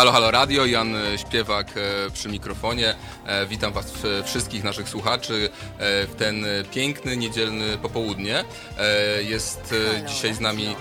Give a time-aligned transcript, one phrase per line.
[0.00, 2.94] Halo, halo radio, Jan Śpiewak e, przy mikrofonie.
[3.26, 3.92] E, witam Was
[4.24, 8.44] wszystkich naszych słuchaczy e, w ten piękny, niedzielny popołudnie.
[9.22, 9.74] Jest
[10.06, 10.76] dzisiaj z nami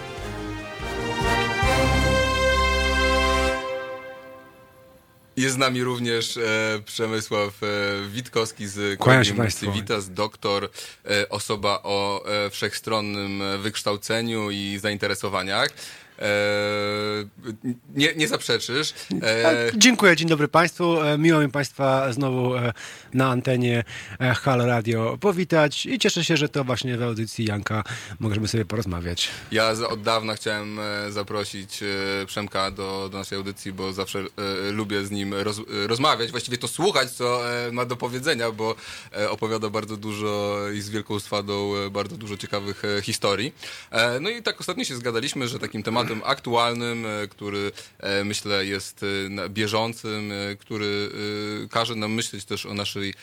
[5.39, 6.41] Jest z nami również e,
[6.86, 7.67] Przemysław e,
[8.09, 10.70] Witkowski z Kolegium Civitas, doktor,
[11.05, 15.70] e, osoba o e, wszechstronnym wykształceniu i zainteresowaniach.
[16.20, 16.25] E,
[17.95, 18.94] nie, nie zaprzeczysz.
[19.23, 21.02] E, dziękuję, dzień dobry Państwu.
[21.02, 22.52] E, miło mi Państwa znowu
[23.13, 23.84] na antenie
[24.41, 27.84] Halo Radio powitać i cieszę się, że to właśnie w audycji Janka
[28.20, 29.30] możemy sobie porozmawiać.
[29.52, 31.80] Ja od dawna chciałem zaprosić
[32.25, 34.23] Przemka do, do naszej audycji, bo zawsze
[34.72, 37.41] lubię z nim roz, rozmawiać, właściwie to słuchać, co
[37.72, 38.75] ma do powiedzenia, bo
[39.30, 43.53] opowiada bardzo dużo i z wielką swadą bardzo dużo ciekawych historii.
[44.22, 48.66] No i tak ostatnio się zgadaliśmy, że takim tematem tematem aktualnym, e, który e, myślę
[48.66, 49.06] jest
[49.44, 51.09] e, bieżącym, który
[51.72, 53.14] każe nam myśleć też o naszej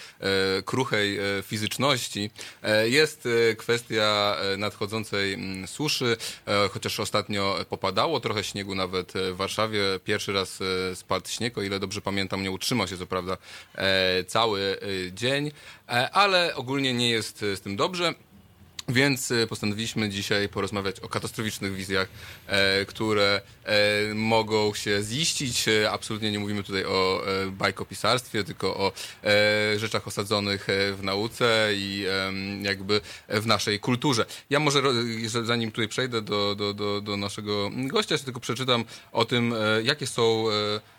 [0.65, 2.31] kruchej fizyczności.
[2.85, 6.17] Jest kwestia nadchodzącej suszy,
[6.71, 9.81] chociaż ostatnio popadało trochę śniegu nawet w Warszawie.
[10.05, 10.59] Pierwszy raz
[10.95, 13.37] spadł śnieg, o ile dobrze pamiętam, nie utrzymał się co prawda
[14.27, 14.79] cały
[15.13, 15.51] dzień,
[16.13, 18.15] ale ogólnie nie jest z tym dobrze.
[18.89, 22.09] Więc e, postanowiliśmy dzisiaj porozmawiać o katastroficznych wizjach,
[22.47, 25.69] e, które e, mogą się ziścić.
[25.69, 28.93] E, absolutnie nie mówimy tutaj o e, bajkopisarstwie, tylko o
[29.25, 32.07] e, rzeczach osadzonych w nauce i
[32.63, 34.27] jakby w naszej kulturze.
[34.51, 34.83] Ja może,
[35.45, 40.45] zanim tutaj przejdę do, do, do, do naszego gościa, tylko przeczytam o tym, jakie są
[40.49, 40.96] E,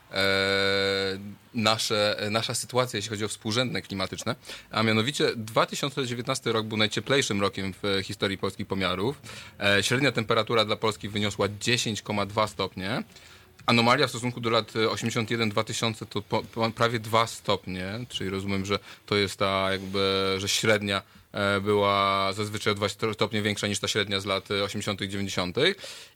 [1.53, 4.35] nasze, nasza sytuacja, jeśli chodzi o współrzędne klimatyczne,
[4.71, 9.21] a mianowicie 2019 rok był najcieplejszym rokiem w historii polskich pomiarów.
[9.59, 13.03] E, średnia temperatura dla Polski wyniosła 10,2 stopnie.
[13.65, 18.79] Anomalia w stosunku do lat 81-2000 to po, po prawie 2 stopnie, czyli rozumiem, że
[19.05, 21.01] to jest ta jakby, że średnia
[21.31, 25.57] e, była zazwyczaj o 2 stopnie większa niż ta średnia z lat 80 90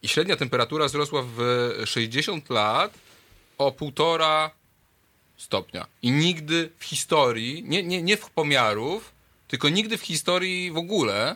[0.04, 1.42] i średnia temperatura wzrosła w
[1.86, 3.11] 60 lat
[3.58, 4.52] o półtora
[5.38, 5.88] stopnia.
[6.02, 9.12] I nigdy w historii, nie, nie, nie w pomiarów,
[9.48, 11.36] tylko nigdy w historii w ogóle,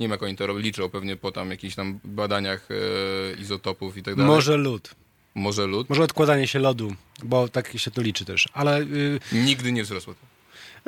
[0.00, 4.02] nie wiem jak oni to liczą, pewnie po tam jakichś tam badaniach e, izotopów i
[4.02, 4.30] tak dalej.
[4.30, 4.94] Może lód.
[5.34, 5.88] Może lód?
[5.88, 8.84] Może odkładanie się lodu, bo tak się to liczy też, ale...
[8.84, 9.20] Yy...
[9.32, 10.20] Nigdy nie wzrosło to.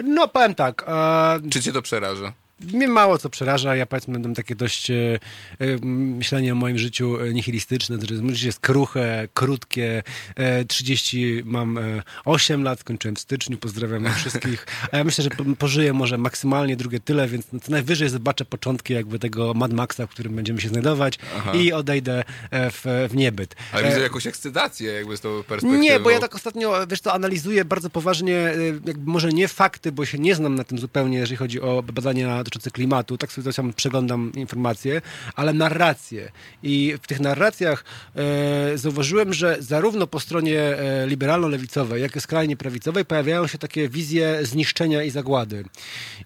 [0.02, 0.84] No powiem tak.
[0.88, 1.40] E...
[1.50, 2.32] Czy cię to przeraża?
[2.72, 3.76] Mnie mało co przeraża.
[3.76, 4.94] Ja powiedzmy mam takie dość e,
[5.58, 7.96] e, myślenie o moim życiu nihilistyczne.
[7.96, 10.02] Znaczy, życie jest kruche, krótkie.
[10.36, 13.58] E, 30 mam e, 8 lat, skończyłem w styczniu.
[13.58, 14.66] Pozdrawiam wszystkich.
[14.92, 18.92] A ja myślę, że pożyję może maksymalnie drugie tyle, więc no, co najwyżej zobaczę początki
[18.92, 21.52] jakby tego Mad Maxa, w którym będziemy się znajdować Aha.
[21.54, 23.54] i odejdę e, w, w niebyt.
[23.72, 25.82] Ale widzę e, jakąś ekscytację jakby z tą perspektywą.
[25.82, 28.52] Nie, bo ja tak ostatnio, wiesz to analizuję bardzo poważnie,
[28.86, 32.44] jakby może nie fakty, bo się nie znam na tym zupełnie, jeżeli chodzi o badania
[32.50, 35.02] dotyczące klimatu, tak sobie tam przeglądam informacje,
[35.34, 36.30] ale narracje.
[36.62, 37.84] I w tych narracjach
[38.16, 43.88] e, zauważyłem, że zarówno po stronie e, liberalno-lewicowej, jak i skrajnie prawicowej pojawiają się takie
[43.88, 45.64] wizje zniszczenia i zagłady.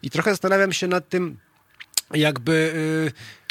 [0.02, 1.38] I trochę zastanawiam się nad tym,
[2.14, 2.74] jakby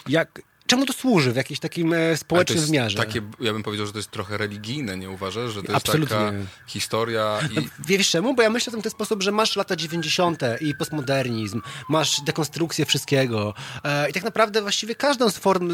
[0.08, 2.98] e, jak czemu to służy w jakimś takim e, społecznym wymiarze?
[2.98, 5.52] Takie, ja bym powiedział, że to jest trochę religijne, nie uważasz?
[5.52, 6.16] Że to Absolutnie.
[6.16, 7.70] jest taka historia i...
[7.88, 8.34] Wiesz czemu?
[8.34, 10.42] Bo ja myślę w ten sposób, że masz lata 90.
[10.62, 13.54] i postmodernizm, masz dekonstrukcję wszystkiego
[13.84, 15.72] e, i tak naprawdę właściwie każdą z form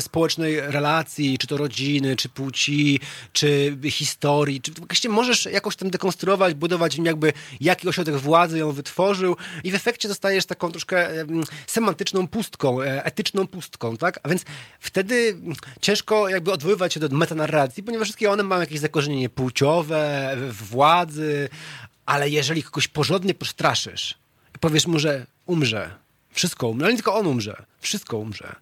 [0.00, 3.00] społecznej relacji, czy to rodziny, czy płci,
[3.32, 9.36] czy historii, czy właściwie możesz jakoś tam dekonstruować, budować jakby jaki ośrodek władzy ją wytworzył
[9.64, 11.10] i w efekcie zostajesz taką troszkę
[11.66, 14.20] semantyczną pustką, e, etyczną pustką, tak?
[14.24, 14.44] A więc
[14.80, 15.36] wtedy
[15.80, 21.48] ciężko jakby odwoływać się do metanarracji, ponieważ wszystkie one mają jakieś zakorzenienie płciowe, władzy,
[22.06, 24.14] ale jeżeli kogoś porządnie postraszysz
[24.56, 25.90] i powiesz mu, że umrze,
[26.30, 28.56] wszystko umrze, ale nie tylko on umrze, wszystko umrze,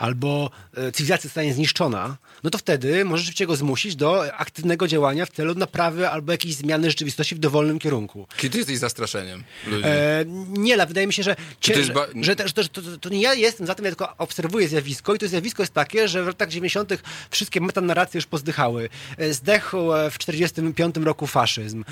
[0.00, 5.26] albo e, cywilizacja zostanie zniszczona, no to wtedy możesz rzeczywiście go zmusić do aktywnego działania
[5.26, 8.26] w celu naprawy albo jakiejś zmiany rzeczywistości w dowolnym kierunku.
[8.36, 9.44] Kiedy jesteś zastraszeniem
[9.84, 13.20] E, nie, ale wydaje mi się, że, cię, że, że, że, że to, to, nie
[13.20, 16.26] ja jestem za tym, ja tylko obserwuję zjawisko i to zjawisko jest takie, że w
[16.26, 17.02] latach 90.
[17.30, 18.88] wszystkie metanarracje już pozdychały.
[19.16, 21.84] E, zdechł e, w 45 roku faszyzm.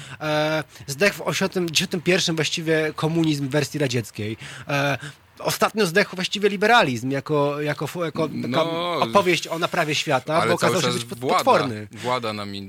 [0.87, 4.37] Zdechł w 81 właściwie komunizm w wersji radzieckiej
[5.39, 10.89] ostatnio zdechł właściwie liberalizm jako, jako, jako No, opowieść o naprawie świata, bo okazał się
[10.89, 11.89] być włada, potworny.
[11.93, 12.63] włada nami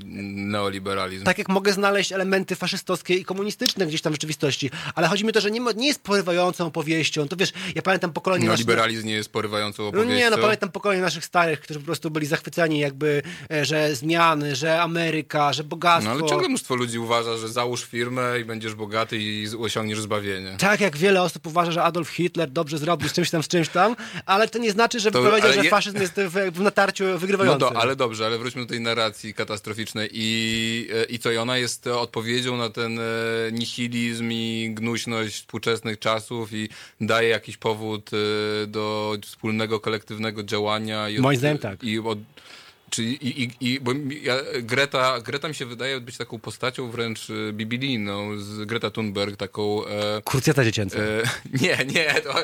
[0.50, 1.24] neoliberalizm.
[1.24, 5.30] Tak jak mogę znaleźć elementy faszystowskie i komunistyczne gdzieś tam w rzeczywistości, ale chodzi mi
[5.30, 7.28] o to, że nie, ma- nie jest porywającą opowieścią.
[7.28, 10.14] To wiesz, ja pamiętam pokolenie naszych- Neoliberalizm nie jest porywającą No opowieścią.
[10.14, 13.22] nie, no pamiętam pokolenie naszych starych, którzy po prostu byli zachwyceni jakby,
[13.52, 16.10] e, że zmiany, że Ameryka, że No bogactwo.
[16.10, 20.56] ale ciągle mnóstwo ludzi uważa, że załóż firmę i będziesz bogaty i osiągniesz zbawienie.
[20.58, 23.68] Tak jak wiele osób uważa, że Adolf Hitler dobrze zrobił z czymś tam, z czymś
[23.68, 23.96] tam,
[24.26, 27.18] ale to nie znaczy, że To- powiedział, że je- faszyzm jest w, w natarciu No
[27.18, 27.58] wygrywający.
[27.60, 31.58] to, ale dobrze, ale wróćmy do tej narracji katastroficznej i, e, i co, i ona
[31.58, 33.02] jest odpowiedzią na ten e,
[33.52, 36.68] nihilizm i gnuśność współczesnych czasów i
[37.00, 38.10] daje jakiś powód
[38.62, 41.08] e, do wspólnego, kolektywnego działania.
[41.08, 41.84] I Moim zdaniem tak.
[41.84, 42.18] I od,
[42.90, 43.92] Czyli i, i, i bo
[44.22, 49.36] ja, Greta, Greta mi się wydaje być taką postacią wręcz e, biblijną, z Greta Thunberg,
[49.36, 49.86] taką...
[49.86, 50.98] E, Krucjata dziecięca.
[50.98, 51.22] E,
[51.62, 52.34] nie, nie, to,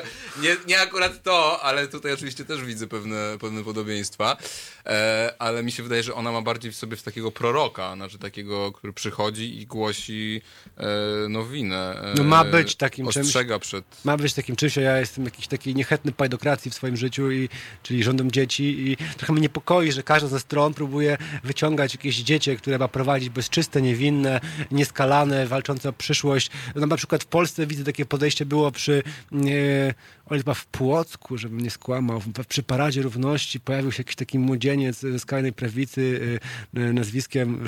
[0.41, 4.37] nie, nie akurat to, ale tutaj oczywiście też widzę pewne, pewne podobieństwa,
[4.85, 8.71] e, ale mi się wydaje, że ona ma bardziej w sobie takiego proroka, znaczy takiego,
[8.71, 10.41] który przychodzi i głosi
[10.77, 10.87] e,
[11.29, 12.01] nowinę.
[12.01, 13.25] E, No ma być takim czymś.
[13.25, 13.85] Ostrzega przed...
[14.03, 17.49] Ma być takim czymś, a ja jestem jakiś taki niechętny pajdokracji w swoim życiu, i,
[17.83, 22.55] czyli rządem dzieci i trochę mnie niepokoi, że każda ze stron próbuje wyciągać jakieś dziecię,
[22.55, 24.39] które ma prowadzić bezczyste, niewinne,
[24.71, 26.49] nieskalane, walczące o przyszłość.
[26.75, 29.03] No, na przykład w Polsce widzę takie podejście było przy
[29.33, 29.37] e,
[30.29, 34.39] o ile chyba w Płocku, żebym nie skłamał, przy Paradzie Równości pojawił się jakiś taki
[34.39, 36.39] młodzieniec ze skrajnej prawicy
[36.75, 37.65] e, e, nazwiskiem,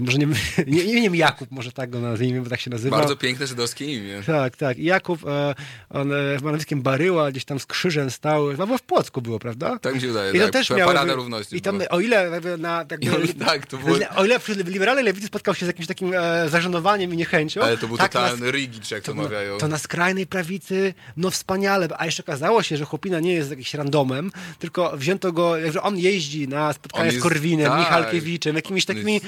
[0.00, 0.26] może nie,
[0.66, 2.98] nie, nie wiem Jakub, może tak go nazwijmy, bo tak się nazywa.
[2.98, 4.22] Bardzo piękne żydowskie imię.
[4.26, 4.78] Tak, tak.
[4.78, 5.54] I Jakub, e,
[5.90, 9.78] on e, chyba nazwiskiem Baryła, gdzieś tam z krzyżem stał, chyba w Płocku było, prawda?
[9.78, 10.52] Tak mi się wydaje, I to tak.
[10.52, 10.92] też miało...
[10.92, 12.84] Parada Równości I tam, o ile jakby na...
[13.00, 16.14] I on- tak, to było- O ile wśród liberalnej lewicy spotkał się z jakimś takim
[16.14, 17.62] e, zażenowaniem i niechęcią.
[17.62, 19.58] Ale to był tak, totalny na, rigicz, jak to, to, mawiają.
[19.58, 21.87] to na skrajnej prawicy, no wspaniale.
[21.98, 25.98] A jeszcze okazało się, że Chłopina nie jest jakimś randomem, tylko wzięto go, że on
[25.98, 27.78] jeździ na spotkania z Korwinem, tak.
[27.78, 29.20] Michalkiewiczem, jakimiś takimi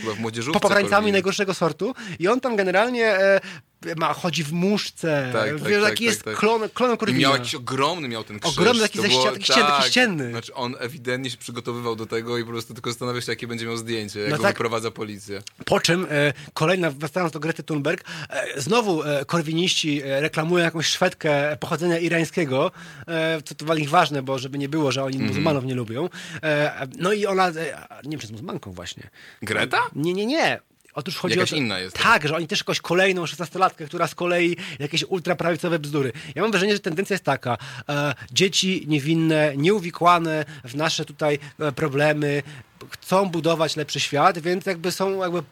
[1.00, 1.12] Korwina.
[1.12, 3.40] najgorszego sortu i on tam generalnie e,
[3.96, 6.36] ma, chodzi w muszce, Tak, tak, wiesz, tak, taki tak, jest tak.
[6.36, 7.18] klon, klonem Korwina.
[7.20, 8.58] miał jakiś ogromny, miał ten krzyż.
[8.58, 10.30] Ogromny, taki było- taki taki ścienny.
[10.30, 13.66] Znaczy on ewidentnie się przygotowywał do tego i po prostu tylko zastanawiał się, jakie będzie
[13.66, 14.52] miał zdjęcie, jak No go tak.
[14.52, 15.40] wyprowadza policja.
[15.64, 20.86] Po czym e, kolejna, wracając do Grety Thunberg, e, znowu e, korwiniści e, reklamują jakąś
[20.86, 22.70] Szwedkę pochodzenia irańskiego,
[23.08, 25.28] e, co to dla nich ważne, bo żeby nie było, że oni Mhm.
[25.28, 26.08] muzułmanów nie lubią.
[26.42, 27.52] E, no i ona, e,
[28.04, 29.10] nie wiem, czy jest muzułmanką właśnie.
[29.42, 29.78] Greta?
[29.94, 30.60] Nie, nie, nie.
[30.94, 31.96] Otóż chodzi Jakaś o to, inna jest.
[31.96, 36.12] Tak, że oni też jakąś kolejną 16-latkę, która z kolei jakieś ultraprawicowe bzdury.
[36.34, 37.58] Ja mam wrażenie, że tendencja jest taka.
[37.88, 42.42] E, dzieci niewinne, nieuwikłane w nasze tutaj e, problemy,
[42.90, 45.42] chcą budować lepszy świat, więc jakby są jakby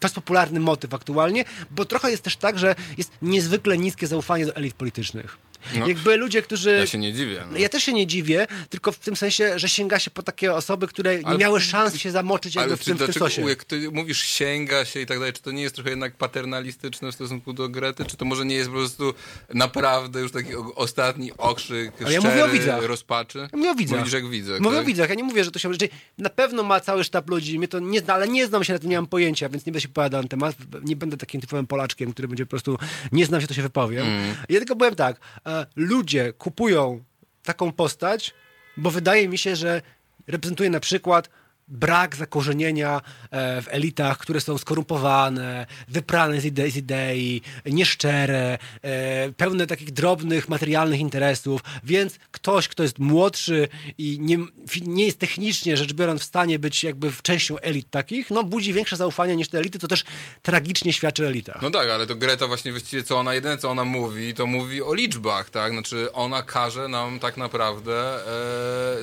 [0.00, 4.46] to jest popularny motyw aktualnie, bo trochę jest też tak, że jest niezwykle niskie zaufanie
[4.46, 5.38] do elit politycznych.
[5.78, 5.88] No.
[5.88, 6.70] Jakby ludzie, którzy...
[6.70, 7.44] Ja się nie dziwię.
[7.50, 7.58] No.
[7.58, 10.88] Ja też się nie dziwię, tylko w tym sensie, że sięga się po takie osoby,
[10.88, 13.48] które nie Ale- miały szans się zamoczyć jakby w tym, w tym dlaczego, sosie.
[13.48, 17.12] jak ty mówisz sięga się i tak dalej, czy to nie jest trochę jednak paternalistyczne
[17.12, 18.04] w stosunku do Grety?
[18.04, 19.14] Czy to może nie jest po prostu
[19.54, 22.84] naprawdę już taki ostatni okrzyk Ale ja szczery mówię o widzach.
[22.84, 23.38] rozpaczy?
[23.38, 23.98] Ja mówię o widzach.
[23.98, 24.60] Mówisz jak widzę.
[24.60, 24.84] Mówię tak?
[24.84, 25.70] o widzach, ja nie mówię, że to się...
[26.18, 28.78] Na pewno ma cały sztab ludzi, mnie to nie zna, ale nie znam się na
[28.78, 31.66] tym, nie mam pojęcia, więc nie będę się powiadał na temat, nie będę takim typowym
[31.66, 32.78] Polaczkiem, który będzie po prostu,
[33.12, 34.06] nie znam się, to się wypowiem.
[34.06, 34.34] Mm.
[34.48, 37.04] Ja tylko powiem tak, e, ludzie kupują
[37.42, 38.34] taką postać,
[38.76, 39.82] bo wydaje mi się, że
[40.26, 41.28] reprezentuje na przykład
[41.68, 43.00] brak zakorzenienia
[43.30, 49.92] e, w elitach, które są skorumpowane, wyprane z, ide z idei, nieszczere, e, pełne takich
[49.92, 53.68] drobnych, materialnych interesów, więc ktoś, kto jest młodszy
[53.98, 54.38] i nie,
[54.86, 58.72] nie jest technicznie rzecz biorąc w stanie być jakby w częścią elit takich, no budzi
[58.72, 60.04] większe zaufanie niż te elity, to też
[60.42, 61.62] tragicznie świadczy o elitach.
[61.62, 64.82] No tak, ale to Greta właśnie właściwie co ona, jedyne co ona mówi, to mówi
[64.82, 65.72] o liczbach, tak?
[65.72, 68.20] Znaczy ona każe nam tak naprawdę, e,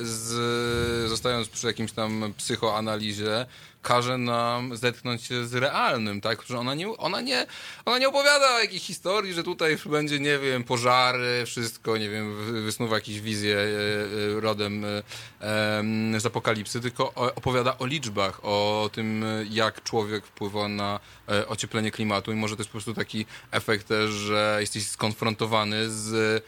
[0.02, 3.46] z, zostając przy jakimś tam psychoanalizie,
[3.82, 6.42] każe nam zetknąć się z realnym, tak?
[6.42, 7.46] Że ona nie, ona nie,
[7.84, 12.62] ona nie opowiada jakiejś historii, że tutaj będzie, nie wiem, pożary, wszystko, nie wiem, wy-
[12.62, 19.24] wysnuwa jakieś wizje e, e, rodem e, z apokalipsy, tylko opowiada o liczbach, o tym,
[19.50, 21.00] jak człowiek wpływa na
[21.48, 26.44] ocieplenie klimatu i może to jest po prostu taki efekt też, że jesteś skonfrontowany z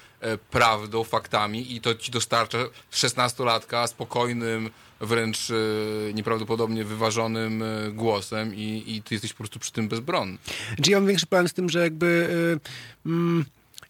[0.51, 2.59] prawdą, faktami i to ci dostarcza
[2.93, 4.71] 16-latka spokojnym,
[5.07, 5.55] wręcz e,
[6.15, 10.39] nieprawdopodobnie wyważonym e, głosem i, i ty jesteś po prostu przy tym bezbronny.
[10.83, 12.07] Czy ja mam większy problem z tym, że jakby.
[13.07, 13.45] y, mm,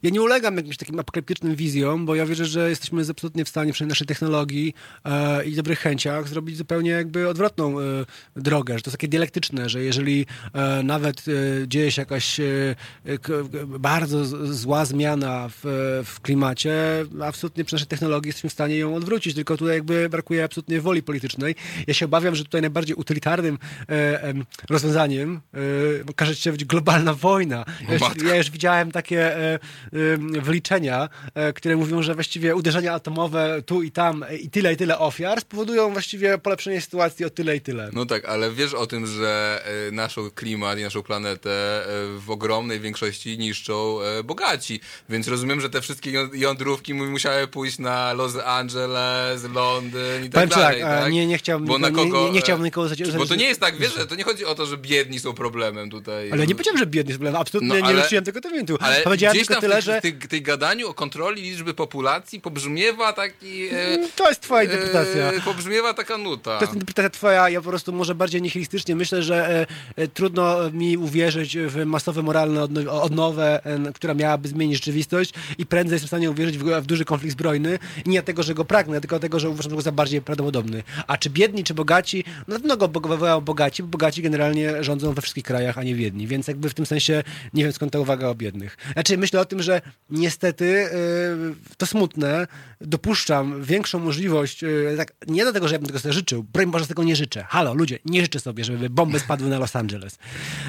[0.05, 3.73] Ja nie ulegam jakimś takim apokaliptycznym wizjom, bo ja wierzę, że jesteśmy absolutnie w stanie
[3.73, 7.83] przy naszej technologii e, i dobrych chęciach zrobić zupełnie jakby odwrotną e,
[8.37, 12.45] drogę, że to jest takie dialektyczne, że jeżeli e, nawet e, dzieje się jakaś e,
[13.23, 13.33] k,
[13.79, 15.61] bardzo z, zła zmiana w,
[16.05, 16.75] w klimacie,
[17.23, 21.03] absolutnie przy naszej technologii jesteśmy w stanie ją odwrócić, tylko tutaj jakby brakuje absolutnie woli
[21.03, 21.55] politycznej.
[21.87, 23.59] Ja się obawiam, że tutaj najbardziej utylitarnym
[23.89, 24.35] e,
[24.71, 25.59] rozwiązaniem e,
[26.11, 27.65] okaże się być globalna wojna.
[27.89, 29.37] Ja już, ja już widziałem takie
[30.43, 34.77] wyliczenia, e, które mówią, że właściwie uderzenia atomowe tu i tam e, i tyle i
[34.77, 37.91] tyle ofiar spowodują właściwie polepszenie sytuacji o tyle i tyle.
[37.93, 41.83] No tak, ale wiesz o tym, że e, naszą klimat i naszą planetę
[42.19, 48.37] w ogromnej większości niszczą bogaci, więc rozumiem, że te wszystkie jądrówki musiały pójść na Los
[48.37, 51.03] Angeles, Londyn i tak Powiem dalej, tak?
[51.03, 51.13] tak?
[51.13, 53.19] Nie, nie chciałbym, bo na kogo, nie, nie, chciałbym nikogo zaciągnąć.
[53.19, 55.33] Bo to nie jest tak, wiesz, że to nie chodzi o to, że biedni są
[55.33, 56.33] problemem tutaj.
[56.33, 58.79] Ale nie powiedziałem, że biedni są problemem, absolutnie no, ale, nie rozczułem tego tematu.
[59.05, 60.01] Powiedziałem tylko tyle, że...
[60.01, 63.67] tej, tej gadaniu o kontroli liczby populacji pobrzmiewa taki...
[63.67, 65.33] E, mm, to jest twoja interpretacja.
[65.33, 66.59] E, pobrzmiewa taka nuta.
[66.59, 70.71] To jest interpretacja twoja, ja po prostu może bardziej nihilistycznie myślę, że e, e trudno
[70.71, 76.11] mi uwierzyć w masowe moralne odnowę, e, która miałaby zmienić rzeczywistość i prędzej jestem w
[76.11, 77.79] stanie uwierzyć w, w duży konflikt zbrojny.
[78.07, 80.83] Nie dlatego, że go pragnę, tylko dlatego, że uważam go za bardziej prawdopodobny.
[81.07, 82.25] A czy biedni, czy bogaci?
[82.49, 85.95] No, na pewno go wywołają bogaci, bo bogaci generalnie rządzą we wszystkich krajach, a nie
[85.95, 86.27] biedni.
[86.27, 87.23] Więc jakby w tym sensie
[87.55, 88.77] nie wiem skąd ta uwaga o biednych.
[88.93, 89.74] Znaczy myślę o tym, że
[90.11, 92.47] niestety yy, to smutne,
[92.81, 96.87] dopuszczam większą możliwość, yy, tak, nie dlatego, że ja bym tego sobie życzył, broń Boże
[96.87, 97.45] tego nie życzę.
[97.49, 100.19] Halo, ludzie, nie życzę sobie, żeby bomby spadły na Los Angeles.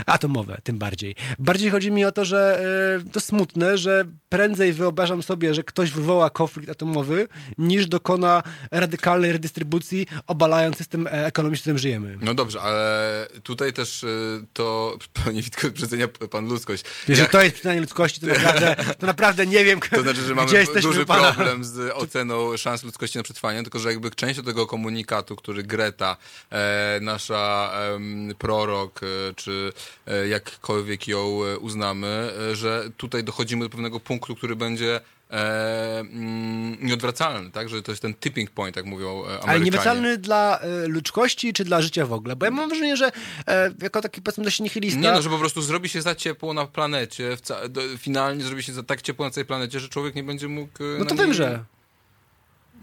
[0.06, 1.16] Atomowe, tym bardziej.
[1.40, 2.64] Bardziej chodzi mi o to, że
[3.04, 9.32] yy, to smutne, że prędzej wyobrażam sobie, że ktoś wywoła konflikt atomowy, niż dokona radykalnej
[9.32, 12.18] redystrybucji, obalając system e, ekonomiczny, w którym żyjemy.
[12.22, 14.98] No dobrze, ale tutaj też y, to
[15.46, 16.84] Witko przecenia pan ludzkość.
[17.08, 17.32] Jeżeli ja...
[17.32, 21.06] to jest przecenianie ludzkości, to naprawdę, to naprawdę nie wiem, To znaczy, że mamy duży
[21.06, 26.18] problem z oceną szans ludzkości na przetrwanie, tylko że jakby część tego komunikatu, który Greta,
[26.52, 27.72] e, nasza
[28.32, 29.74] e, prorok, e, czy
[30.08, 35.02] e, jakkolwiek ją e, uznamy, że tutaj dochodzimy do pewnego punktu, który będzie
[35.32, 37.70] e, mm, nieodwracalny, tak?
[37.70, 39.50] Że to jest ten tipping point, jak mówią Amerykanie.
[39.50, 42.36] Ale nieodwracalny dla e, ludzkości, czy dla życia w ogóle?
[42.36, 43.12] Bo ja mam wrażenie, że
[43.48, 45.00] e, jako taki powiedzmy dość nihilista...
[45.00, 47.38] Nie no, że po prostu zrobi się za ciepło na planecie,
[47.70, 50.84] do, finalnie zrobi się za tak ciepło na całej planecie, że człowiek nie będzie mógł...
[50.84, 51.64] E, no to wiem, że...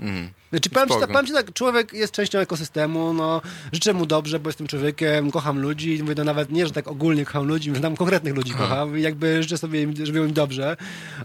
[0.03, 0.31] Mhm.
[0.53, 3.43] Znaczy, powiem ci, tak, powiem ci tak, człowiek jest częścią ekosystemu, no,
[3.73, 7.25] życzę mu dobrze, bo jestem człowiekiem, kocham ludzi, mówię to nawet nie, że tak ogólnie
[7.25, 8.65] kocham ludzi, że tam konkretnych ludzi Aha.
[8.65, 10.77] kocham i jakby życzę sobie, żeby im dobrze,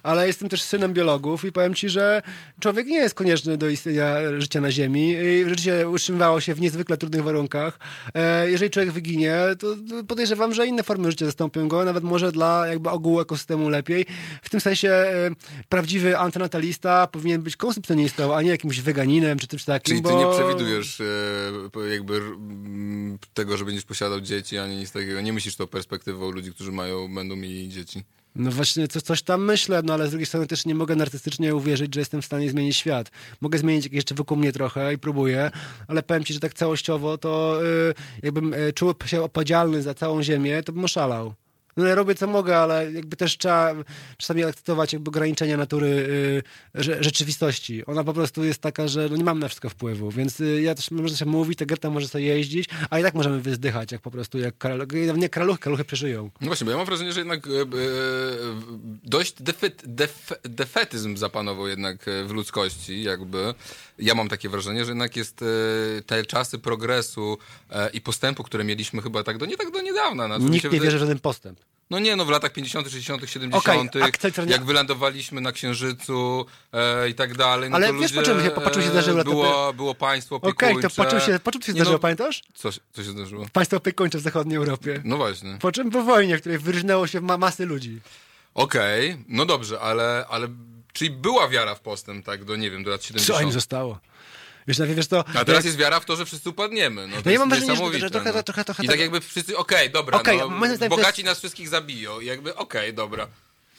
[0.03, 2.21] ale jestem też synem biologów i powiem ci, że
[2.59, 6.97] człowiek nie jest konieczny do istnienia życia na Ziemi i życie utrzymywało się w niezwykle
[6.97, 7.79] trudnych warunkach.
[8.13, 9.67] E, jeżeli człowiek wyginie, to
[10.07, 14.05] podejrzewam, że inne formy życia zastąpią go, nawet może dla jakby ogółu ekosystemu lepiej.
[14.41, 15.29] W tym sensie e,
[15.69, 19.85] prawdziwy antynatalista powinien być konsumpcjonistą, a nie jakimś weganinem czy czymś takim.
[19.85, 20.09] Czyli bo...
[20.09, 22.21] ty nie przewidujesz e, jakby
[23.33, 25.21] tego, że będziesz posiadał dzieci, ani nic takiego.
[25.21, 28.03] Nie myślisz to perspektywą ludzi, którzy mają, będą mieli dzieci.
[28.35, 31.55] No właśnie, co, coś tam myślę, no ale z drugiej strony też nie mogę narcystycznie
[31.55, 33.11] uwierzyć, że jestem w stanie zmienić świat.
[33.41, 35.51] Mogę zmienić jakieś rzeczy wokół mnie trochę i próbuję,
[35.87, 37.93] ale powiem ci, że tak całościowo to yy,
[38.23, 41.33] jakbym yy, czuł się odpowiedzialny za całą ziemię, to bym oszalał
[41.77, 43.75] no ja robię co mogę, ale jakby też trzeba
[44.17, 45.87] czasami akceptować jakby ograniczenia natury
[46.75, 47.85] y, rzeczywistości.
[47.85, 50.75] Ona po prostu jest taka, że no nie mam na wszystko wpływu, więc y, ja
[50.75, 54.01] też może się mówić, ta Greta może sobie jeździć, a i tak możemy wyzdychać, jak
[54.01, 54.55] po prostu, jak
[55.17, 56.31] nie kraluchy, kraluchy przeżyją.
[56.41, 57.65] No właśnie, bo ja mam wrażenie, że jednak e, e,
[59.03, 63.53] dość defet, def, defetyzm zapanował jednak e, w ludzkości, jakby.
[63.99, 65.39] Ja mam takie wrażenie, że jednak jest
[66.05, 67.37] te czasy progresu
[67.93, 70.37] i postępu, które mieliśmy chyba tak do nie tak do niedawna.
[70.37, 71.59] Nikt nie wierzy w żaden postęp.
[71.89, 77.13] No nie, no w latach 50., 60., 70., okay, jak wylądowaliśmy na Księżycu e, i
[77.13, 77.69] tak dalej.
[77.69, 79.23] No Ale wiesz, po czym się, po czym się zdarzyło?
[79.23, 80.65] Było, było państwo opiekuńcze.
[80.65, 82.43] Okej, okay, to po czym się, po czym się zdarzyło, no, pamiętasz?
[82.53, 83.45] Co, co się zdarzyło?
[83.53, 85.01] Państwo opiekuńcze w zachodniej Europie.
[85.03, 85.57] No właśnie.
[85.61, 85.91] Po czym?
[85.91, 87.99] Po wojnie, w której wyrżnęło się ma masy ludzi.
[88.53, 90.47] Okej, okay, no dobrze, ale, ale
[90.93, 93.37] czyli była wiara w postęp, tak, do nie wiem, do lat 70.
[93.37, 93.99] Co im zostało?
[94.67, 97.07] Wiesz, wiesz to, A teraz jest wiara w to, że wszyscy upadniemy.
[97.07, 98.43] No, to no ja mam wrażenie, że, że trochę, no.
[98.43, 101.69] trochę, trochę, I tak, tak jakby wszyscy, okej, okay, dobra, okay, no, bogaci nas wszystkich
[101.69, 102.19] zabiją.
[102.19, 103.27] Jakby, okej, okay, dobra.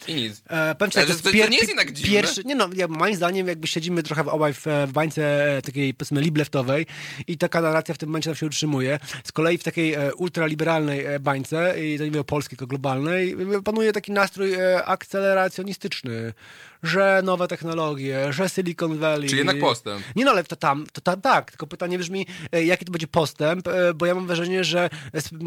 [0.07, 0.41] I nic.
[0.49, 2.11] E, powiem tak, to, to, pier- to, nie jest jednak dziwne.
[2.11, 5.93] Pierwszy, nie no, ja, moim zdaniem jakby siedzimy trochę obaj w, w bańce e, takiej
[5.93, 6.85] powiedzmy libleftowej
[7.27, 8.99] i taka narracja w tym momencie nam się utrzymuje.
[9.23, 12.67] Z kolei w takiej e, ultraliberalnej e, bańce, i to nie mówię o polskiej, tylko
[12.67, 16.33] globalnej, panuje taki nastrój e, akceleracjonistyczny
[16.83, 19.29] że nowe technologie, że Silicon Valley.
[19.29, 20.03] Czy jednak postęp?
[20.15, 23.07] Nie no, ale to tam, to tam tak, tylko pytanie brzmi, e, jaki to będzie
[23.07, 24.89] postęp, e, bo ja mam wrażenie, że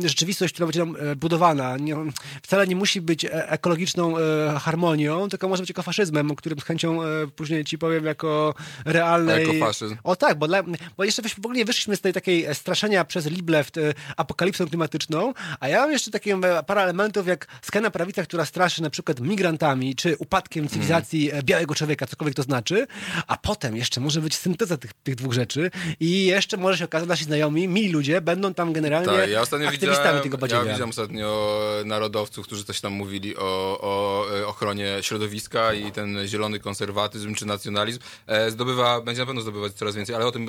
[0.04, 1.96] rzeczywistość, która będzie nam e, budowana, nie,
[2.42, 4.14] wcale nie musi być ekologiczną
[4.60, 6.98] harmonią, tylko może być ekofaszyzmem, o którym z chęcią
[7.36, 9.44] później ci powiem jako realnej...
[9.44, 9.96] Ekofaszyzm.
[10.04, 10.62] O tak, bo, dla,
[10.96, 13.76] bo jeszcze w ogóle nie wyszliśmy z tej takiej straszenia przez Libleft
[14.16, 18.90] apokalipsą klimatyczną, a ja mam jeszcze takie parę elementów jak skrajna prawica, która straszy na
[18.90, 22.86] przykład migrantami, czy upadkiem cywilizacji e, białego człowieka, cokolwiek to znaczy,
[23.26, 27.08] a potem jeszcze może być synteza tych, tych dwóch rzeczy i jeszcze może się okazać,
[27.08, 30.64] nasi znajomi, mili ludzie będą tam generalnie Tak, ja ostatnio aktywistami widziałem, tego ja badziewia.
[30.64, 36.58] widziałem ostatnio narodowców, którzy coś tam mówili o, o e, ochronie środowiska i ten zielony
[36.60, 40.48] konserwatyzm czy nacjonalizm e, zdobywa, będzie na pewno zdobywać coraz więcej, ale o tym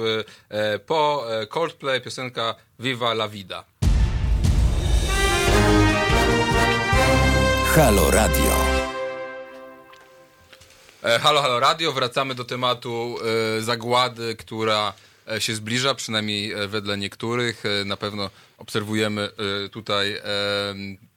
[0.86, 3.63] po e, Coldplay piosenka Viva la Vida.
[7.75, 8.83] Halo Radio.
[11.04, 13.16] E, Halo, halo radio, wracamy do tematu
[13.58, 14.94] e, zagłady, która
[15.32, 17.64] e, się zbliża, przynajmniej wedle niektórych.
[17.86, 19.30] Na pewno obserwujemy
[19.72, 20.22] tutaj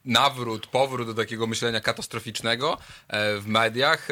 [0.05, 2.77] nawrót, powrót do takiego myślenia katastroficznego
[3.13, 4.07] w mediach.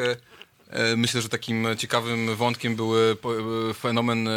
[0.96, 3.16] Myślę, że takim ciekawym wątkiem były
[3.74, 4.28] fenomen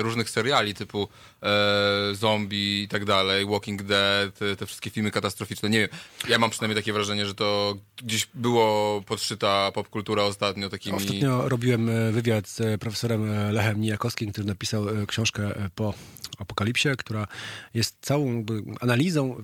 [0.00, 1.08] różnych seriali typu
[1.42, 5.70] e, zombie i tak dalej, Walking Dead, te, te wszystkie filmy katastroficzne.
[5.70, 5.88] Nie wiem,
[6.28, 10.96] ja mam przynajmniej takie wrażenie, że to gdzieś było podszyta popkultura ostatnio takimi...
[10.96, 15.94] Ostatnio robiłem e, wywiad z e, profesorem e, Lechem Nijakowskim, który napisał książkę po
[16.38, 17.26] apokalipsie, która
[17.74, 18.44] jest całą
[18.80, 19.36] analizą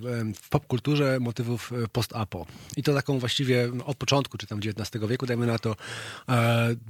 [0.42, 2.46] w popkulturze motywów post-apo.
[2.76, 5.76] I to taką właściwie od początku, czy tam XIX wieku, dajmy na to,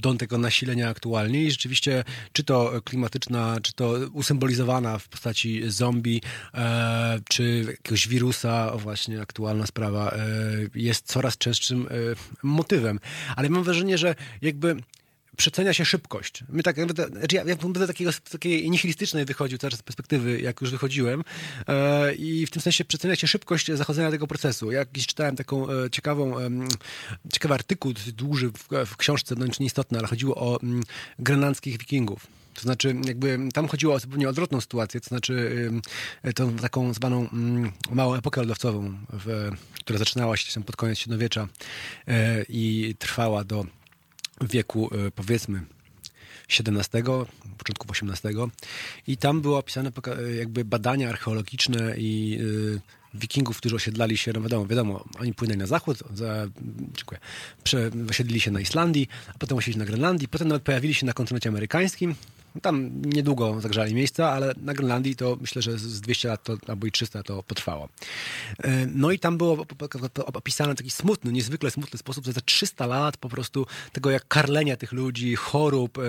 [0.02, 1.44] do tego nasilenia aktualnie.
[1.44, 6.20] I rzeczywiście, czy to klimatyczna, czy to usymbolizowana w postaci zombie,
[6.54, 10.18] e, czy jakiegoś wirusa, właśnie aktualna sprawa, e,
[10.74, 11.90] jest coraz częstszym e,
[12.42, 13.00] motywem.
[13.36, 14.76] Ale mam wrażenie, że jakby
[15.36, 16.44] przecenia się szybkość.
[16.48, 20.70] My tak, znaczy ja, ja do takiego, takiej nihilistycznej wychodził czas z perspektywy, jak już
[20.70, 21.24] wychodziłem
[21.68, 24.72] e, i w tym sensie przecenia się szybkość zachodzenia tego procesu.
[24.72, 26.68] Ja kiedyś czytałem taką e, ciekawą, em,
[27.32, 30.82] ciekawy artykuł, duży w, w książce, no nieistotne, ale chodziło o mm,
[31.18, 32.26] grenlandzkich wikingów.
[32.54, 35.70] To znaczy, jakby tam chodziło o zupełnie odwrotną sytuację, to znaczy
[36.34, 41.48] tą taką zwaną mm, małą epokę lodowcową, w, która zaczynała się pod koniec średniowiecza
[42.08, 43.66] e, i trwała do
[44.40, 45.62] wieku e, powiedzmy
[46.50, 47.02] XVII,
[47.58, 48.36] początku XVIII
[49.06, 49.90] i tam było opisane
[50.38, 52.38] jakby badania archeologiczne i
[52.76, 56.46] e, wikingów, którzy osiedlali się, no wiadomo, wiadomo, oni płynęli na zachód, za,
[56.96, 57.20] dziękuję,
[57.64, 61.12] prze, osiedlili się na Islandii, a potem osiedlili na Grenlandii, potem nawet pojawili się na
[61.12, 62.14] kontynencie amerykańskim,
[62.62, 66.86] tam niedługo zagrzali miejsca, ale na Grenlandii to myślę, że z 200 lat to, albo
[66.86, 67.88] i 300 to potrwało.
[68.64, 72.24] E, No i tam było op- op- op- opisane w taki smutny, niezwykle smutny sposób,
[72.24, 76.02] że za 300 lat po prostu tego jak karlenia tych ludzi, chorób, e,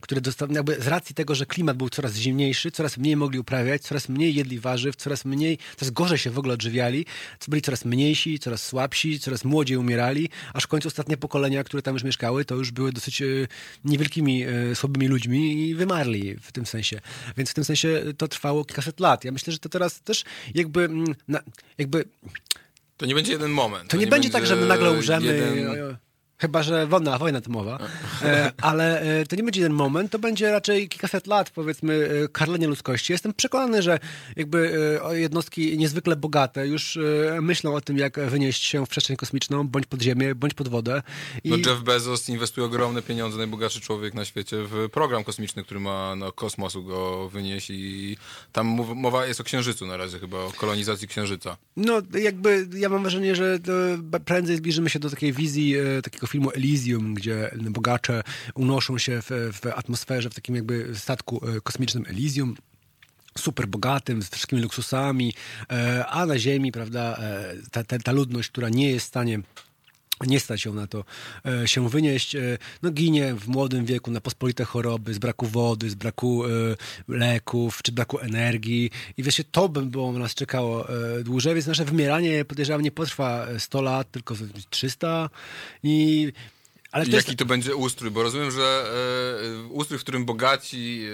[0.00, 3.82] które dostały, jakby z racji tego, że klimat był coraz zimniejszy, coraz mniej mogli uprawiać,
[3.82, 7.06] coraz mniej jedli warzyw, coraz mniej, coraz gorzej się w ogóle odżywiali,
[7.48, 11.94] byli coraz mniejsi, coraz słabsi, coraz młodziej umierali, aż w końcu ostatnie pokolenia, które tam
[11.94, 13.26] już mieszkały, to już były dosyć e,
[13.84, 17.00] niewielkimi, słabymi ludźmi i wymarli w tym sensie.
[17.36, 19.24] Więc w tym sensie to trwało kilkaset lat.
[19.24, 21.40] Ja myślę, że to teraz też jakby, mm, na,
[21.78, 22.04] jakby
[22.96, 23.90] To nie będzie jeden moment.
[23.90, 25.26] to nie, będzie tak, że my nagle umrzemy.
[25.26, 25.96] jeden-
[26.40, 27.78] Chyba, że wojna, wojna to mowa.
[28.22, 32.28] E, ale e, to nie będzie jeden moment, to będzie raczej kilkaset lat, powiedzmy, e,
[32.28, 33.12] karlenia ludzkości.
[33.12, 33.98] Jestem przekonany, że
[34.36, 34.72] jakby
[35.12, 36.98] jednostki niezwykle bogate już
[37.40, 41.02] myślą o tym, jak wynieść się w przestrzeń kosmiczną, bądź pod ziemię, bądź pod wodę.
[41.44, 45.80] I No Jeff Bezos inwestuje ogromne pieniądze, najbogatszy człowiek na świecie, w program kosmiczny, który
[45.80, 48.16] ma no, kosmosu go wynieść i
[48.52, 51.56] tam mowa jest o Księżycu na razie chyba, o kolonizacji Księżyca.
[51.76, 53.58] No, jakby ja mam wrażenie, że
[54.24, 58.22] prędzej zbliżymy się do takiej wizji takiego filmu Elysium, gdzie bogacze
[58.54, 62.56] unoszą się w, w atmosferze, w takim jakby statku e, kosmicznym Elysium.
[63.38, 65.34] Super bogatym, z wszystkimi luksusami,
[65.72, 69.40] e, a na Ziemi, prawda, e, ta, ta, ta ludność, która nie jest w stanie
[70.26, 71.04] nie stać ją na to
[71.46, 72.34] e, się wynieść.
[72.34, 76.48] E, no ginie w młodym wieku na pospolite choroby, z braku wody, z braku e,
[77.08, 78.90] leków, czy braku energii.
[79.16, 80.86] I wiecie, to by było nas czekało
[81.24, 84.34] dłużej, więc nasze wymieranie, podejrzewam, nie potrwa 100 lat, tylko
[84.70, 85.30] 300.
[85.82, 86.32] I,
[86.92, 88.10] ale to jaki jest, to będzie ustrój?
[88.10, 88.84] Bo rozumiem, że
[89.64, 91.04] e, ustrój, w którym bogaci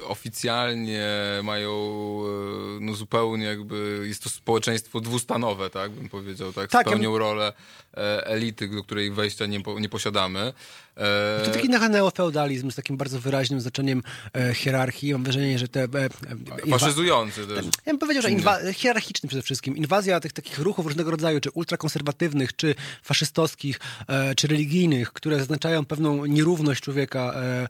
[0.00, 1.08] e, oficjalnie
[1.42, 6.70] mają e, no zupełnie jakby, jest to społeczeństwo dwustanowe, tak bym powiedział, tak?
[6.70, 7.52] Tak, ja Spełnią rolę
[7.94, 10.52] e, elity, do której wejścia nie, nie posiadamy.
[10.96, 14.02] E, To taki neofeudalizm z takim bardzo wyraźnym znaczeniem
[14.36, 15.12] e, hierarchii.
[15.12, 15.82] Mam wrażenie, że te...
[15.82, 15.88] E,
[16.70, 17.64] faszyzujący też.
[17.66, 19.76] Ja bym powiedział, że inwa- hierarchiczny przede wszystkim.
[19.76, 23.80] Inwazja tych takich ruchów różnego rodzaju, czy ultrakonserwatywnych, czy faszystowskich,
[24.36, 27.66] czy religijnych, które zaznaczają pewną nierówność człowieka w,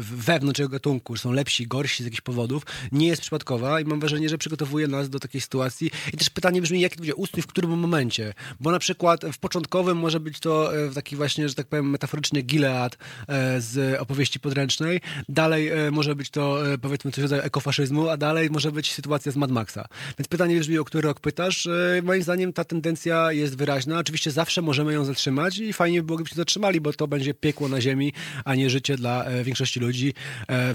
[0.00, 2.62] w- wewnątrz jego gatunku, że są lepsi, gorsi z jakichś powodów,
[2.92, 5.90] nie jest przypadkowa i mam wrażenie, że przygotowuje nas do takiej sytuacji.
[6.12, 8.34] I też pytanie brzmi, jaki to będzie ustrój, w którym momencie?
[8.60, 12.42] Bo na przykład w początkowym może być to e, taki właśnie, że tak powiem, metaforyczny
[12.44, 15.00] Gilead e, z opowieści podręcznej.
[15.28, 19.32] Dalej e, może być to, e, powiedzmy, coś rodzaju ekofaszyzmu, a dalej może być sytuacja
[19.32, 19.88] z Mad Maxa.
[20.18, 21.68] Więc pytanie brzmi, o który rok pytasz.
[22.02, 23.98] Moim zdaniem ta tendencja jest wyraźna.
[23.98, 27.68] Oczywiście zawsze możemy ją zatrzymać i fajnie by było, gdybyśmy zatrzymali, bo to będzie piekło
[27.68, 28.12] na ziemi,
[28.44, 30.14] a nie życie dla większości ludzi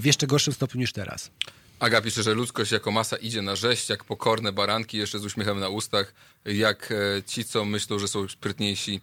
[0.00, 1.30] w jeszcze gorszym stopniu niż teraz.
[1.80, 5.60] Aga pisze, że ludzkość jako masa idzie na rzeź, jak pokorne baranki, jeszcze z uśmiechem
[5.60, 6.92] na ustach, jak
[7.26, 9.00] ci, co myślą, że są sprytniejsi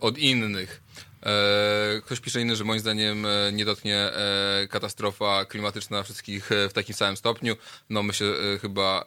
[0.00, 0.82] od innych.
[1.22, 6.72] E, ktoś pisze inny, że moim zdaniem e, nie dotknie e, katastrofa klimatyczna wszystkich w
[6.72, 7.56] takim samym stopniu.
[7.90, 8.24] No my się
[8.62, 9.04] chyba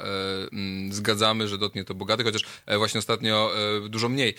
[0.90, 2.42] zgadzamy, że dotknie to bogatych, chociaż
[2.78, 3.52] właśnie ostatnio
[3.90, 4.34] dużo mniej.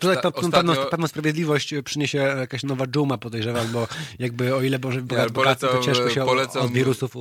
[0.00, 4.78] Tutaj czyta- pe- pewną, pewną sprawiedliwość przyniesie jakaś nowa dżuma, podejrzewam, bo jakby o ile
[4.78, 7.12] może bogaty, bogaty, to ciężko się polecam- od wirusów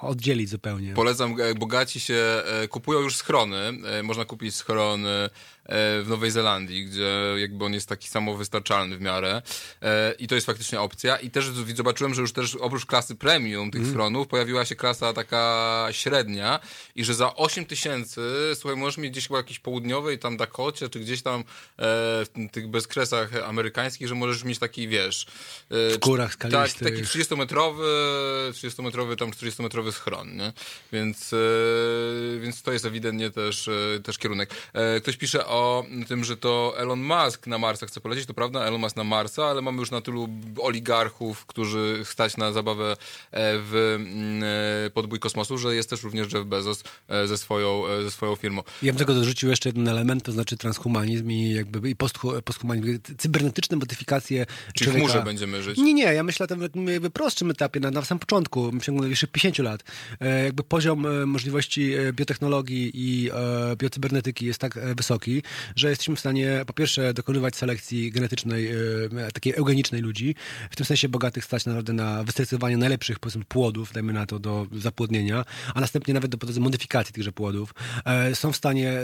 [0.00, 0.94] oddzielić zupełnie.
[0.94, 3.56] Polecam, bogaci się kupują już schrony.
[4.02, 5.30] Można kupić schron e,
[5.68, 9.42] w Nowej Zelandii, gdzie jakby on jest taki samowystarczalny w miarę.
[9.82, 11.16] E, I to jest faktycznie opcja.
[11.16, 15.86] I też zobaczyłem, że już też oprócz klasy premium tych schronów pojawiła się klasa taka
[15.90, 16.60] średnia
[16.94, 18.20] i że za 8 tysięcy,
[18.54, 21.44] słuchaj, możesz mieć gdzieś chyba jakiejś południowej tam Dakocie, czy gdzieś tam e,
[21.76, 25.26] w tych bezkresach amerykańskich, że możesz mieć taki, wiesz...
[25.70, 27.84] e, W górach tak, taki 30-metrowy,
[28.52, 30.52] 30-metrowy, tam 40-metrowy schron, nie?
[30.92, 31.36] Więc, e,
[32.40, 34.50] więc to jest ewidentnie też, e, też kierunek.
[34.72, 38.64] E, ktoś pisze o tym, że to Elon Musk na Marsa chce polecieć, to prawda,
[38.64, 40.28] Elon Musk na Marsa, ale mamy już na tylu
[40.60, 42.96] oligarchów, którzy stać na zabawę e,
[43.58, 44.42] w mm,
[44.86, 48.62] e, podbój kosmosu, że jest też również Jeff Bezos e, ze swoją, ze swoją firmą.
[48.82, 52.98] Ja bym tego dorzucił jeszcze jeden element, to znaczy transhumanizm i jakby i posthu- posthumanizm,
[53.18, 54.98] cybernetyczne modyfikacje Czyli w człowieka.
[54.98, 55.78] chmurze będziemy żyć.
[55.78, 58.82] Nie, nie, ja myślę o tym w jakby prostszym etapie, na, na samym początku, w
[58.82, 59.84] ciągu najbliższych 50 lat.
[60.44, 63.30] Jakby poziom możliwości biotechnologii i
[63.76, 65.42] biocybernetyki jest tak wysoki,
[65.76, 70.34] że jesteśmy w stanie po pierwsze dokonywać selekcji genetycznej, e, takiej eugenicznej ludzi,
[70.70, 74.66] w tym sensie bogatych stać naprawdę na wystresowanie najlepszych powiedzmy, płodów, dajmy na to, do
[74.72, 77.74] zapłodnienia, a następnie nawet do modyfikacji tychże płodów.
[78.04, 79.00] E, są w stanie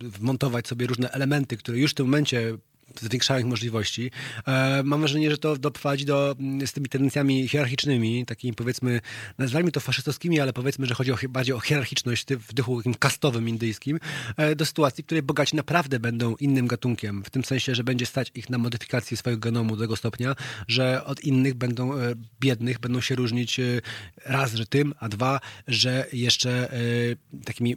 [0.00, 2.58] wmontować sobie różne elementy, które już w tym momencie
[3.00, 4.10] zwiększają ich możliwości.
[4.46, 9.00] E, mam wrażenie, że to doprowadzi do, mm, z tymi tendencjami hierarchicznymi, takimi powiedzmy,
[9.38, 13.48] nazwijmy to faszystowskimi, ale powiedzmy, że chodzi o, bardziej o hierarchiczność w duchu takim kastowym
[13.48, 13.98] indyjskim,
[14.36, 18.06] e, do sytuacji, w której bogaci naprawdę będą innym gatunkiem, w tym sensie, że będzie
[18.06, 20.34] stać ich na modyfikację swojego genomu do tego stopnia,
[20.68, 23.60] że od innych będą e, biednych, będą się różnić
[24.24, 26.68] raz, że tym, a dwa, że jeszcze
[27.44, 27.76] takimi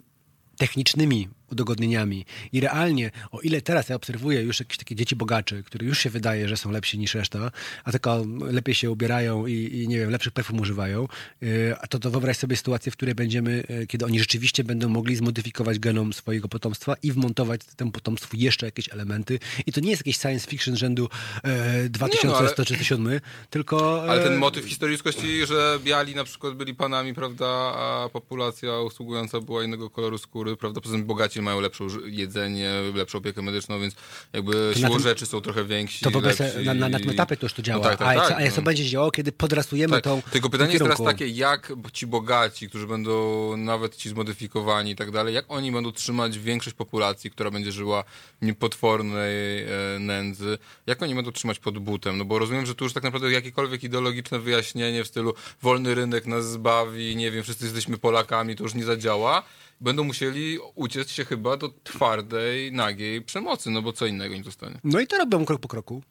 [0.58, 2.26] technicznymi udogodnieniami.
[2.52, 6.10] I realnie, o ile teraz ja obserwuję już jakieś takie dzieci bogaczy, które już się
[6.10, 7.52] wydaje, że są lepsi niż reszta,
[7.84, 11.08] a tylko lepiej się ubierają i, i nie wiem, lepszych perfum używają,
[11.42, 14.90] yy, a to, to wyobraź sobie sytuację, w której będziemy, yy, kiedy oni rzeczywiście będą
[14.90, 19.40] mogli zmodyfikować genom swojego potomstwa i wmontować temu potomstwu jeszcze jakieś elementy.
[19.66, 21.10] I to nie jest jakiś science fiction rzędu
[21.44, 24.04] yy, 2137, tylko...
[24.10, 29.42] Ale ten motyw historii ludzkości, że biali na przykład byli panami, prawda, a populacja usługująca
[29.42, 33.96] była innego koloru skóry, prawda, poza tym bogaci mają lepsze jedzenie, lepszą opiekę medyczną, więc
[34.34, 36.66] jakby siłą tym- rzeczy są trochę więksi, To w ogóle lepsi.
[36.66, 37.84] na, na, na tym etapie to już to działa.
[37.84, 38.56] No tak, tak, a, tak, a jak no.
[38.56, 42.08] to będzie się działo, kiedy podrasujemy Tak, tą tylko pytanie jest teraz takie, jak ci
[42.08, 47.32] bogaci, którzy będą nawet ci zmodyfikowani i tak dalej, jak oni będą trzymać większość populacji,
[47.32, 48.04] która będzie żyła
[48.42, 52.18] w niepotwornej e, nędzy, jak oni będą trzymać pod butem?
[52.18, 56.26] No bo rozumiem, że tu już tak naprawdę jakiekolwiek ideologiczne wyjaśnienie w stylu wolny rynek
[56.26, 59.44] nas zbawi, nie wiem, wszyscy jesteśmy Polakami, to już nie zadziała.
[59.82, 64.80] Będą musieli uciec się chyba do twardej, nagiej przemocy, no bo co innego im zostanie.
[64.84, 66.04] No i to robią krok po kroku.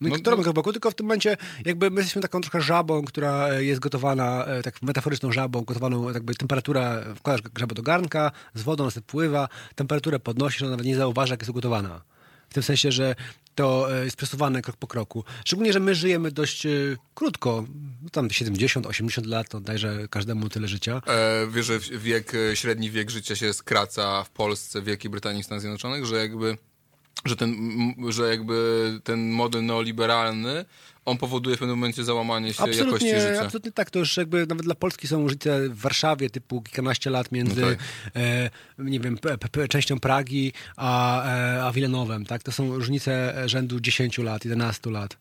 [0.00, 1.96] No, No i to robią to- krok po kroku, tylko w tym momencie jakby my
[2.00, 7.00] jesteśmy taką trochę żabą, która e, jest gotowana, e, tak metaforyczną żabą, gotowaną jakby temperatura,
[7.16, 11.32] wkładasz żabę do garnka, z wodą ona sobie pływa, temperaturę podnosisz, ona nawet nie zauważa,
[11.32, 12.02] jak jest ugotowana.
[12.52, 13.14] W tym sensie, że
[13.54, 15.24] to e, jest przesuwane krok po kroku.
[15.44, 16.70] Szczególnie, że my żyjemy dość e,
[17.14, 17.64] krótko,
[18.02, 21.02] no tam 70-80 lat, to dajże każdemu tyle życia.
[21.06, 25.40] E, wiesz, że wiek, e, średni wiek życia się skraca w Polsce, w Wielkiej Brytanii
[25.40, 26.56] i Stanach Zjednoczonych, że jakby
[27.24, 27.56] że ten,
[28.08, 30.64] że jakby ten model neoliberalny,
[31.04, 33.42] on powoduje w pewnym momencie załamanie się jakości Absolutnie, życia.
[33.44, 33.90] absolutnie tak.
[33.90, 37.66] To już jakby nawet dla Polski są różnice w Warszawie typu kilkanaście lat między, No
[37.66, 37.78] tak.
[38.16, 42.42] e, nie wiem, p, p, częścią Pragi a, e, a Wilenowem, tak?
[42.42, 45.16] To są różnice rzędu 10 lat, 11 lat.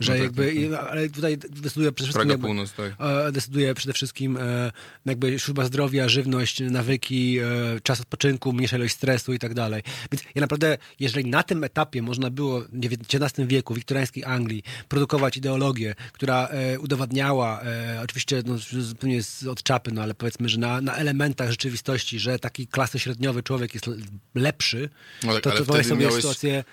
[0.00, 0.90] Że No jakby, tak, tak.
[0.90, 2.28] ale tutaj decyduje przede wszystkim...
[2.28, 2.92] Praga Północ, tak.
[3.28, 4.72] e, decyduje przede wszystkim e,
[5.06, 7.44] jakby służba zdrowia, żywność, nawyki, e,
[7.82, 9.82] czas odpoczynku, mniejsza ilość stresu i tak dalej.
[10.12, 14.62] Więc ja naprawdę, jeżeli na tym etapie można było w XIX wieku, w wiktoriańskiej Anglii,
[14.88, 16.48] produkować ideologię, która
[16.80, 17.62] udowadniała,
[18.04, 22.38] oczywiście no, zupełnie z, od czapy, no ale powiedzmy, że na, na elementach rzeczywistości, że
[22.38, 23.90] taki klasy średniowy człowiek jest
[24.34, 24.88] lepszy,
[25.22, 26.64] No tak, to, to wyobraź wtedy sobie miałeś- sytuację...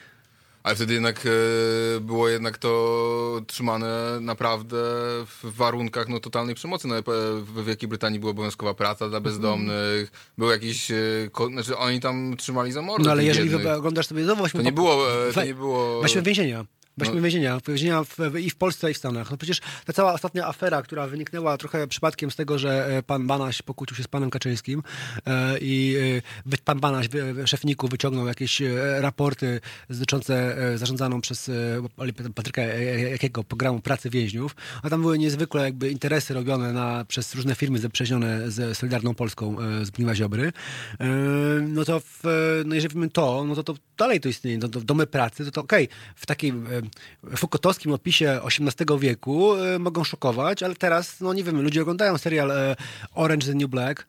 [0.67, 4.77] Ale wtedy jednak e, było jednak to trzymane naprawdę
[5.25, 6.87] w warunkach no, totalnej przemocy.
[6.87, 6.95] No,
[7.41, 10.91] w Wielkiej Brytanii była obowiązkowa praca dla bezdomnych, był jakiś...
[10.91, 10.95] E,
[11.53, 13.77] znaczy oni tam trzymali za mordę No ale jeżeli biednych.
[13.77, 14.23] oglądasz sobie...
[14.23, 15.27] No, To nie było...
[15.27, 16.01] E, to nie było...
[16.01, 16.65] Weźmy więzienia.
[16.97, 17.21] Weźmy No.
[17.21, 17.59] więzienia.
[17.67, 19.31] Więzienia w, i w Polsce, i w Stanach.
[19.31, 23.27] No przecież ta cała ostatnia afera, która wyniknęła trochę przypadkiem z tego, że e, pan
[23.27, 24.83] Banaś pokłócił się z panem Kaczyńskim
[25.27, 30.77] e, i e, wy- pan Banaś, wy- szef NIK-u, wyciągnął jakieś e, raporty dotyczące e,
[30.77, 31.53] zarządzaną przez e,
[32.35, 37.35] Patryka e, Jakiego programu pracy więźniów, a tam były niezwykle jakby interesy robione na, przez
[37.35, 40.51] różne firmy zaprzyjaźnione z Solidarną Polską e, Zbigniewa Ziobry.
[40.99, 41.07] E,
[41.67, 42.23] No to w,
[42.65, 44.57] no jeżeli wiemy to, no to, to dalej to istnieje.
[44.57, 46.67] No to domy pracy, to, to okej, w takim
[47.35, 52.51] fukotowskim opisie XVIII wieku e, mogą szokować, ale teraz, no nie wiem, ludzie oglądają serial
[52.51, 52.75] e,
[53.15, 54.07] Orange the New Black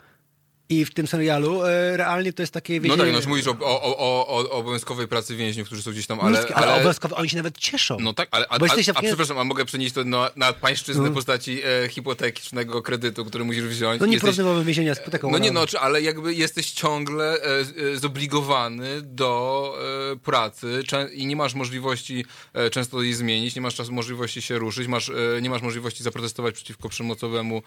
[0.71, 3.13] i w tym serialu e, realnie to jest takie No więzienie...
[3.13, 6.39] tak, no mówisz o, o, o, o, obowiązkowej pracy więźniów, którzy są gdzieś tam, ale...
[6.39, 7.97] Ludzkie, ale, obowiązkowo oni się nawet cieszą.
[8.01, 10.53] No tak, ale a, Bo a, a, w- przepraszam, a mogę przenieść to na, na
[10.53, 11.11] pańszczyznę No.
[11.11, 14.01] w postaci e, hipotetycznego kredytu, który musisz wziąć.
[14.01, 15.31] No nie Jesteś- porównywałbym więzienia z hipoteką.
[15.31, 17.61] No nie, ale- no, czy- ale jakby jesteś ciągle e,
[17.95, 19.75] e, zobligowany do
[20.13, 24.43] e, pracy cze- i nie masz możliwości e, często jej zmienić, nie masz czas, możliwości
[24.43, 27.63] się ruszyć, masz, e, nie masz możliwości zaprotestować przeciwko przemocowemu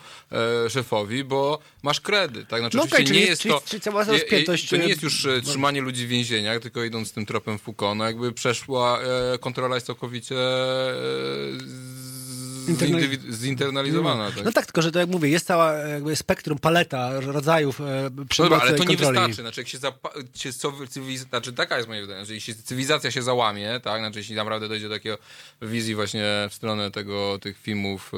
[0.70, 2.60] szefowi, bo masz kredyt, tak?
[2.60, 3.62] Znaczy, No nie jest to...
[3.66, 6.60] czyli cała je- je- rozpiętość, To nie e, jest już e, trzymanie ludzi w więzieniach,
[6.62, 9.00] tylko idąc tym tropem Foucault, no jakby przeszła,
[9.34, 10.36] e, kontrola jest całkowicie
[13.32, 14.32] zinternalizowana.
[14.32, 14.46] Tak?
[14.46, 18.26] No tak, tylko że to jak mówię, jest cała jakby spektrum, paleta rodzajów e, No
[18.26, 19.34] przemocy ale to nie wystarczy.
[19.42, 20.54] Znaczy, jak się, zapa- się
[20.90, 24.68] cywilizacja, znaczy taka jest moje zdanie, że jeśli cywilizacja się załamie, tak, znaczy jeśli naprawdę
[24.68, 25.18] dojdzie do takiego
[25.62, 28.12] wizji właśnie w stronę tego, tych filmów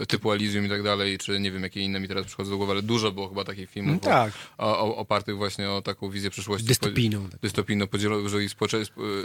[0.00, 2.56] e, typu Elysium i tak dalej, czy nie wiem, jakie inne mi teraz przychodzą do
[2.56, 4.32] głowy, ale dużo było chyba takich filmów No tak.
[4.58, 6.66] o, o, opartych właśnie o taką wizję przyszłości.
[6.68, 7.28] Dystopijną.
[7.28, 8.28] Po- Dystopijną, podzieloną,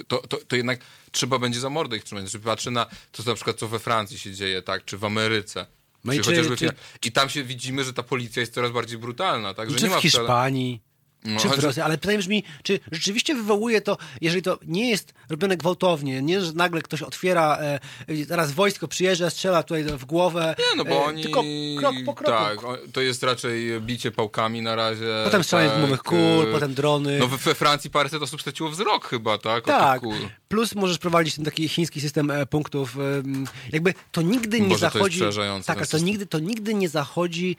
[0.07, 0.79] to, to, to jednak
[1.11, 2.23] trzeba będzie za mordę ich trzymać.
[2.29, 5.05] Znaczy, patrzę na to, co na przykład co we Francji się dzieje, tak, czy w
[5.05, 5.65] Ameryce.
[6.03, 6.69] No i czy czy- chociażby w- czy-
[7.05, 9.69] I tam się widzimy, że ta policja jest coraz bardziej brutalna, tak?
[9.71, 10.11] Że Czy nie w ma wcale...
[10.11, 10.81] Hiszpanii,
[11.25, 11.81] No, czy w ale- Rosji.
[11.81, 16.51] Ale pytanie brzmi, czy rzeczywiście wywołuje to, jeżeli to nie jest robione gwałtownie, nie, że
[16.53, 17.79] nagle ktoś otwiera, e,
[18.27, 21.23] teraz wojsko przyjeżdża, strzela tutaj w głowę, Nie, no bo e, oni...
[21.23, 21.43] tylko
[21.79, 22.31] krok po kroku.
[22.31, 22.57] Tak,
[22.93, 25.21] to jest raczej bicie pałkami na razie.
[25.23, 27.19] Potem strzelanie z tak, gumowych kul, e, potem drony.
[27.19, 29.65] No we, Francji paręset osób straciło wzrok chyba, tak?
[29.65, 30.01] Tak,
[30.47, 32.97] plus możesz prowadzić ten taki chiński system e, punktów.
[33.71, 35.65] jakby to nigdy nie Boże, to jest zachodzi.
[35.65, 37.57] tak, to nigdy, to nigdy nie zachodzi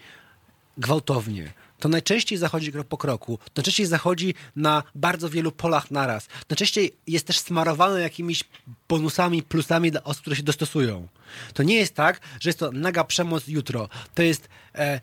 [0.79, 1.53] gwałtownie.
[1.79, 3.38] To najczęściej zachodzi krok po kroku.
[3.38, 6.29] To najczęściej zachodzi na bardzo wielu polach naraz.
[6.51, 8.45] Najczęściej jest też smarowane jakimiś
[8.88, 11.09] bonusami, plusami dla osób, które się dostosują.
[11.55, 13.88] To nie jest tak, że jest to naga przemoc jutro.
[14.14, 15.01] To jest e,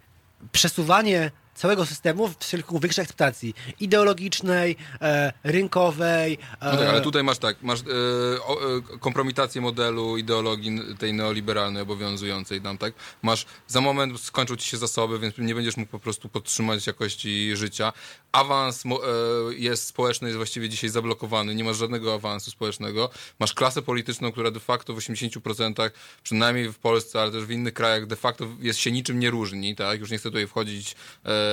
[0.51, 6.37] przesuwanie całego systemu w kierunku większej akceptacji ideologicznej, e, rynkowej.
[6.61, 7.83] E, No tak, ale tutaj masz tak, masz e,
[8.43, 12.93] o, e, kompromitację modelu ideologii tej neoliberalnej obowiązującej tam, tak?
[13.21, 17.55] Masz, za moment skończą ci się zasoby, więc nie będziesz mógł po prostu podtrzymać jakości
[17.55, 17.93] życia.
[18.31, 18.89] Awans e,
[19.57, 23.09] jest społeczny, jest właściwie dzisiaj zablokowany, nie masz żadnego awansu społecznego.
[23.39, 25.89] Masz klasę polityczną, która de facto w 80%,
[26.23, 29.75] przynajmniej w Polsce, ale też w innych krajach, de facto jest się niczym nie różni,
[29.75, 29.99] tak?
[29.99, 31.44] Już nie chcę tutaj wchodzić e,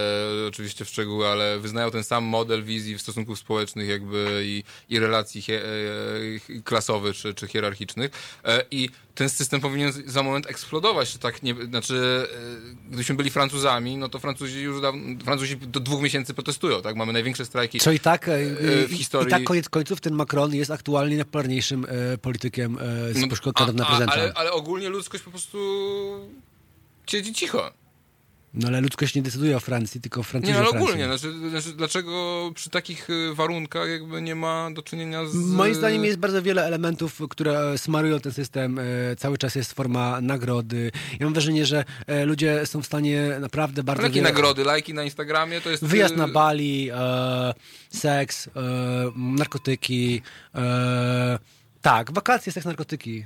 [0.49, 4.99] oczywiście w szczegóły, ale wyznają ten sam model wizji w stosunków społecznych jakby i, i
[4.99, 8.11] relacji hie, e, klasowych czy, czy hierarchicznych
[8.45, 12.27] e, i ten system powinien za moment eksplodować, tak nie, znaczy
[12.75, 16.97] e, gdybyśmy byli Francuzami, no to Francuzi już daw- Francuzi do dwóch miesięcy protestują, tak?
[16.97, 17.79] Mamy największe strajki.
[17.81, 18.31] Co i tak,
[18.89, 21.87] w historii- i tak koniec końców ten Macron jest aktualnie najpopularniejszym
[22.23, 22.79] politykiem
[23.13, 23.27] z No,
[23.73, 24.13] na a, a, prezydenta.
[24.13, 25.59] ale, ale ogólnie ludzkość po prostu
[27.07, 27.82] siedzi cicho.
[28.55, 31.73] No ale ludzkość nie decyduje o Francji, tylko Francuzi Nie, no, ale ogólnie, znaczy, znaczy,
[31.73, 35.35] dlaczego przy takich y, warunkach jakby nie ma do czynienia z...
[35.35, 38.79] Moim zdaniem jest bardzo wiele elementów, które smarują ten system.
[38.79, 38.83] E,
[39.17, 40.91] Cały czas jest forma nagrody.
[41.21, 44.29] Ja mam wrażenie, że e, ludzie są w stanie naprawdę bardzo jakie wiele...
[44.29, 45.85] nagrody, lajki na Instagramie, to jest...
[45.85, 47.55] Wyjazd y, na Bali, e,
[47.91, 48.51] seks, e,
[49.17, 50.23] narkotyki.
[50.55, 51.39] E,
[51.83, 53.25] tak, wakacje, seks, narkotyki.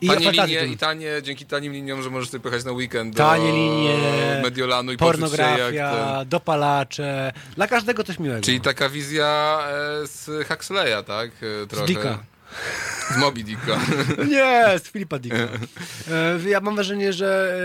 [0.00, 3.22] I Tanie linie i tanie, dzięki tanim liniom, że możesz sobie pojechać na weekend do
[3.22, 3.94] Tanie linie,
[4.42, 6.28] Mediolanu i poczuć się jak pornografia, ten...
[6.28, 7.32] dopalacze.
[7.56, 8.42] Dla każdego coś miłego.
[8.42, 9.58] Czyli taka wizja
[10.02, 11.30] e, z Huxleya, tak?
[11.62, 11.86] E, trochę.
[11.86, 12.18] Dicka.
[13.14, 13.80] Z Moby Dicka.
[14.30, 15.48] Nie, z Filipa Dicka.
[16.46, 17.58] E, Ja mam wrażenie, że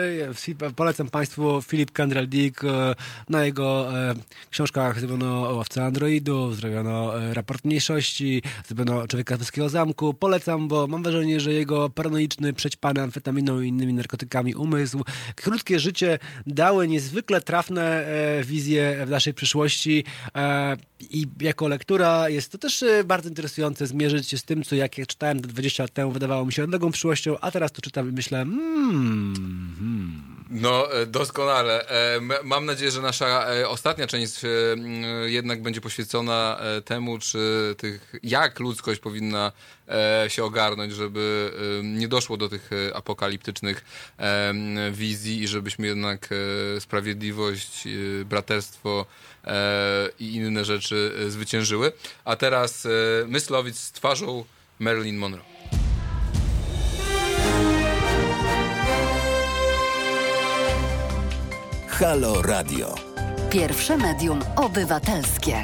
[0.64, 2.64] e, polecam Państwu Filip Kendrell Dick.
[2.64, 2.96] e,
[3.30, 3.88] Na jego
[4.50, 10.14] książkach zrobiono o łowce androidów, zrobiono raport mniejszości, zrobiono Człowieka z Zamku.
[10.14, 15.04] Polecam, bo mam wrażenie, że jego paranoiczny, przećpany amfetaminą i innymi narkotykami umysł,
[15.36, 18.06] krótkie życie dały niezwykle trafne
[18.44, 20.04] wizje w naszej przyszłości
[21.00, 25.06] i jako lektura jest to też bardzo interesujące zmierzyć się z tym, co jak ja
[25.06, 28.38] czytałem 20 lat temu wydawało mi się odległą przyszłością, a teraz to czytam i myślę
[28.38, 30.34] hmm, hmm.
[30.54, 31.88] No, e, doskonale.
[31.88, 34.34] E, Mam nadzieję, że nasza e, ostatnia część
[35.26, 39.52] jednak będzie poświęcona temu, czy tych, jak ludzkość powinna
[40.28, 41.52] się ogarnąć, żeby
[41.84, 43.86] nie doszło do tych apokaliptycznych
[44.92, 46.30] wizji i żebyśmy jednak
[46.80, 47.88] sprawiedliwość,
[48.26, 49.06] braterstwo
[50.20, 51.92] i inne rzeczy zwyciężyły.
[52.26, 52.88] A teraz
[53.28, 54.46] Myslowic z twarzą
[54.84, 55.44] Marilyn Monroe.
[61.88, 62.96] Halo Radio.
[63.50, 65.64] Pierwsze medium obywatelskie.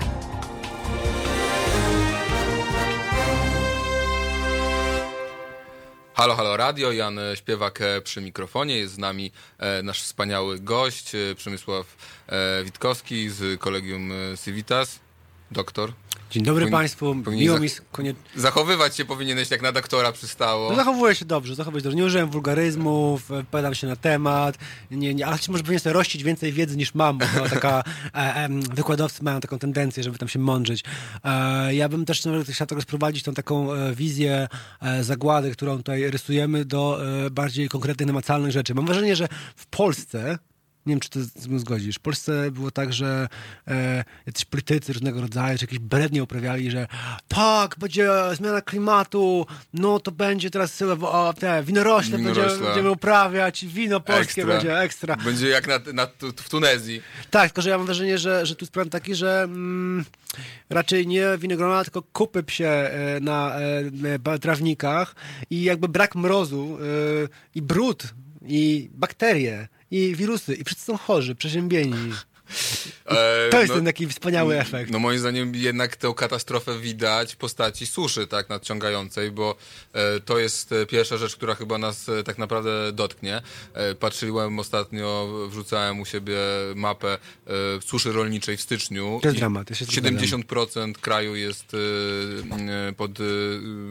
[6.14, 11.16] Halo, halo radio, Jan Śpiewak e, przy mikrofonie, jest z nami e, nasz wspaniały gość,
[11.16, 11.86] e, Przemysław
[12.64, 14.12] Witkowski z Kolegium
[14.46, 15.00] Civitas,
[15.52, 15.94] doktor.
[16.32, 18.14] Dzień dobry Powinien- Państwu, miło mi konie...
[18.36, 20.70] Zachowywać się powinieneś jak na doktora przystało.
[20.70, 21.98] No, zachowuję się dobrze, zachowuję się dobrze.
[21.98, 24.58] Nie użyłem wulgaryzmów, e, wypowiadam się na temat,
[24.92, 27.84] nie, nie, ale może powinien sobie rościć więcej wiedzy niż mam, bo to taka,
[28.16, 30.84] e, em, wykładowcy mają taką tendencję, żeby tam się mądrzyć.
[31.24, 34.48] E, ja bym też no, chciał trochę sprowadzić tą taką e, wizję
[34.82, 38.76] e, zagłady, którą tutaj rysujemy, do e, bardziej konkretnych, namacalnych rzeczy.
[38.76, 40.40] Mam wrażenie, że w Polsce
[40.90, 41.96] nie wiem, czy to z tym zgodzisz.
[41.96, 43.28] W Polsce było tak, że
[43.68, 46.88] e, jacyś politycy różnego rodzaju, czy jakieś brednie uprawiali, że
[47.28, 52.44] tak, będzie zmiana klimatu, no to będzie teraz e, o, te winorośle, Winorośle.
[52.44, 54.46] Będziemy, będziemy uprawiać, wino polskie Ekstra.
[54.46, 55.16] będzie ekstra.
[55.16, 57.02] Będzie jak na, na, w Tunezji.
[57.30, 60.06] Tak, tylko że ja mam wrażenie, że, że tu jest problem taki, że mm,
[60.70, 63.56] raczej nie winogrona, tylko kupy psie e, na
[64.36, 65.16] e, trawnikach
[65.50, 68.04] i jakby brak mrozu e, i brud
[68.48, 72.14] i bakterie i wirusy i wszyscy są chorzy, przeziębieni.
[73.06, 74.92] E, To jest no- ten taki wspaniały efekt.
[74.92, 79.56] No moim zdaniem jednak tę katastrofę widać w postaci suszy tak nadciągającej, bo
[79.94, 83.42] e, to jest e, pierwsza rzecz, która chyba nas e, tak naprawdę dotknie.
[83.74, 86.38] E, patrzyłem ostatnio, wrzucałem u siebie
[86.76, 87.18] mapę
[87.86, 89.20] suszy rolniczej w styczniu.
[89.22, 90.18] To jest dramat, ja się zgadzam.
[90.18, 91.66] 70% kraju jest
[92.98, 93.12] pod,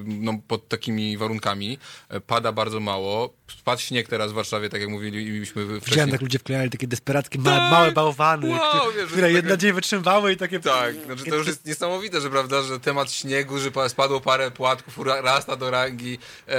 [0.05, 1.79] no, pod takimi warunkami.
[2.27, 3.38] Pada bardzo mało.
[3.57, 5.81] Spadł śnieg teraz w Warszawie, tak jak mówiliśmy wcześniej.
[5.81, 9.73] Widziałem, jak ludzie wklejali takie desperackie, ma, małe bałwany, Wow, które, wiesz, które jedna dzień
[9.73, 10.61] wytrzymały i takie...
[10.61, 14.51] Tak, znaczy to już jest niesamowite, że prawda, że temat śniegu, że pa- spadło parę
[14.51, 16.53] płatków, rasta do rangi e,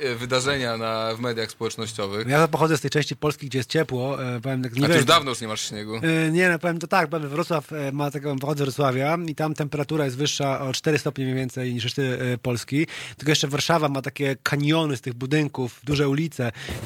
[0.00, 2.28] e, wydarzenia na, w mediach społecznościowych.
[2.28, 4.94] Ja pochodzę z tej części Polski, gdzie jest ciepło, e, powiem tak, nie A ty
[4.96, 5.96] już dawno już nie masz śniegu.
[5.96, 9.34] E, Nie, no powiem to tak, powiem, Wrocław e, ma taką, pochodzę z Wrocławia i
[9.34, 12.86] tam temperatura jest wyższa o 4 stopnie mniej więcej niż reszty e, Polski.
[13.16, 16.21] Tylko jeszcze Warszawa ma takie kaniony z tych budynków, duże ulice,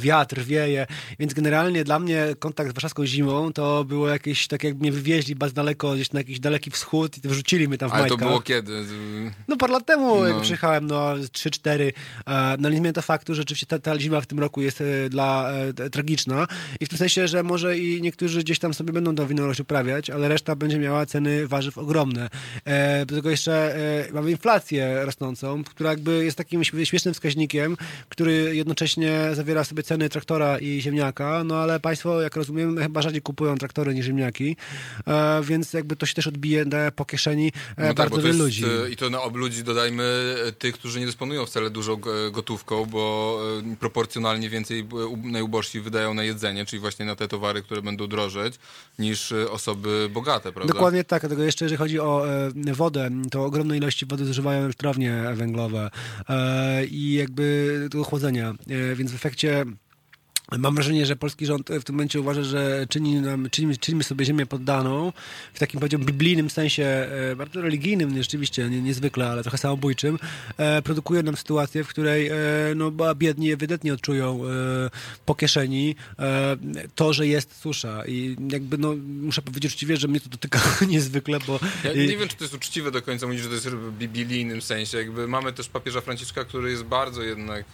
[0.01, 0.87] wiatr wieje,
[1.18, 5.35] więc generalnie dla mnie kontakt z warszawską zimą to było jakieś, tak jak mnie wywieźli
[5.35, 8.29] bardzo daleko, gdzieś na jakiś daleki wschód i wrzucili mnie tam w Ale to majtkach.
[8.29, 8.85] było kiedy?
[9.49, 10.27] No parę lat temu No.
[10.27, 11.92] jak przyjechałem, no 3-4,
[12.27, 14.81] e, no nie zmienia to faktu, że rzeczywiście ta, ta zima w tym roku jest
[14.81, 15.53] e, dla
[15.85, 16.46] e, tragiczna
[16.81, 20.11] i w tym sensie, że może i niektórzy gdzieś tam sobie będą tą winorość uprawiać,
[20.11, 22.29] ale reszta będzie miała ceny warzyw ogromne.
[22.64, 23.77] E, do tego jeszcze
[24.09, 27.77] e, mamy inflację rosnącą, która jakby jest takim śmie- śmiesznym wskaźnikiem,
[28.09, 33.23] który jednocześnie zawiera sobie ceny traktora i ziemniaka, no ale państwo, jak rozumiem, chyba rzadziej
[33.23, 34.57] kupują traktory niż ziemniaki,
[35.07, 36.65] e, więc jakby to się też odbije
[36.97, 38.65] po kieszeni e, No tak, bardzo to wielu ludzi.
[38.65, 42.01] e, I to na ob ludzi dodajmy tych, którzy nie dysponują wcale dużą
[42.33, 43.41] gotówką, bo
[43.81, 44.89] proporcjonalnie więcej
[45.23, 48.55] najubożsi wydają na jedzenie, czyli właśnie na te towary, które będą drożeć,
[48.99, 50.75] niż osoby bogate, prawda?
[50.75, 52.25] Dokładnie tak, dlatego jeszcze jeżeli chodzi o
[52.73, 55.91] wodę, to ogromne ilości wody zużywają elektrownie węglowe
[56.91, 58.55] i jakby do chłodzenia,
[58.95, 59.65] więc w efekcie
[60.59, 64.25] Mam wrażenie, że polski rząd w tym momencie uważa, że czyni nam, czynimy, czynimy sobie
[64.25, 65.13] ziemię poddaną
[65.55, 70.19] w takim, powiedziałbym, biblijnym sensie, e, bardzo religijnym rzeczywiście, nie, niezwykle, ale trochę samobójczym,
[70.57, 72.35] e, produkuje nam sytuację, w której e,
[72.77, 74.49] no, biedni ewidentnie odczują e,
[75.27, 76.57] po kieszeni e,
[76.95, 81.39] to, że jest susza i jakby, no, muszę powiedzieć uczciwie, że mnie to dotyka niezwykle,
[81.47, 81.61] bo...
[81.85, 83.93] Ja i- nie wiem, czy to jest uczciwe do końca mówić, że to jest w
[83.99, 84.99] biblijnym sensie.
[84.99, 87.65] Jakby mamy też papieża Franciszka, który jest bardzo jednak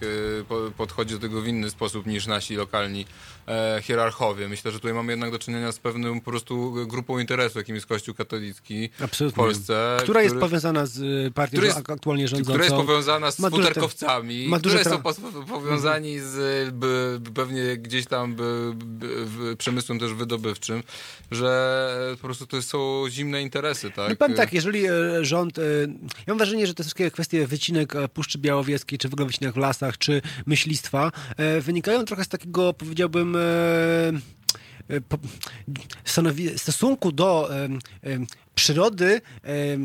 [0.40, 3.06] e, po- podchodzi do tego w inny sposób niż nasi lokalni
[3.48, 4.48] e, hierarchowie.
[4.48, 7.86] Myślę, że tutaj mamy jednak do czynienia z pewną po prostu grupą interesu, jakim jest
[7.86, 9.34] Kościół katolicki Absolutnie.
[9.34, 9.96] w Polsce.
[10.02, 10.98] która jest który- powiązana z
[11.34, 12.52] partią który jest- ak- aktualnie rządzącą.
[12.52, 15.14] która jest powiązana z Ma futerkowcami, ma które są po-
[15.48, 16.34] powiązani z
[16.74, 20.82] by, pewnie gdzieś tam by, by, w- przemysłem też wydobywczym,
[21.30, 24.10] że po prostu to są zimne interesy, tak?
[24.10, 24.92] No powiem tak, jeżeli e,
[25.24, 25.58] rząd...
[25.58, 25.62] E,
[26.02, 29.56] ja mam wrażenie, że te wszystkie kwestie wycinek Puszczy Białowieskiej, czy w ogóle wycinek w
[29.56, 31.12] lasach, czy myślistwa,
[31.60, 33.36] wynikają trochę z takiego, powiedziałbym...
[33.36, 33.38] E,
[34.90, 35.00] e,
[36.04, 37.48] stanowi, stosunku do
[38.02, 39.20] em, przyrody,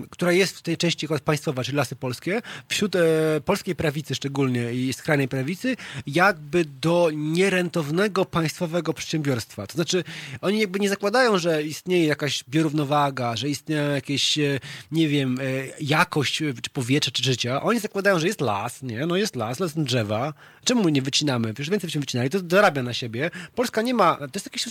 [0.10, 3.02] która jest w tej części państwowa, czyli lasy polskie, wśród e,
[3.46, 5.76] polskiej prawicy szczególnie i skrajnej prawicy,
[6.08, 9.68] jakby do nierentownego państwowego przedsiębiorstwa.
[9.68, 10.04] To znaczy,
[10.42, 14.60] oni jakby nie zakładają, że istnieje jakaś biorównowaga, że istnieje jakieś, e,
[14.92, 15.44] nie wiem, e,
[15.82, 17.62] jakość czy powietrza, czy życia.
[17.62, 19.06] Oni zakładają, że jest las, nie?
[19.06, 20.34] No jest las, las drzewa.
[20.64, 21.54] Czemu nie wycinamy?
[21.54, 23.32] Przecież więcej byśmy wycinali, to zarabia na siebie.
[23.56, 24.64] Polska nie ma, to jest jakieś,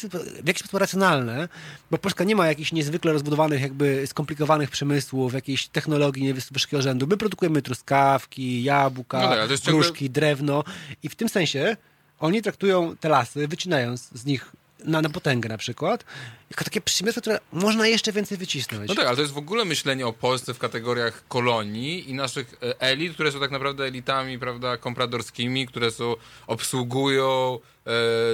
[0.42, 1.48] w jakiś sposób racjonalne,
[1.90, 7.06] bo Polska nie ma jakichś niezwykle rozbudowanych, jakby skomplikowanych przemysłów, jakiejś technologii nie wysokiego rzędu.
[7.06, 10.64] My produkujemy truskawki, jabłka, No tak, jest ciągle- gruszki, drewno
[11.02, 11.76] i w tym sensie
[12.18, 14.52] oni traktują te lasy, wycinając z nich
[14.84, 16.04] na, na potęgę na przykład,
[16.50, 18.88] jako takie przedsiębiorstwo, które można jeszcze więcej wycisnąć.
[18.88, 22.54] No tak, ale to jest w ogóle myślenie o Polsce w kategoriach kolonii i naszych
[22.62, 26.14] e, elit, które są tak naprawdę elitami, prawda, kompradorskimi, które są,
[26.46, 27.58] obsługują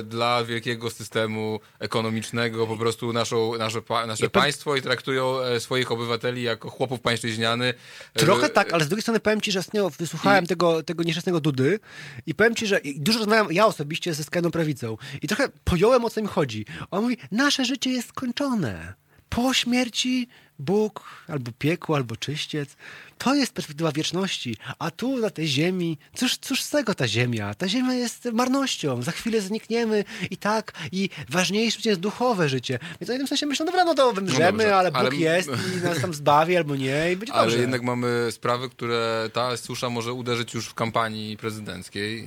[0.05, 6.42] dla wielkiego systemu ekonomicznego po prostu naszą, nasze, nasze państwo i traktują e, swoich obywateli
[6.42, 7.74] jako chłopów pańszczyźniany.
[8.14, 11.03] E, Trochę e, tak, ale z drugiej strony powiem ci, że ostatnio wysłuchałem tego, tego
[11.03, 11.80] nieszczęsnego Dudy
[12.26, 16.05] i powiem ci, że i dużo rozmawiam ja osobiście ze skrajną prawicą i trochę pojąłem
[16.05, 16.66] o co im chodzi.
[16.90, 18.94] On mówi, nasze życie jest skończone.
[19.28, 20.28] Po śmierci
[20.59, 22.76] Bóg, albo piekło, albo czyściec.
[23.24, 24.56] To jest perspektywa wieczności.
[24.78, 27.54] A tu na tej ziemi, cóż, cóż z tego ta ziemia?
[27.54, 29.02] Ta ziemia jest marnością.
[29.02, 32.78] Za chwilę znikniemy i tak, i ważniejsze jest duchowe życie.
[33.00, 35.50] Więc w tym sensie myślę, dobra, no to wymrzemy, dobrze, ale Bóg ale- jest
[35.80, 37.60] i nas tam zbawi albo nie i będzie Ale dobrze.
[37.60, 42.20] jednak mamy sprawy, które ta susza może uderzyć już w kampanii prezydenckiej.
[42.20, 42.24] E,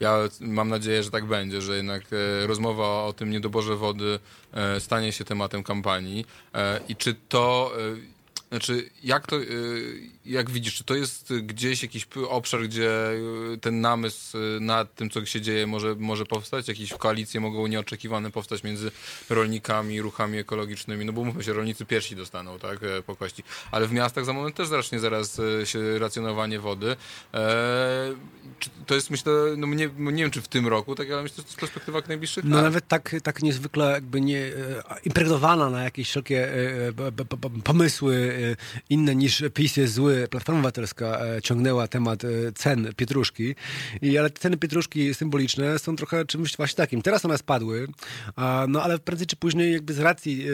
[0.00, 2.02] Ja mam nadzieję, że tak będzie, że jednak
[2.42, 4.18] e, rozmowa o tym niedoborze wody
[4.52, 6.24] e, stanie się tematem kampanii.
[6.88, 7.72] I czy to.
[8.48, 9.42] Znaczy, jak to, e,
[10.26, 13.14] jak widzisz, czy to jest gdzieś jakiś obszar, gdzie e,
[13.60, 16.68] ten namysł e, nad tym, co się dzieje, może, może powstać?
[16.68, 18.90] Jakieś koalicje mogą nieoczekiwane powstać między
[19.30, 21.04] rolnikami, ruchami ekologicznymi?
[21.04, 23.42] No bo mówmy się, rolnicy pierwsi dostaną, tak, e, po kości.
[23.70, 26.96] Ale w miastach za moment też zacznie zaraz e, się racjonowanie wody.
[27.34, 28.14] E,
[28.58, 31.36] czy to jest, myślę, no nie, nie wiem, czy w tym roku, tak, ale myślę,
[31.36, 32.64] że to jest perspektywa najbliższych No lat.
[32.64, 34.52] nawet tak, tak niezwykle jakby nie e,
[35.04, 36.48] impregnowana na jakieś wszelkie
[37.64, 38.37] pomysły
[38.90, 40.28] inne niż PiS jest zły.
[40.30, 43.54] Platforma Obywatelska e, ciągnęła temat e, cen pietruszki,
[44.02, 47.02] I, ale te ceny pietruszki symboliczne są trochę czymś właśnie takim.
[47.02, 47.88] Teraz one spadły,
[48.36, 50.52] a, no ale prędzej czy później jakby z racji e,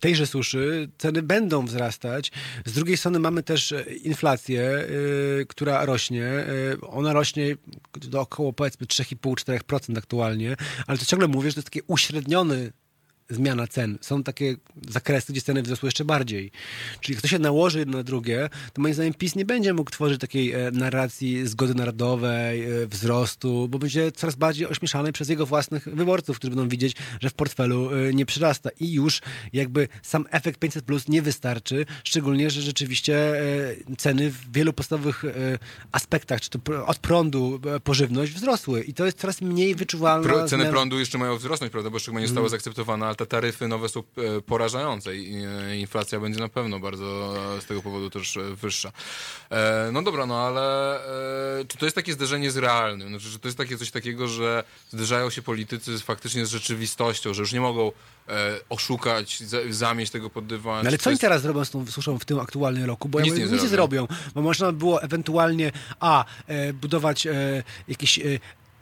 [0.00, 2.32] tejże suszy ceny będą wzrastać.
[2.64, 4.86] Z drugiej strony mamy też e, inflację, e,
[5.44, 6.24] która rośnie.
[6.24, 6.46] E,
[6.80, 7.56] Ona rośnie
[8.00, 10.56] do około powiedzmy 3,5-4% aktualnie,
[10.86, 12.72] ale to ciągle mówię, że to jest taki uśredniony
[13.30, 13.98] zmiana cen.
[14.00, 14.56] Są takie
[14.88, 16.50] zakresy, gdzie ceny wzrosły jeszcze bardziej.
[17.00, 19.90] Czyli jak to się nałoży jedno na drugie, to moim zdaniem PiS nie będzie mógł
[19.90, 25.46] tworzyć takiej e, narracji zgody narodowej, e, wzrostu, bo będzie coraz bardziej ośmieszany przez jego
[25.46, 28.70] własnych wyborców, którzy będą widzieć, że w portfelu e, nie przyrasta.
[28.80, 29.20] I już
[29.52, 33.18] jakby sam efekt 500 plus nie wystarczy, szczególnie, że rzeczywiście
[33.98, 35.24] ceny w wielu podstawowych
[35.92, 38.82] aspektach, czy to od prądu po żywność wzrosły.
[38.82, 40.28] I to jest coraz mniej wyczuwalne.
[40.28, 43.26] Pro, ceny prądu jeszcze mają wzrosnąć, prawda, bo jeszcze chyba nie zostały zaakceptowane, ale te
[43.26, 48.10] taryfy nowe są e, porażające i e, inflacja będzie na pewno bardzo z tego powodu
[48.10, 48.92] też e, wyższa.
[49.92, 51.00] No dobra, no ale
[51.68, 53.08] czy to jest takie zderzenie z realnym?
[53.08, 57.42] Znaczy, czy to jest takie coś takiego, że zderzają się politycy faktycznie z rzeczywistością, że
[57.42, 57.92] już nie mogą
[58.68, 60.82] oszukać, za, zamieść tego pod dywan?
[60.84, 63.08] No ale co oni jest- teraz zrobią z tą suszą w tym aktualnym roku?
[63.08, 64.08] Bo Nic ja mówię, nie nic nie zrobią.
[64.34, 66.24] Bo można by było ewentualnie a,
[66.74, 67.28] budować
[67.88, 68.20] jakieś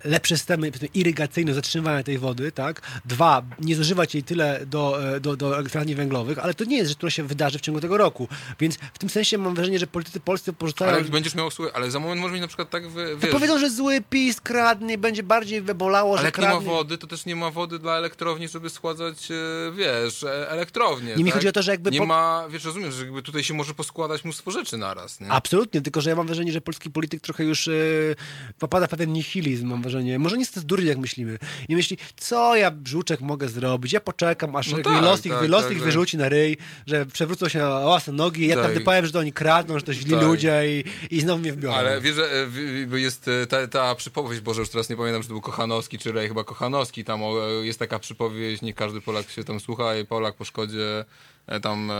[0.05, 2.83] lepsze systemy irygacyjne zatrzymywania tej wody, tak?
[3.05, 6.89] Dwa, nie zużywać jej tyle do, e, do, do elektrowni węglowych, ale to nie jest
[6.89, 8.29] rzecz, która się wydarzy w ciągu tego roku.
[8.61, 10.93] Więc w tym sensie mam wrażenie, że politycy polscy porzucają...
[10.93, 13.59] Ale będziesz miał słuchaj, ale za moment może mieć na przykład tak, wy- wiesz, powiedzą,
[13.59, 16.69] że zły PiS kradnie, będzie bardziej wybolało, ale że jak nie ma kradnie.
[16.69, 19.35] wody, to też nie ma wody dla elektrowni, żeby schładzać, e,
[19.73, 21.15] wiesz, e, elektrownię.
[21.17, 21.35] Nie mi tak?
[21.35, 23.75] chodzi o to, że jakby Nie po- ma, wiesz, rozumiesz, że jakby tutaj się może
[23.75, 25.29] poskładać mnóstwo rzeczy naraz, nie?
[25.29, 28.17] Absolutnie, tylko że ja mam wrażenie, że polski polityk trochę już yy,
[28.59, 29.96] popada w pewien nihilizm, mam wrażenie.
[30.19, 31.39] Może nie jest to durnie, jak myślimy.
[31.69, 33.93] I myśli, co ja, brzuczek, mogę zrobić?
[33.93, 35.85] Ja poczekam, aż No tak, los ich, tak, los tak, ich tak.
[35.85, 38.65] wyrzuci na ryj, że przewrócą się na łasne nogi, ja Tak.
[38.65, 40.23] wtedy powiem, że to oni kradną, że to źli Tak.
[40.23, 40.85] ludzie i,
[41.17, 41.75] i znowu mnie wbiorą.
[41.75, 42.47] Ale wiesz, że
[42.93, 45.99] e, jest e, ta, ta przypowieść, Boże, już teraz nie pamiętam, czy to był Kochanowski,
[45.99, 49.97] czy Rej, chyba Kochanowski, tam e, jest taka przypowieść, nie każdy Polak się tam słucha
[49.97, 51.05] i Polak po szkodzie
[51.63, 51.99] tam e, e,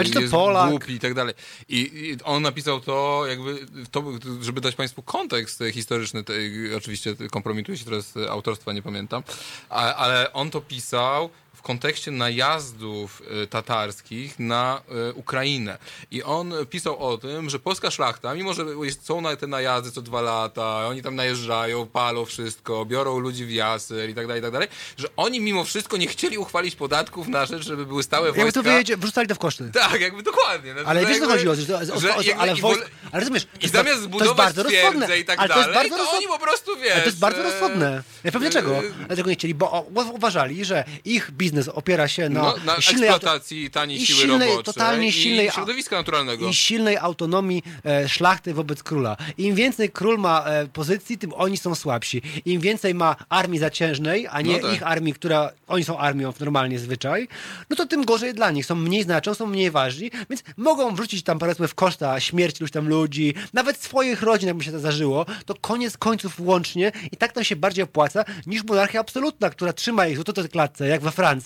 [0.00, 0.70] e, to jest Polak?
[0.70, 1.34] głupi i tak dalej.
[1.68, 4.04] I, I on napisał to jakby, to,
[4.40, 9.22] żeby dać Państwu kontekst e, historyczny, tej, oczywiście kompromituje się teraz e, autorstwa, nie pamiętam,
[9.70, 15.78] a, ale on to pisał w kontekście najazdów e, tatarskich na e, Ukrainę.
[16.10, 18.64] I on pisał o tym, że polska szlachta, mimo że
[19.02, 23.50] są na te najazdy co dwa lata, oni tam najeżdżają, palą wszystko, biorą ludzi w
[23.50, 27.28] jasyr i tak dalej, i tak dalej, że oni mimo wszystko nie chcieli uchwalić podatków
[27.28, 28.60] na rzecz, żeby były stałe Jakby wojska.
[28.60, 29.70] to wyjedzie, wrzucali to w koszty.
[29.74, 30.72] Tak, jakby dokładnie.
[30.72, 31.54] Znaczy, Ale że wiesz, co jakby- chodziło?
[31.54, 33.96] Że, to- o, że o, jakby ale i wojsk, wol- ale rozumiesz, to I zamiast
[33.96, 34.70] to zbudować rozsądne.
[35.06, 36.28] twierdzę i tak ale dalej, to jest bardzo to rozsądne.
[36.28, 36.92] oni po prostu, wiesz...
[36.92, 38.02] Ale to jest bardzo rozsądne.
[38.24, 38.76] Ja powiem dlaczego.
[38.76, 43.08] e, Dlaczego nie chcieli, bo uważali, że ich biznes opiera się na, No, na silnej
[43.10, 46.48] eksploatacji taniej i siły silnej, roboczej totalnie i silnej, środowiska naturalnego.
[46.48, 49.16] i silnej autonomii e, szlachty wobec króla.
[49.38, 52.22] Im więcej król ma e, pozycji, tym oni są słabsi.
[52.44, 54.76] Im więcej ma armii zaciężnej, a nie No tak.
[54.76, 57.28] ich armii, która oni są armią w normalnie zwyczaj,
[57.70, 58.66] no to tym gorzej dla nich.
[58.66, 62.70] Są mniej znaczą, są mniej ważni, więc mogą wrzucić tam powiedzmy w koszta śmierć iluś
[62.70, 67.32] tam ludzi, nawet swoich rodzin, jakby się to zdarzyło, to koniec końców łącznie i tak
[67.32, 71.37] tam się bardziej opłaca niż monarchia absolutna, która trzyma ich w klatce, jak we Francji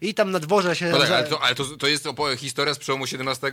[0.00, 0.90] i tam na dworze się...
[0.90, 3.52] No tak, ale to, ale to, to jest historia z przełomu XVII,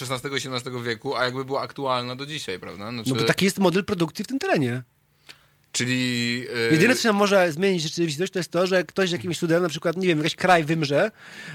[0.00, 2.90] XVI i XVII wieku, a jakby była aktualna do dzisiaj, prawda?
[2.90, 4.82] Znaczy, No bo taki jest model produkcji w tym terenie.
[5.76, 6.44] Czyli...
[6.70, 9.68] e, Jedyne, co się może zmienić rzeczywistość, to jest to, że ktoś jakimś cudem, na
[9.68, 11.10] przykład, nie wiem, jakiś kraj wymrze,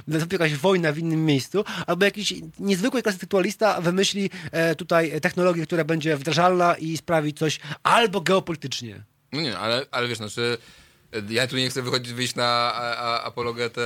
[0.07, 5.83] nastąpi jakaś wojna w innym miejscu, albo jakiś niezwykły klasyfikatualista wymyśli e, tutaj technologię, która
[5.83, 9.03] będzie wdrażalna i sprawi coś albo geopolitycznie.
[9.31, 10.57] No nie, ale, ale wiesz, znaczy...
[10.57, 10.90] e,
[11.29, 12.45] Ja tu nie chcę wychodzić, wyjść na
[12.75, 13.81] a, a, apologetę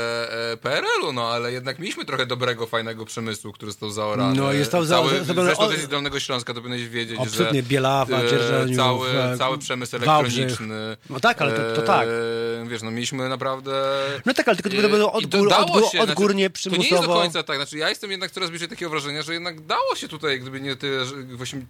[0.53, 4.35] e, PRL-u, no ale jednak mieliśmy trochę dobrego, fajnego przemysłu, który został zaorany.
[4.41, 7.67] No, jest to cały, za- Zresztą ty z Dolnego Śląska, to powinieneś wiedzieć, Absolutnie, że...
[7.67, 10.97] Bielawa, e, Dzierżoniów, cały, e, cały przemysł elektroniczny.
[11.09, 12.07] No tak, ale to- to tak.
[12.07, 13.71] E, wiesz, no mieliśmy naprawdę...
[14.25, 17.07] No tak, ale tylko to było E, odgór, odgór, się, odgórnie, To nie jest przymusowo.
[17.13, 17.57] do końca tak.
[17.57, 20.75] Znaczy, ja jestem jednak coraz bliżej takiego wrażenia, że jednak dało się tutaj, gdyby nie
[20.75, 20.91] ty,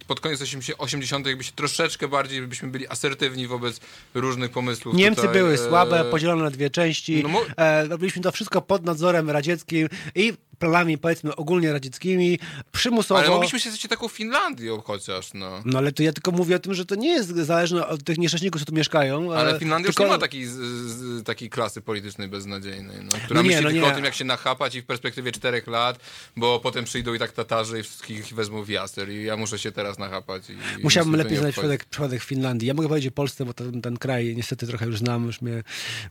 [0.06, 0.40] pod koniec
[0.78, 1.26] 80.
[1.26, 3.80] jakby się troszeczkę bardziej, byśmy byli asertywni wobec
[4.14, 4.94] różnych pomysłów.
[4.94, 7.24] Niemcy tutaj, były e, słabe, podzielone na dwie części.
[7.32, 12.38] No e, robiliśmy to wszystko pod nadzorem radzieckim i planami, powiedzmy, ogólnie radzieckimi,
[12.72, 13.20] przymusowo.
[13.20, 15.62] Ale mogliśmy się stać taką Finlandią chociaż, no.
[15.64, 18.18] No ale to ja tylko mówię o tym, że to nie jest zależne od tych
[18.18, 19.32] nieszczęśników, co tu mieszkają.
[19.32, 20.02] Ale Finlandia tylko...
[20.02, 23.70] już nie ma takiej, z, takiej klasy politycznej beznadziejnej, no, która No nie, myśli no
[23.70, 23.92] tylko nie.
[23.92, 25.98] o tym, jak się nachapać i w perspektywie czterech lat,
[26.36, 29.72] bo potem przyjdą i tak Tatarzy i wszystkich wezmą w jaser i ja muszę się
[29.72, 30.42] teraz nachapać.
[30.50, 32.68] I, i Musiałbym to lepiej znać przypadek, przypadek Finlandii.
[32.68, 35.62] Ja mogę powiedzieć o Polsce, bo ten, ten kraj niestety trochę już znam, już mnie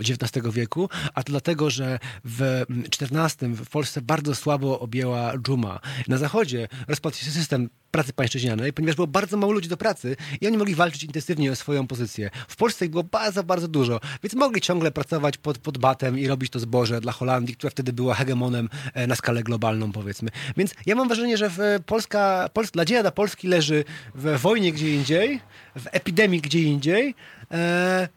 [0.00, 0.88] XIX wieku?
[1.14, 2.64] A to dlatego, że w
[3.00, 5.80] XIV w Polsce bardzo słabo objęła dżuma.
[6.08, 10.46] Na zachodzie rozpadł się system pracy pańszczyźnianej, ponieważ było bardzo mało ludzi do pracy i
[10.46, 12.30] oni mogli walczyć intensywnie o swoją pozycję.
[12.48, 16.28] W Polsce ich było bardzo, bardzo dużo, więc mogli ciągle pracować pod, pod batem i
[16.28, 20.30] robić to zboże dla Holandii, która wtedy była hegemonem e, na skalę globalną, powiedzmy.
[20.56, 24.94] Więc ja mam wrażenie, że e, Polska, Pols, nadzieja dla Polski leży w wojnie gdzie
[24.94, 25.40] indziej,
[25.76, 27.14] w epidemii gdzie indziej
[27.50, 28.08] e,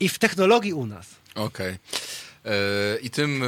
[0.00, 1.06] i w technologii u nas.
[1.34, 1.72] Okej.
[1.72, 1.78] E,
[3.02, 3.42] I tym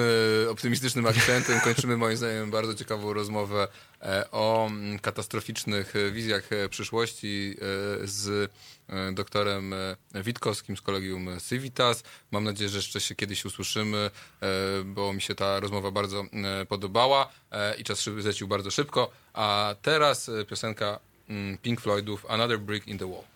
[0.46, 3.68] e, optymistycznym akcentem kończymy moim zdaniem bardzo ciekawą rozmowę
[4.02, 8.50] e, o mm, katastroficznych e, wizjach e, przyszłości e, z
[8.88, 12.02] e, doktorem e, Witkowskim z kolegium Civitas.
[12.30, 14.10] Mam nadzieję, że jeszcze się kiedyś usłyszymy,
[14.42, 14.48] e,
[14.84, 16.24] bo mi się ta rozmowa bardzo
[16.60, 19.10] e, podobała e, i czas zlecił bardzo szybko.
[19.32, 23.33] A teraz e, piosenka mm, Pink Floydów Another Brick in the Wall.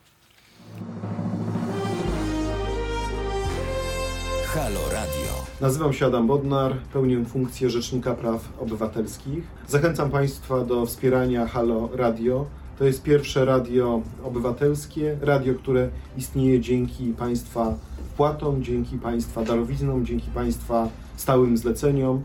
[4.54, 5.44] Halo Radio.
[5.60, 9.44] Nazywam się Adam Bodnar, pełnię funkcję Rzecznika Praw Obywatelskich.
[9.66, 12.46] Zachęcam Państwa do wspierania Halo Radio.
[12.78, 17.74] To jest pierwsze radio obywatelskie, radio, które istnieje dzięki Państwa
[18.12, 22.22] wpłatom, dzięki Państwa darowiznom, dzięki Państwa stałym zleceniom.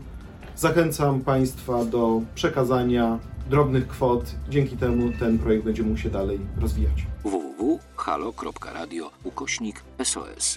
[0.56, 3.18] Zachęcam Państwa do przekazania
[3.50, 4.34] drobnych kwot.
[4.48, 7.06] Dzięki temu ten projekt będzie mógł się dalej rozwijać.
[7.24, 10.56] www.halo.radio ukośnik SOS.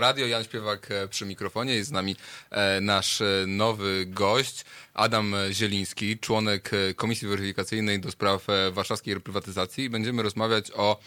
[0.00, 2.16] Radio, Jan Śpiewak e, przy mikrofonie, jest z nami
[2.50, 9.90] e, nasz e, nowy gość, Adam Zieliński, członek Komisji Weryfikacyjnej do spraw warszawskiej reprywatyzacji.
[9.90, 10.98] Będziemy rozmawiać o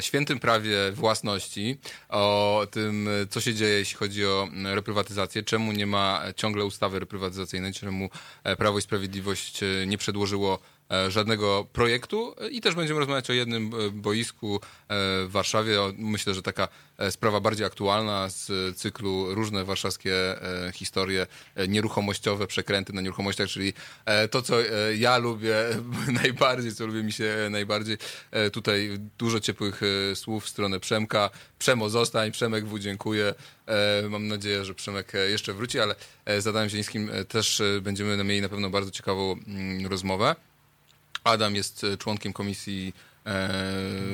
[0.00, 6.22] świętym prawie własności, o tym, co się dzieje, jeśli chodzi o reprywatyzację, czemu nie ma
[6.36, 8.10] ciągle ustawy reprywatyzacyjnej, czemu
[8.58, 10.58] Prawo i Sprawiedliwość nie przedłożyło
[11.08, 15.78] żadnego projektu i też będziemy rozmawiać o jednym e, boisku e, w Warszawie.
[15.98, 16.68] Myślę, że taka
[16.98, 23.00] e, sprawa bardziej aktualna z e, cyklu różne warszawskie e, historie e, nieruchomościowe, przekręty na
[23.00, 23.72] nieruchomościach, czyli
[24.04, 25.56] e, to, co e, ja lubię
[26.22, 27.96] najbardziej, co lubię mi się najbardziej.
[28.30, 29.80] E, Tutaj dużo ciepłych
[30.12, 31.30] e, słów w stronę Przemka.
[31.58, 33.34] Przemo zostań, Przemek W dziękuję.
[33.66, 37.60] E, Mam nadzieję, że Przemek e, jeszcze wróci, ale e, z Adamem Zielińskim e, też
[37.60, 40.36] e, będziemy mieli na pewno bardzo ciekawą mm, rozmowę.
[41.24, 42.94] Adam jest e, członkiem komisji
[43.26, 43.50] e,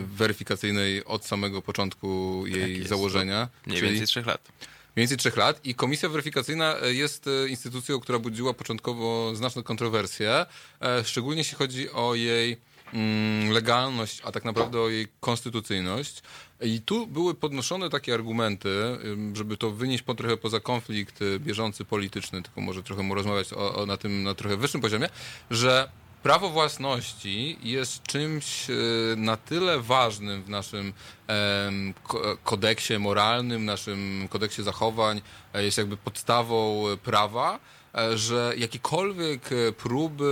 [0.04, 3.48] weryfikacyjnej od samego początku jej jest, założenia.
[3.66, 4.48] Mniej więcej trzech lat.
[4.96, 5.66] mniej więcej trzech lat.
[5.66, 10.46] I komisja weryfikacyjna e, jest e, instytucją, która budziła początkowo znaczne kontrowersje,
[10.82, 12.56] e, szczególnie jeśli chodzi o jej
[12.94, 16.22] mm, legalność, a tak naprawdę o jej konstytucyjność.
[16.62, 18.98] I tu były podnoszone takie argumenty,
[19.34, 23.74] żeby to wynieść po trochę poza konflikt bieżący polityczny, tylko może trochę mu rozmawiać o,
[23.74, 25.08] o, na tym na trochę wyższym poziomie,
[25.50, 25.90] że
[26.22, 30.92] prawo własności jest czymś y, na tyle ważnym w naszym
[32.44, 35.20] kodeksie moralnym, naszym kodeksie zachowań,
[35.54, 37.60] e, jest jakby podstawą e, prawa,
[37.94, 40.30] e, że jakiekolwiek e, próby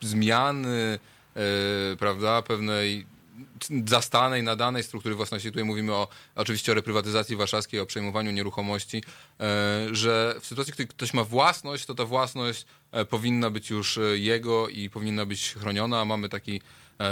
[0.00, 0.98] zmiany,
[1.36, 3.06] e, prawda, pewnej
[3.86, 5.48] zastanej, nadanej struktury własności.
[5.48, 9.02] Tutaj mówimy o, oczywiście o reprywatyzacji warszawskiej, o przejmowaniu nieruchomości,
[9.40, 13.98] e, że w sytuacji, gdy ktoś ma własność, to ta własność e, powinna być już
[13.98, 16.04] e, jego i powinna być chroniona.
[16.04, 16.60] Mamy taki,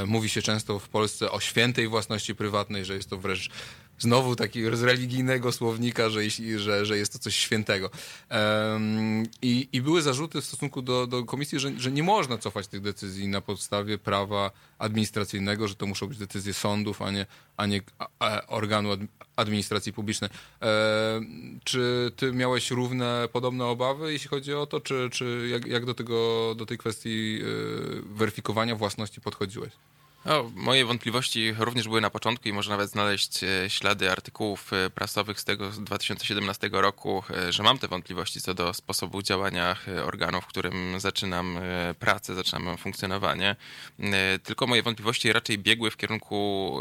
[0.06, 3.50] mówi się często w Polsce o świętej własności prywatnej, że jest to wręcz
[3.98, 6.20] znowu taki z religijnego słownika, że,
[6.56, 7.90] że, że jest to coś świętego.
[8.28, 12.66] Em, i, I były zarzuty w stosunku do, do komisji, że, że nie można cofać
[12.66, 17.26] tych decyzji na podstawie prawa administracyjnego, że to muszą być decyzje sądów, a nie,
[17.56, 17.80] a nie
[18.46, 19.00] organu ad,
[19.36, 20.30] administracji publicznej.
[21.64, 25.94] Czy ty miałeś równe, podobne obawy, jeśli chodzi o to, czy, czy jak, jak do,
[25.94, 29.72] tego, do tej kwestii y, weryfikowania własności podchodziłeś?
[30.26, 34.90] No, moje wątpliwości również były na początku i można nawet znaleźć e, ślady artykułów e,
[34.90, 39.76] prasowych z tego z 2017 roku, e, że mam te wątpliwości co do sposobu działania
[40.04, 41.58] organu, w którym zaczynam
[41.98, 43.56] pracę, zaczynam funkcjonowanie.
[44.42, 46.78] Tylko moje wątpliwości raczej biegły w kierunku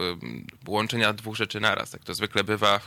[0.67, 1.93] łączenia dwóch rzeczy naraz.
[1.93, 2.79] Jak to zwykle bywa,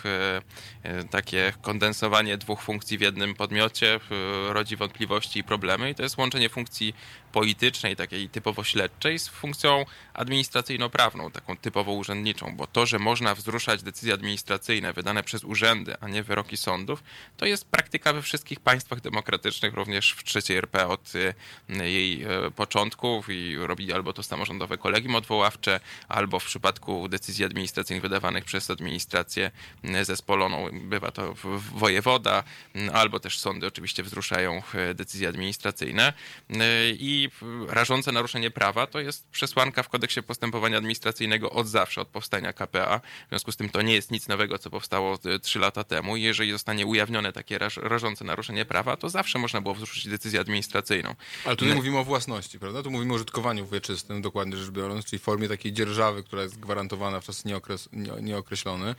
[1.10, 4.00] takie kondensowanie dwóch funkcji w jednym podmiocie
[4.48, 6.94] rodzi wątpliwości i problemy i to jest łączenie funkcji
[7.32, 13.82] politycznej, takiej typowo śledczej z funkcją administracyjno-prawną, taką typowo urzędniczą, bo to, że można wzruszać
[13.82, 17.02] decyzje administracyjne wydane przez urzędy, a nie wyroki sądów,
[17.36, 21.34] to jest praktyka we wszystkich państwach demokratycznych, również w trzeciej RP od y,
[21.68, 28.02] jej y, początków i robi albo to samorządowe kolegium odwoławcze, albo w przypadku decyzji administracyjnych
[28.02, 29.50] wydawanych przez administrację
[29.84, 31.34] y, zespoloną, bywa to
[31.74, 32.44] wojewoda,
[32.92, 34.62] albo też sądy oczywiście wzruszają
[34.94, 36.12] decyzje administracyjne.
[36.50, 37.30] Y, I
[37.68, 43.00] rażące naruszenie prawa to jest przesłanka w kodeksie postępowania administracyjnego od zawsze, od powstania KPA.
[43.26, 46.16] W związku z tym to nie jest nic nowego, co powstało e, trzy lata temu.
[46.16, 50.40] I jeżeli zostanie ujawnione takie raż- rażące naruszenie prawa, to zawsze można było wzruszyć decyzję
[50.40, 51.14] administracyjną.
[51.44, 52.82] Ale tu nie mówimy o własności, prawda?
[52.82, 57.20] Tu mówimy o użytkowaniu wieczystym, dokładnie rzecz biorąc, czyli formie takiej dzierżawy, która jest gwarantowana
[57.20, 58.94] w czas nieokres, nie, nieokreślony.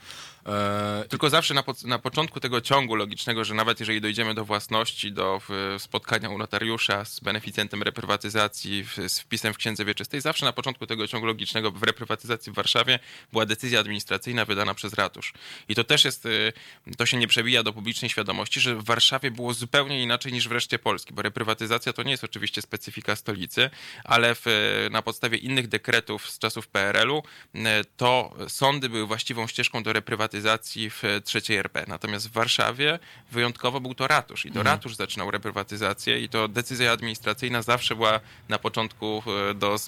[0.46, 4.44] E, Tylko zawsze na, po, na początku tego ciągu logicznego, że nawet jeżeli dojdziemy do
[4.44, 5.40] własności, do
[5.78, 8.09] spotkania u notariusza z beneficjentem reprywatyzacji,
[8.84, 12.54] w, z wpisem w księdze wieczystej, zawsze na początku tego ciągu logicznego w reprywatyzacji w
[12.54, 12.98] Warszawie
[13.32, 15.32] była decyzja administracyjna wydana przez ratusz.
[15.68, 16.52] I to też jest, y,
[16.96, 20.52] to się nie przebija do publicznej świadomości, że w Warszawie było zupełnie inaczej niż w
[20.52, 23.70] reszcie Polski, bo reprywatyzacja to nie jest oczywiście specyfika stolicy,
[24.04, 24.46] ale w,
[24.90, 27.22] na podstawie innych dekretów z czasów PRL-u
[27.54, 27.60] y,
[27.96, 31.84] to sądy były właściwą ścieżką do reprywatyzacji w trzeciej RP.
[31.88, 32.98] Natomiast w Warszawie
[33.32, 38.20] wyjątkowo był to ratusz i to ratusz zaczynał reprywatyzację i to decyzja administracyjna zawsze była
[38.48, 39.78] na początku e, do, e,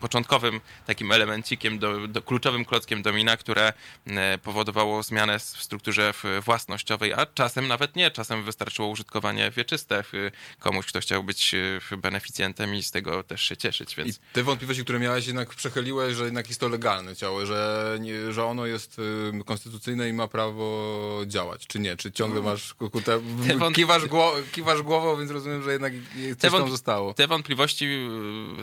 [0.00, 3.72] początkowym takim elemencikiem, do, do kluczowym klockiem domina, które
[4.06, 10.04] e, powodowało zmianę w strukturze własnościowej, a czasem nawet nie, czasem wystarczyło użytkowanie wieczyste
[10.58, 11.54] komuś, kto chciał być
[11.98, 16.16] beneficjentem i z tego też się cieszyć, I więc te wątpliwości, które miałeś, jednak przechyliłeś,
[16.16, 19.00] że jednak jest to legalne ciało, że, nie, że ono jest
[19.46, 21.96] konstytucyjne i ma prawo działać, czy nie?
[21.96, 25.92] Czy ciągle masz kukutę, Te wąt- kiwasz, gło, kiwasz głową, więc rozumiem, że jednak
[26.38, 27.14] coś wąt- tam zostało.
[27.14, 27.43] Te wątpliwości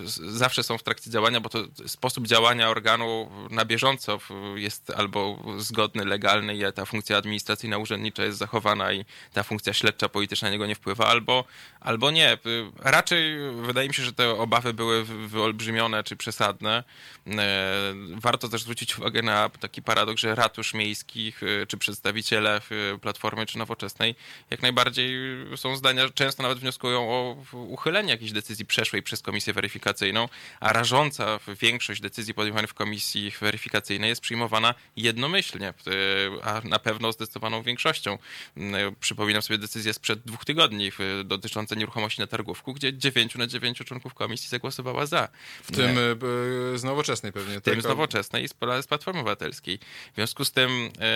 [0.04, 4.20] y, z- zawsze są w trakcie działania, bo to sposób działania organu na bieżąco
[4.56, 10.10] jest albo zgodny, legalny i ta funkcja administracyjna, urzędnicza jest zachowana i ta funkcja śledcza,
[10.10, 11.44] polityczna na niego nie wpływa, albo,
[11.82, 12.38] albo nie.
[12.80, 16.84] Raczej wydaje mi się, że te obawy były wy- wyolbrzymione czy przesadne.
[17.28, 17.72] E,
[18.16, 22.62] Warto też zwrócić uwagę na taki paradoks, że ratusz miejskich y, czy przedstawiciele
[22.96, 24.16] y, Platformy czy Nowoczesnej
[24.50, 25.16] jak najbardziej
[25.56, 30.30] są zdania, często nawet wnioskują o uchylenie jakiejś decyzji przeszłej przez komisję weryfikacyjną,
[30.60, 35.74] a rażąca większość decyzji podejmowanych w komisji weryfikacyjnej jest przyjmowana jednomyślnie,
[36.44, 38.18] a na pewno zdecydowaną większością.
[39.00, 41.24] Przypominam sobie decyzję sprzed dwóch tygodni y,
[41.72, 45.30] dotyczące nieruchomości na targówku, gdzie 9 na 9 członków komisji zagłosowała za.
[45.64, 46.02] W tym y,
[46.74, 47.60] y, z nowoczesnej pewnie.
[47.60, 47.84] W tym tak?
[47.84, 49.80] z nowoczesnej i z, z Platformy Obywatelskiej.
[50.12, 51.12] W związku z tym e,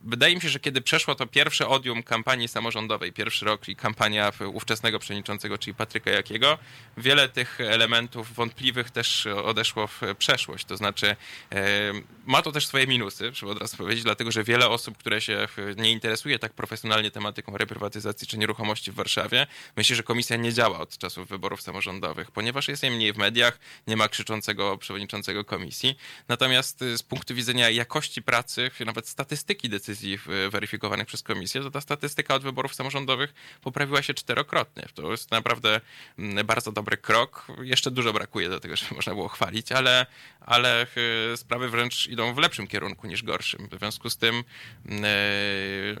[0.00, 4.32] wydaje mi się, że kiedy przeszło to pierwsze odium kampanii samorządowej, pierwszy rok, czyli kampania
[4.52, 6.58] ówczesnego przewodniczącego, czyli Patryka Jakiego,
[6.96, 10.64] wiele tych elementów wątpliwych też odeszło w przeszłość.
[10.64, 11.16] To znaczy
[11.52, 11.92] e,
[12.26, 15.48] ma to też swoje minusy, trzeba od razu powiedzieć, dlatego że wiele osób, które się
[15.76, 19.46] nie interesuje tak profesjonalnie tematyką reprywatyzacji czy nieruchomości w Warszawie,
[19.76, 23.58] myśli, że komisja nie działa od czasów wyborów samorządowych, ponieważ jest jej mniej w mediach,
[23.86, 25.98] nie ma krzyczącego przewodniczącego komisji.
[26.28, 29.89] Natomiast y, z punktu widzenia jakości pracy, nawet statystyki decyzji
[30.28, 34.86] y, weryfikowanych przez komisję, to ta statystyka od wyborów samorządowych poprawiła się czterokrotnie.
[34.94, 35.80] To jest naprawdę
[36.18, 37.46] mm, bardzo dobry krok.
[37.62, 40.06] Jeszcze dużo brakuje do tego, żeby można było chwalić, ale,
[40.40, 40.86] ale
[41.32, 43.68] y, sprawy wręcz idą w lepszym kierunku niż gorszym.
[43.72, 44.42] W związku z tym, y,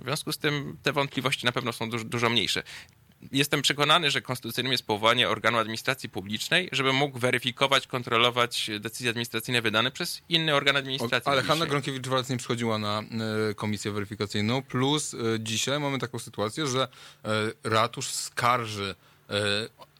[0.04, 2.62] związku z tym te wątpliwości na pewno są dużo, dużo mniejsze
[3.32, 9.62] jestem przekonany, że konstytucyjnym jest powołanie organu administracji publicznej, żeby mógł weryfikować, kontrolować decyzje administracyjne
[9.62, 11.66] wydane przez inny organ administracji Ale Hanna.
[11.66, 13.02] Gronkiewicz-Walc nie przychodziła na
[13.50, 16.88] y, komisję weryfikacyjną, plus y, dzisiaj mamy taką sytuację, że
[17.24, 17.28] y,
[17.64, 18.94] ratusz skarży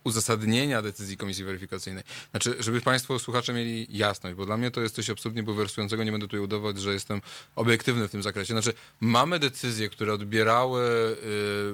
[0.04, 2.04] uzasadnienia decyzji komisji weryfikacyjnej.
[2.30, 6.12] Znaczy, żeby Państwo słuchacze mieli jasność, bo dla mnie to jest coś absolutnie bulwersującego, nie
[6.12, 7.20] będę tutaj udawać, że jestem
[7.56, 8.54] obiektywny w tym zakresie.
[8.54, 11.70] Znaczy, mamy decyzje, które odbierały y, y,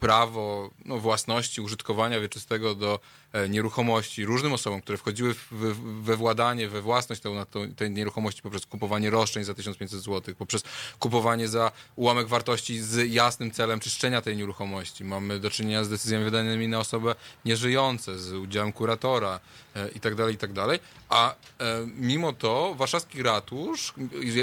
[0.00, 3.00] prawo no, własności, użytkowania wieczystego do
[3.32, 5.34] e, nieruchomości różnym osobom, które wchodziły
[6.02, 7.22] we władanie, we własność
[7.76, 10.62] tej nieruchomości poprzez kupowanie roszczeń za 1500 zł, poprzez
[10.98, 15.04] kupowanie za ułamek wartości z jasnym celem czyszczenia tej nieruchomości.
[15.04, 17.14] Mamy do czynienia z decyzjami wydanymi na osobę
[17.46, 19.40] nieżyjące, z udziałem kuratora
[19.94, 20.78] i tak dalej, i tak dalej.
[21.08, 21.34] A e,
[21.96, 23.94] mimo to warszawski ratusz,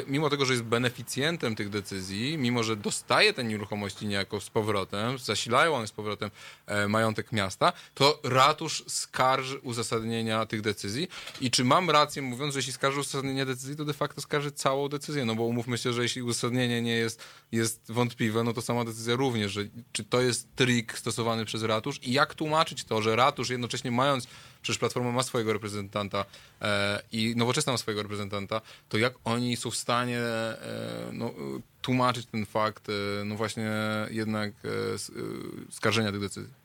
[0.08, 5.18] mimo tego, że jest beneficjentem tych decyzji, mimo że dostaje te nieruchomości niejako z powrotem,
[5.18, 6.32] zasilają one z powrotem
[6.66, 11.08] e, majątek miasta, to ratusz skarży uzasadnienia tych decyzji.
[11.42, 14.90] I czy mam rację mówiąc, że jeśli skarży uzasadnienie decyzji, to de facto skarży całą
[14.90, 18.86] decyzję, no bo umówmy się, że jeśli uzasadnienie nie jest, jest wątpliwe, no to sama
[18.86, 19.62] decyzja również, że
[19.92, 24.28] czy to jest trik stosowany przez ratusz i jak tłumaczyć to, że ratusz jednocześnie mając
[24.64, 26.26] przecież Platforma ma swojego reprezentanta
[26.62, 30.58] e, i Nowoczesna ma swojego reprezentanta, to jak oni są w stanie e,
[31.12, 31.34] no,
[31.82, 33.72] tłumaczyć ten fakt, e, no właśnie
[34.10, 34.98] jednak e, e,
[35.72, 36.63] skarżenia tych decyzji?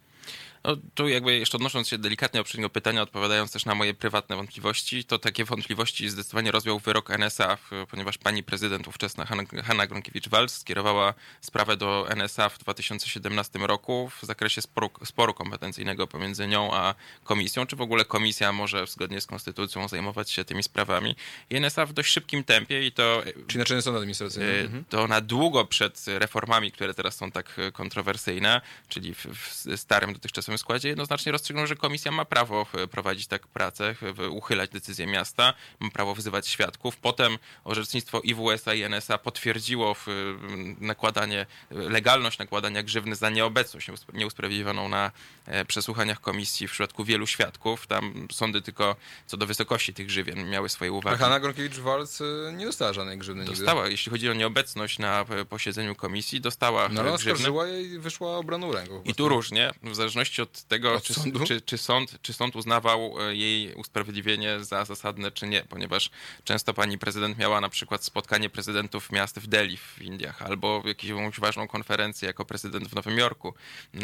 [0.65, 4.37] No, tu jakby jeszcze odnosząc się delikatnie do poprzedniego pytania, odpowiadając też na moje prywatne
[4.37, 7.59] wątpliwości, to takie wątpliwości zdecydowanie rozwiał wyrok NSA,
[7.91, 14.27] ponieważ pani prezydent ówczesna Han- Hanna Gronkiewicz-Waltz skierowała sprawę do NSA w 2017 roku w
[14.27, 16.95] zakresie sporu, sporu kompetencyjnego pomiędzy nią a
[17.25, 21.17] komisją, czy w ogóle komisja może zgodnie z konstytucją zajmować się tymi sprawami.
[21.51, 24.53] I NSA w dość szybkim tempie i to Czyli Naczelny Sąd Administracyjny.
[24.53, 24.85] E, Mhm.
[24.85, 30.13] to na długo przed reformami, które teraz są tak kontrowersyjne, czyli w, w starym
[30.49, 35.07] dotychczasowym składzie, jednoznacznie rozstrzygnął, że komisja ma prawo e, prowadzić tak pracę, w- uchylać decyzje
[35.07, 36.97] miasta, ma prawo wyzywać świadków.
[36.97, 44.89] Potem orzecznictwo IWS-a i NSA potwierdziło m, nakładanie, legalność nakładania grzywny za nieobecność nieusp- nieusprawiedliwioną
[44.89, 45.11] na
[45.47, 47.87] e, przesłuchaniach komisji w przypadku wielu świadków.
[47.87, 48.97] Tam sądy tylko
[49.27, 51.19] co do wysokości tych grzywien miały swoje A uwagi.
[51.19, 53.57] Hanna Gronkiewicz-Waltz y, nie dostała żadnej grzywny nigdy.
[53.57, 57.49] Dostała, jeśli chodzi o nieobecność na e, posiedzeniu komisji, dostała No ale grzywny.
[57.69, 59.03] jej i wyszła obroną ręką.
[59.05, 61.15] I tu różnie, w zależności od tego, Od czy,
[61.47, 66.11] czy, czy, sąd, czy sąd uznawał e, jej usprawiedliwienie za zasadne, czy nie, ponieważ
[66.45, 71.41] często pani prezydent miała na przykład spotkanie prezydentów miast w Delhi w Indiach, albo jakąś
[71.41, 73.55] ważną konferencję jako prezydent w Nowym Jorku.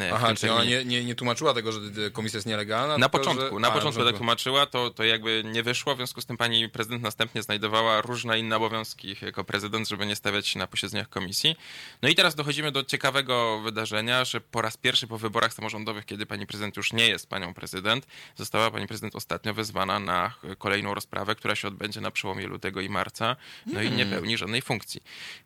[0.00, 1.80] e, Aha, czyli ona nie, nie, nie tłumaczyła tego, że
[2.12, 2.98] komisja jest nielegalna?
[2.98, 3.60] Na tylko, początku, że...
[3.60, 6.68] na A, początku tak tłumaczyła, to, to jakby nie wyszło, w związku z tym pani
[6.68, 11.56] prezydent następnie znajdowała różne inne obowiązki jako prezydent, żeby nie stawiać się na posiedzeniach komisji.
[12.02, 16.23] No i teraz dochodzimy do ciekawego wydarzenia, że po raz pierwszy po wyborach samorządowych, kiedy
[16.26, 18.06] pani prezydent już nie jest panią prezydent,
[18.36, 22.88] została pani prezydent ostatnio wezwana na kolejną rozprawę, która się odbędzie na przełomie lutego i
[22.88, 25.00] marca, no i nie pełni żadnej funkcji.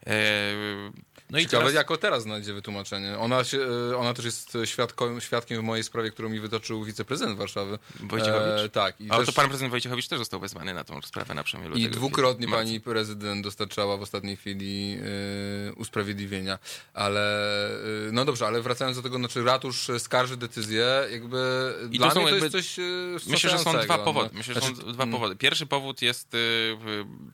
[0.06, 0.12] E,
[1.30, 1.74] No i Ciekawe, teraz...
[1.74, 3.18] jako teraz znajdzie wytłumaczenie.
[3.18, 3.58] Ona, się,
[3.90, 7.78] y, ona też jest świadkiem, świadkiem w mojej sprawie, którą mi wytoczył wiceprezydent Warszawy.
[8.00, 8.64] Wojciechowicz?
[8.64, 9.00] E, tak.
[9.00, 11.68] I Ale też- to pan prezydent Wojciechowicz też został wezwany na tą sprawę na przełomie
[11.68, 14.98] lutego I dwukrotnie pani prezydent dostarczała w ostatniej chwili
[15.70, 16.58] y, usprawiedliwienia.
[16.94, 17.70] Ale,
[18.08, 20.67] y, no dobrze, ale wracając do tego, znaczy ratusz skarży decyzję,
[21.12, 23.98] jakby I dla to są mnie to jakby- jest coś y, Myślę, że są dwa
[23.98, 24.30] powody.
[24.32, 24.38] no.
[24.38, 25.36] Myślę, że Znaczy, są dwa powody.
[25.36, 26.78] Pierwszy powód jest y, y,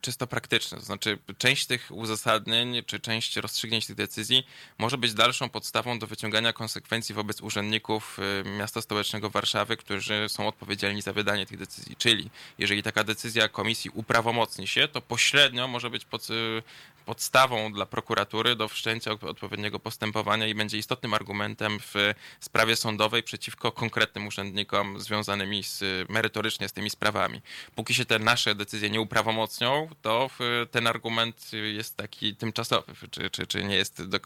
[0.01, 4.47] czysto praktyczny, to znaczy część tych uzasadnień, czy część rozstrzygnięć tych decyzji
[4.78, 10.49] może być dalszą podstawą do wyciągania konsekwencji wobec urzędników y, miasta stołecznego Warszawy, którzy są
[10.49, 11.97] odpowiedzialni za wydanie tych decyzji.
[11.97, 16.62] Czyli jeżeli taka decyzja komisji uprawomocni się, to pośrednio może być pod, y,
[17.07, 21.94] podstawą dla prokuratury do wszczęcia od- odpowiedniego postępowania i będzie istotnym argumentem w
[22.40, 27.40] sprawie sądowej przeciwko konkretnym urzędnikom związanymi z, merytorycznie z tymi sprawami.
[27.74, 30.30] Póki się te nasze decyzje nie uprawomocnią, to
[30.70, 34.18] ten argument jest taki tymczasowy, czy, czy, czy nie jest do,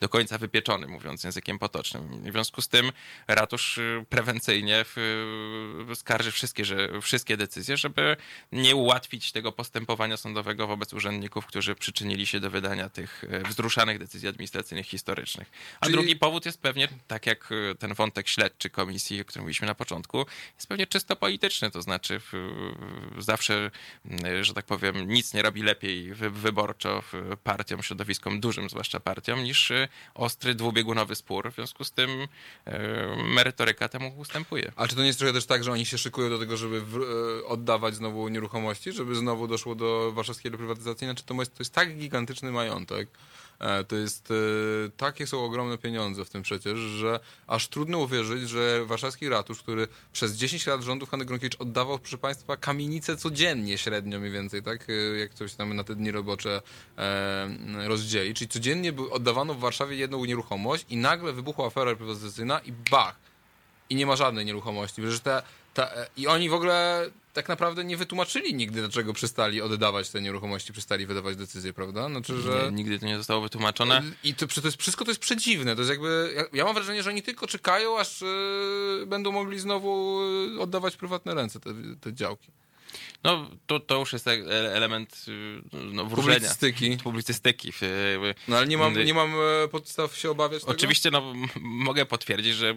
[0.00, 2.08] do końca wypieczony, mówiąc językiem potocznym.
[2.22, 2.92] W związku z tym
[3.28, 4.84] ratusz y, prewencyjnie
[5.94, 8.16] skarży wszystkie, że, wszystkie decyzje, żeby
[8.52, 13.98] nie ułatwić tego postępowania sądowego wobec urzędników, którzy przyczynili się do wydania tych e, wzruszanych
[13.98, 15.50] decyzji administracyjnych historycznych.
[15.80, 19.42] A Czyli- drugi powód jest pewnie, tak jak e, ten wątek śledczy komisji, o którym
[19.42, 22.20] mówiliśmy na początku, jest pewnie czysto polityczny, to znaczy
[23.18, 23.70] zawsze,
[24.04, 27.02] m, że tak powiem, nic nie robi lepiej wy, wyborczo
[27.44, 31.52] partiom, środowiskom dużym, zwłaszcza partiom, niż e, ostry, dwubiegunowy spór.
[31.52, 32.10] W związku z tym
[32.64, 32.78] e,
[33.24, 34.72] merytoryka temu ustępuje.
[34.76, 36.82] A czy to nie jest trochę też tak, że oni się szykują do tego, żeby
[37.42, 41.06] e, oddawać znowu nieruchomości, żeby znowu doszło do warszawskiej reprywatyzacji?
[41.06, 43.08] Znaczy to jest, to jest tak gigantyczny majątek,
[43.58, 44.34] e, to jest, e,
[44.96, 49.88] takie są ogromne pieniądze w tym przecież, że aż trudno uwierzyć, że warszawski ratusz, który
[50.12, 54.86] przez 10 lat rządów Hanny Gronkiewicz oddawał, proszę Państwa, kamienicę codziennie średnio mniej więcej, tak?
[54.90, 56.62] E, Jak coś tam na te dni robocze
[57.86, 58.34] rozdzieli.
[58.34, 63.28] Czyli codziennie oddawano w Warszawie jedną nieruchomość i nagle wybuchła afera reprywatyzacyjna i bach!
[63.90, 65.02] i nie ma żadnej nieruchomości.
[65.02, 65.42] Przecież ta,
[65.74, 67.06] ta, I oni w ogóle
[67.38, 72.08] tak naprawdę nie wytłumaczyli nigdy, dlaczego przestali oddawać te nieruchomości, przestali wydawać decyzje, prawda?
[72.08, 72.62] Znaczy, że...
[72.64, 74.02] Nie, nigdy to nie zostało wytłumaczone.
[74.24, 75.74] I to, to jest, wszystko to jest przedziwne.
[75.74, 76.32] To jest jakby.
[76.36, 78.26] Ja, ja mam wrażenie, że oni tylko czekają, aż e,
[79.06, 80.20] będą mogli znowu
[80.56, 81.70] e, oddawać prywatne ręce te,
[82.00, 82.50] te działki.
[83.24, 86.34] No, to, to już jest e- element y, no, wróżenia.
[86.34, 86.96] Publicystyki.
[86.96, 87.72] Publicystyki.
[88.48, 90.72] No ale nie mam, y, nie mam e, podstaw się obawiać tego?
[90.72, 92.74] Oczywiście no, mogę potwierdzić, że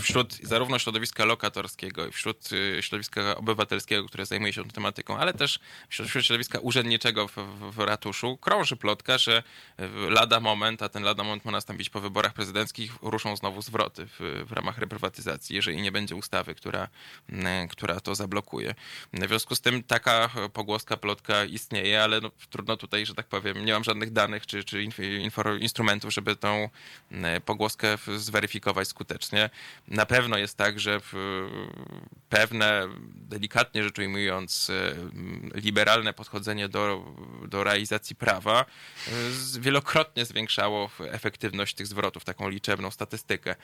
[0.00, 5.34] wśród zarówno środowiska lokatorskiego, i wśród y, środowiska obywatelskiego, które zajmuje się tą tematyką, ale
[5.34, 7.36] też wśród, środowiska urzędniczego w,
[7.72, 9.42] w, ratuszu, krąży plotka, że
[9.78, 14.06] w lada moment, a ten lada moment ma nastąpić po wyborach prezydenckich, ruszą znowu zwroty
[14.06, 16.88] w, w ramach reprywatyzacji, jeżeli nie będzie ustawy, która,
[17.70, 18.74] która to zablokuje.
[19.12, 23.64] W związku z tym taka pogłoska, plotka istnieje, ale no, trudno tutaj, że tak powiem,
[23.64, 24.88] nie mam żadnych danych czy, czy
[25.60, 26.68] instrumentów, żeby tą
[27.44, 29.50] pogłoskę zweryfikować skutecznie.
[29.88, 31.00] Na pewno jest tak, że
[32.28, 34.94] pewne, delikatnie rzecz ujmując, e,
[35.54, 37.04] liberalne podchodzenie do,
[37.48, 39.10] do realizacji prawa e,
[39.60, 43.56] wielokrotnie zwiększało efektywność tych zwrotów, taką liczebną statystykę.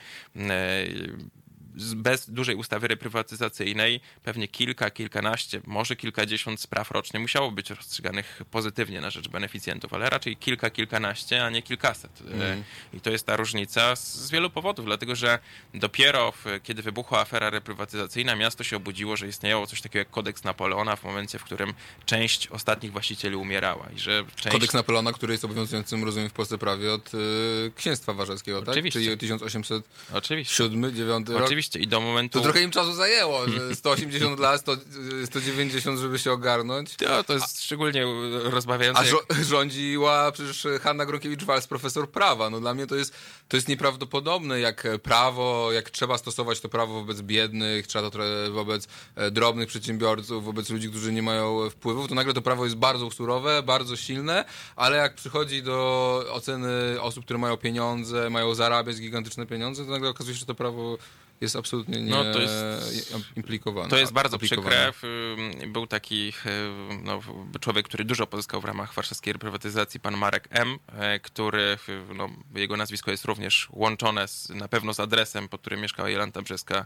[1.95, 9.01] Bez dużej ustawy reprywatyzacyjnej pewnie kilka, kilkanaście, może kilkadziesiąt spraw rocznie musiało być rozstrzyganych pozytywnie
[9.01, 12.21] na rzecz beneficjentów, ale raczej kilka, kilkanaście, a nie kilkaset.
[12.41, 12.63] E,
[12.93, 15.39] I to jest ta różnica z, wielu powodów, dlatego że
[15.73, 20.43] dopiero w, kiedy wybuchła afera reprywatyzacyjna, miasto się obudziło, że istniało coś takiego jak kodeks
[20.43, 21.73] Napoleona w momencie, w którym
[22.05, 24.53] część ostatnich właścicieli umierała i że część...
[24.53, 28.69] Kodeks Napoleona, który jest obowiązującym, rozumiem, w Polsce prawie od y, księstwa warszawskiego, tak?
[28.69, 28.99] Oczywiście.
[28.99, 30.69] Czyli 1807, Oczywiście.
[30.93, 31.41] 9 rok.
[31.43, 32.39] Oczywiście i do momentu...
[32.39, 36.95] To trochę im czasu zajęło, że 180 lat, 100, y, 190, żeby się ogarnąć.
[36.95, 38.05] To, to jest szczególnie
[38.43, 39.01] rozbawiające.
[39.01, 42.49] A jak- rządziła przecież Hanna Gronkiewicz-Walc, profesor prawa.
[42.49, 43.13] No dla mnie to jest,
[43.47, 48.19] to jest nieprawdopodobne, jak prawo, jak trzeba stosować to prawo wobec biednych, trzeba to
[48.51, 52.75] wobec e, drobnych przedsiębiorców, wobec ludzi, którzy nie mają wpływów, to nagle to prawo jest
[52.77, 54.45] bardzo surowe, bardzo silne,
[54.75, 55.75] ale jak przychodzi do
[56.31, 60.55] oceny osób, które mają pieniądze, mają zarabiać gigantyczne pieniądze, to nagle okazuje się, że to
[60.55, 60.97] prawo
[61.41, 63.89] jest absolutnie nie No, to jest- implikowane.
[63.89, 64.91] To jest bardzo aplikowane.
[64.91, 65.67] przykre.
[65.67, 66.33] Był taki
[67.03, 67.19] no,
[67.61, 71.77] człowiek, który dużo pozyskał w ramach warszawskiej reprywatyzacji, pan Marek M., e, który,
[72.15, 76.41] no, jego nazwisko jest również łączone z, na pewno z adresem, pod którym mieszkała Jolanta
[76.41, 76.85] Brzeska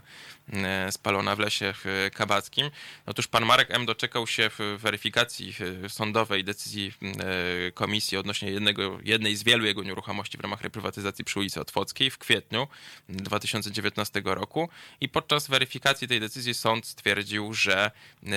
[0.52, 2.70] e, spalona w lesie w Kabackim.
[3.06, 3.86] Otóż pan Marek M.
[3.86, 9.82] doczekał się w weryfikacji e, sądowej decyzji e, komisji odnośnie jednego, jednej z wielu jego
[9.82, 12.68] nieruchomości w ramach reprywatyzacji przy ulicy Otwockiej w kwietniu
[13.08, 14.39] 2019 roku
[15.00, 18.30] i podczas weryfikacji tej decyzji sąd stwierdził, że e,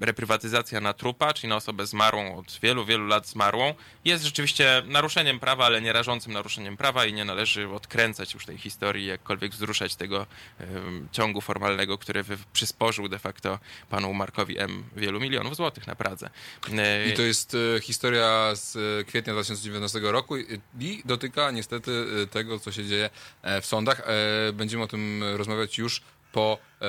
[0.00, 3.74] reprywatyzacja na trupa, czyli na osobę zmarłą od wielu, wielu lat zmarłą,
[4.04, 8.58] jest rzeczywiście naruszeniem prawa, ale nie rażącym naruszeniem prawa i nie należy odkręcać już tej
[8.58, 10.26] historii, jakkolwiek wzruszać tego
[10.60, 10.66] e,
[11.12, 13.58] ciągu formalnego, który przysporzył de facto
[13.90, 14.84] panu Markowi M.
[14.96, 16.30] wielu milionów złotych na Pradze.
[16.78, 18.76] E, I to jest historia z
[19.06, 23.10] kwietnia 2019 roku i, dotyka niestety tego, co się dzieje
[23.42, 24.00] e, w sądach.
[24.00, 26.02] E, Będziemy o tym rozmawiać już
[26.32, 26.86] po e,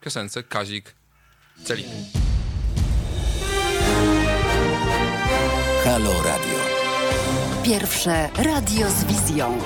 [0.00, 0.94] piosence Kazik
[1.64, 2.04] Celiny.
[5.84, 6.58] Halo Radio.
[7.64, 9.58] Pierwsze radio z wizją.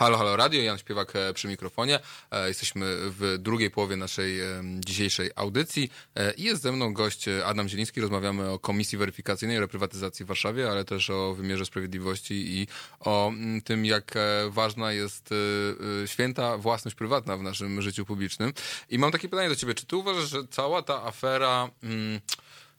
[0.00, 2.00] Halo, halo radio, Jan Śpiewak e, przy mikrofonie.
[2.30, 7.28] E, Jesteśmy w drugiej połowie naszej em, dzisiejszej audycji E, i jest ze mną gość
[7.28, 8.00] e, Adam Zieliński.
[8.00, 12.66] Rozmawiamy o Komisji Weryfikacyjnej Reprywatyzacji w Warszawie, ale też o wymiarze sprawiedliwości i
[13.00, 15.34] o mm, tym, jak e, ważna jest e,
[16.04, 18.52] e, święta własność prywatna w naszym życiu publicznym.
[18.90, 19.74] I mam takie pytanie do ciebie.
[19.74, 21.70] Czy ty uważasz, że cała ta afera...
[21.82, 22.20] Mm,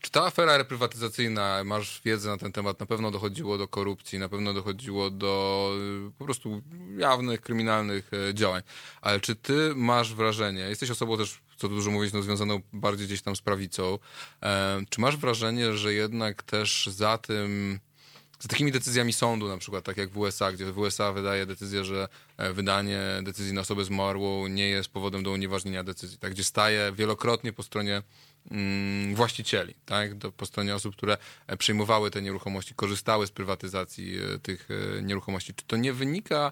[0.01, 4.29] czy ta afera reprywatyzacyjna, masz wiedzę na ten temat, na pewno dochodziło do korupcji, na
[4.29, 5.73] pewno dochodziło do
[6.07, 6.61] y, po prostu
[6.97, 8.61] jawnych, kryminalnych y, działań.
[9.01, 13.21] Ale czy ty masz wrażenie, jesteś osobą też, co dużo mówić, no, związaną bardziej gdzieś
[13.21, 13.99] tam z prawicą,
[14.43, 17.79] e, czy masz wrażenie, że jednak też za tym
[18.39, 21.83] z takimi decyzjami sądu, na przykład tak jak w USA, gdzie w USA wydaje decyzję,
[21.85, 26.43] że e, wydanie decyzji na osobę zmarłą nie jest powodem do unieważnienia decyzji, tak, gdzie
[26.43, 28.03] staje wielokrotnie po stronie
[29.13, 31.17] właścicieli, tak, do, po stronie osób, które
[31.47, 34.67] e, przyjmowały te nieruchomości, korzystały z prywatyzacji e, tych
[34.97, 35.53] e, nieruchomości.
[35.53, 36.51] Czy to nie wynika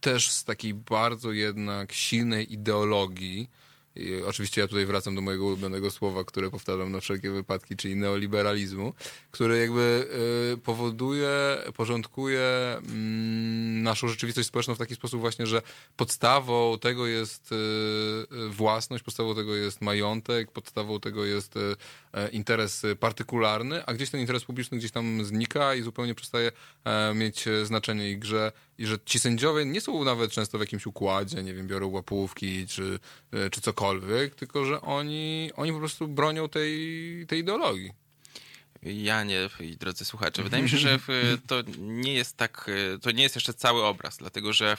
[0.00, 3.50] też z takiej bardzo jednak silnej ideologii,
[3.98, 7.96] i oczywiście ja tutaj wracam do mojego ulubionego słowa, które powtarzam na wszelkie wypadki, czyli
[7.96, 8.92] neoliberalizmu,
[9.30, 10.08] który jakby
[10.54, 11.30] y, powoduje,
[11.76, 15.62] porządkuje mm, naszą rzeczywistość społeczną w taki sposób właśnie, że
[15.96, 21.54] podstawą tego jest y, y, własność, podstawą tego jest majątek, podstawą tego jest
[22.32, 26.52] interes partykularny, a gdzieś ten interes publiczny gdzieś tam znika i zupełnie przestaje
[26.84, 28.10] e, mieć e, znaczenie.
[28.10, 31.66] I grze i że ci sędziowie nie są nawet często w jakimś układzie, nie wiem,
[31.66, 32.98] biorą łapówki czy,
[33.32, 37.90] e, czy cokolwiek, tylko że oni, oni po prostu bronią tej, tej ideologii.
[38.82, 42.70] Janie i drodzy słuchacze, wydaje mi się, że w- to nie jest tak,
[43.02, 44.76] to nie jest jeszcze cały obraz, dlatego że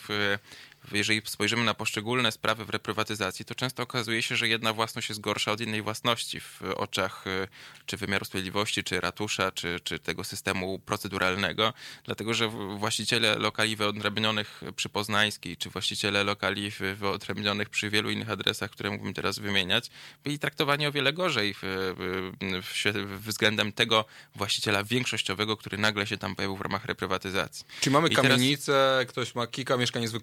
[0.92, 5.22] jeżeli spojrzymy na poszczególne sprawy w reprywatyzacji, to często okazuje się, że jedna własność jest
[5.22, 7.48] gorsza od innej własności w oczach y,
[7.86, 11.74] czy wymiaru sprawiedliwości, czy ratusza, czy, czy tego systemu proceduralnego,
[12.04, 12.48] dlatego że
[12.78, 18.90] właściciele lokali wyodrębnionych przy Poznańskiej, czy właściciele lokali wy- wyodrębnionych przy wielu innych adresach, które
[18.90, 19.90] mógłbym teraz wymieniać,
[20.24, 26.36] byli traktowani o wiele gorzej w, w, względem tego właściciela większościowego, który nagle się tam
[26.36, 27.66] pojawił w ramach reprywatyzacji.
[27.82, 30.14] Czyli mamy I teraz- kamienicę, ktoś ma kilka mieszkań jest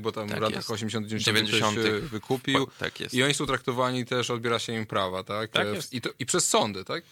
[0.00, 0.70] bo tam Tak w latach jest.
[0.70, 1.78] 80 90 90.
[1.78, 2.68] ktoś e, wykupił.
[2.78, 3.14] Tak jest.
[3.14, 5.50] I oni są traktowani też, odbiera się im prawa, tak?
[5.50, 5.70] Tak E.
[5.92, 7.04] I, to, I przez sądy, tak?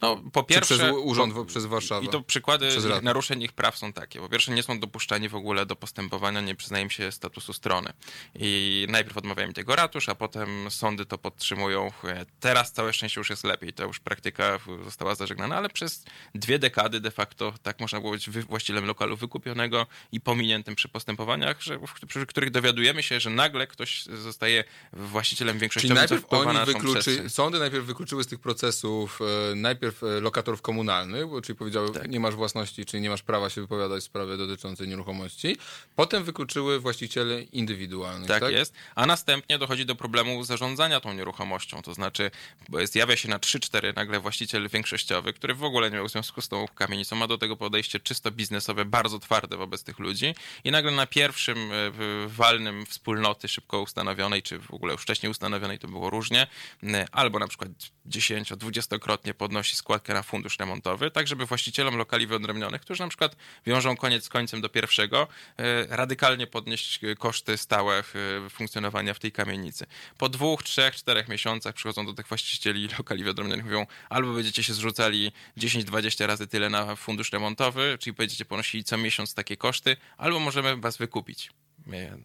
[0.00, 2.06] No, po pierwsze, przez urząd, w- przez Warszawę?
[2.06, 4.20] I to przykłady ich naruszeń ich praw są takie.
[4.20, 7.92] Po pierwsze, nie są dopuszczani w ogóle do postępowania, nie przyznaje im się statusu strony.
[8.34, 11.92] I najpierw odmawiają tego ratusz, a potem sądy to podtrzymują.
[12.40, 13.72] Teraz całe szczęście już jest lepiej.
[13.72, 16.04] To już praktyka została zażegnana ale przez
[16.34, 21.62] dwie dekady de facto tak można było być właścicielem lokalu wykupionego i pominiętym przy postępowaniach,
[21.62, 26.32] że, w- przy których dowiadujemy się, że nagle ktoś zostaje właścicielem Czyli większościowym, co najpierw
[26.32, 29.18] oni wykluczy, sądy najpierw wykluczyły z tych procesów
[29.52, 32.08] e, najpierw e, lokatorów komunalnych, czyli powiedziały, Tak.
[32.08, 35.56] nie masz własności, czyli nie masz prawa się wypowiadać w sprawie dotyczącej nieruchomości.
[35.96, 38.28] Potem wykluczyły właścicieli indywidualnych.
[38.28, 38.74] Tak, Tak, jest.
[38.94, 41.82] A następnie dochodzi do problemu zarządzania tą nieruchomością.
[41.82, 42.30] To znaczy,
[42.68, 46.48] bo zjawia się na 3-4 nagle właściciel większościowy, który w ogóle nie miał związku z
[46.48, 50.34] tą kamienicą, ma do tego podejście czysto biznesowe, bardzo twarde wobec tych ludzi
[50.64, 51.90] i nagle na pierwszym e,
[52.26, 56.46] walnym wspólnoty szybko ustanowionej, czy w ogóle już wcześniej ustanowionej, to było różnie,
[56.82, 57.70] m, albo na przykład
[58.08, 63.36] 10-20-krotnie podnosi składkę na fundusz remontowy, tak żeby właścicielom lokali wyodrębnionych, którzy na przykład
[63.66, 69.18] wiążą koniec z końcem do pierwszego, e, radykalnie podnieść e, koszty stałe e, funkcjonowania w
[69.18, 69.86] tej kamienicy.
[70.18, 74.62] Po dwóch, trzech, czterech miesiącach przychodzą do tych właścicieli lokali wyodrębnionych i mówią, albo będziecie
[74.62, 79.96] się zrzucali 10-20 razy tyle na fundusz remontowy, czyli będziecie ponosili co miesiąc takie koszty,
[80.16, 81.50] albo możemy was wykupić.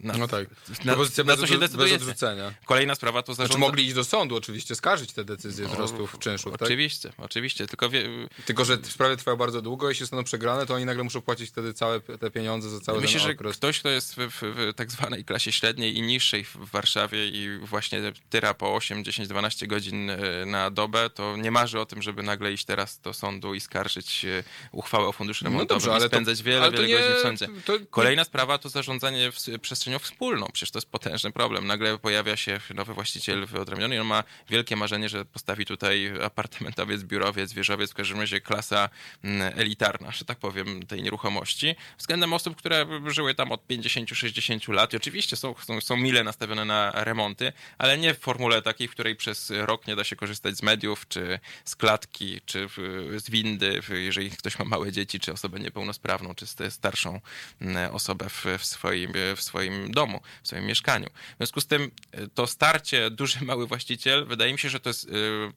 [0.00, 0.46] Na, No tak.
[0.84, 2.54] Na, Propozycja na bez, co się odrzucenia.
[2.64, 3.66] Kolejna sprawa to Znaczy zarządza...
[3.66, 6.62] mogli iść do sądu oczywiście, skarżyć te decyzje No, wzrostów czynszów, tak?
[6.62, 8.08] Oczywiście, oczywiście, tylko wie,
[8.46, 11.74] Tylko, że sprawy trwają bardzo długo, jeśli zostaną przegrane, to oni nagle muszą płacić wtedy
[11.74, 14.90] całe te pieniądze za cały Myślę, ten że ktoś, kto jest w, w, w tak
[14.90, 20.10] zwanej klasie średniej i niższej w Warszawie i właśnie tyra po 8, 10, 12 godzin
[20.10, 23.60] e, na dobę, to nie marzy o tym, żeby nagle iść teraz do sądu i
[23.60, 26.94] skarżyć e, uchwałę o funduszu No remontowym dobrze, i ale to- spędzać wiele, wiele nie-
[26.94, 27.48] godzin w sądzie.
[27.64, 30.46] to- Kolejna sprawa to zarządzanie ws- przestrzenią wspólną.
[30.52, 31.66] Przecież to jest potężny problem.
[31.66, 37.02] Nagle pojawia się nowy właściciel wyodrębniony i on ma wielkie marzenie, że postawi tutaj apartamentowiec,
[37.02, 38.88] biurowiec, wieżowiec, w każdym razie klasa
[39.24, 44.92] mm, elitarna, że tak powiem, tej nieruchomości, względem osób, które żyły tam od 50-60 lat
[44.92, 48.90] i oczywiście są, są, są mile nastawione na remonty, ale nie w formule takiej, w
[48.90, 52.68] której przez rok nie da się korzystać z mediów, czy z klatki, czy
[53.16, 57.20] z windy, jeżeli ktoś ma małe dzieci, czy osobę niepełnosprawną, czy st- starszą
[57.60, 61.06] mm, osobę w, w, swoim, w swoim domu, w swoim mieszkaniu.
[61.34, 64.90] W związku z tym y, to starcie duży, mały właściciel, wydaje mi się, że to
[64.90, 65.08] jest, y,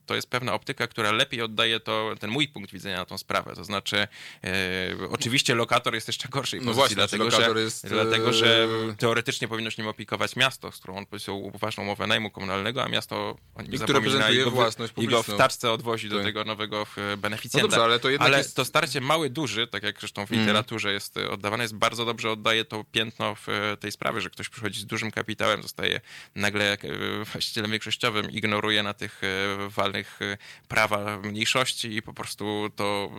[0.06, 3.54] to jest pewna optyka, która lepiej oddaje to, ten mój punkt widzenia na tą sprawę.
[3.54, 4.08] To znaczy,
[4.44, 4.48] y,
[5.10, 8.68] oczywiście lokator jest jeszcze gorszej No właśnie, dlatego, lokator że, jest, dlatego że
[8.98, 12.88] teoretycznie powinno się nim opiekować miasto, z którą on podpisał ważną umowę najmu komunalnego, a
[12.88, 15.36] miasto o nim I zapomina prezentuje i go, wy- własność i go w publiczną.
[15.38, 16.24] taczce odwozi do Tak.
[16.24, 17.68] tego nowego e, No beneficjenta.
[17.68, 18.56] dobrze, ale to jednak ale jest...
[18.56, 22.30] to starcie mały, duży, tak jak zresztą w literaturze jest e, oddawane, jest bardzo dobrze
[22.30, 26.00] oddaje to piętno w e, tej sprawie, że ktoś przychodzi z dużym kapitałem, zostaje
[26.34, 26.78] nagle e,
[27.24, 30.38] właścicielem większościowym, ignoruje na tych e, walnych e,
[30.68, 33.12] prawa mniejszości i po prostu to,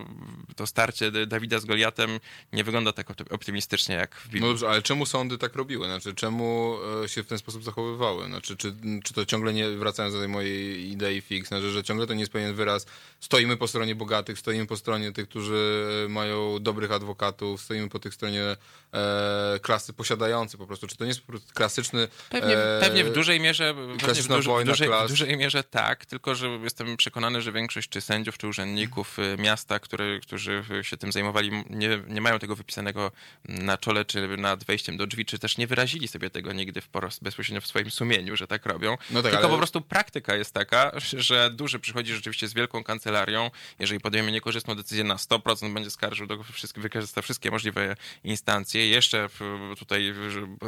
[0.56, 2.20] to starcie Dawida z Goliatem
[2.52, 4.40] nie wygląda tak opty- optymistycznie jak w Biblii.
[4.40, 5.86] No dobrze, ale czemu sądy tak robiły?
[5.86, 8.26] Znaczy, czemu się w ten sposób zachowywały?
[8.26, 8.74] Znaczy, czy,
[9.04, 12.20] czy to ciągle nie, wracając do tej mojej idei fix, znaczy, że ciągle to nie
[12.20, 12.86] jest pewien wyraz,
[13.20, 18.14] stoimy po stronie bogatych, stoimy po stronie tych, którzy mają dobrych adwokatów, stoimy po tych
[18.14, 18.56] stronie
[18.92, 20.86] e, klasy posiadającej po prostu.
[20.86, 22.08] Czy to nie jest po prostu klasyczny...
[22.30, 25.64] Pewnie, e, pewnie w dużej mierze, pewnie w, duży, w, wojna dużej, w dużej mierze
[25.64, 30.64] tak, tylko że jestem przekonany, że większość czy sędziów, czy urzędników y, miasta, który, którzy
[30.82, 33.12] się tym zajmowali, nie, nie mają tego wypisanego
[33.48, 37.22] na czole, czy nad wejściem do drzwi, czy też nie wyrazili sobie tego nigdy wprost,
[37.22, 38.96] bezpośrednio w swoim sumieniu, że tak robią.
[39.10, 42.84] No tak, tylko ale- po prostu praktyka jest taka, że duży przychodzi rzeczywiście z wielką
[42.84, 48.88] kancelarią, jeżeli podejmie niekorzystną decyzję na 100%, będzie skarżył, do wszystkich, wykorzysta wszystkie możliwe instancje.
[48.88, 50.12] Jeszcze w- tutaj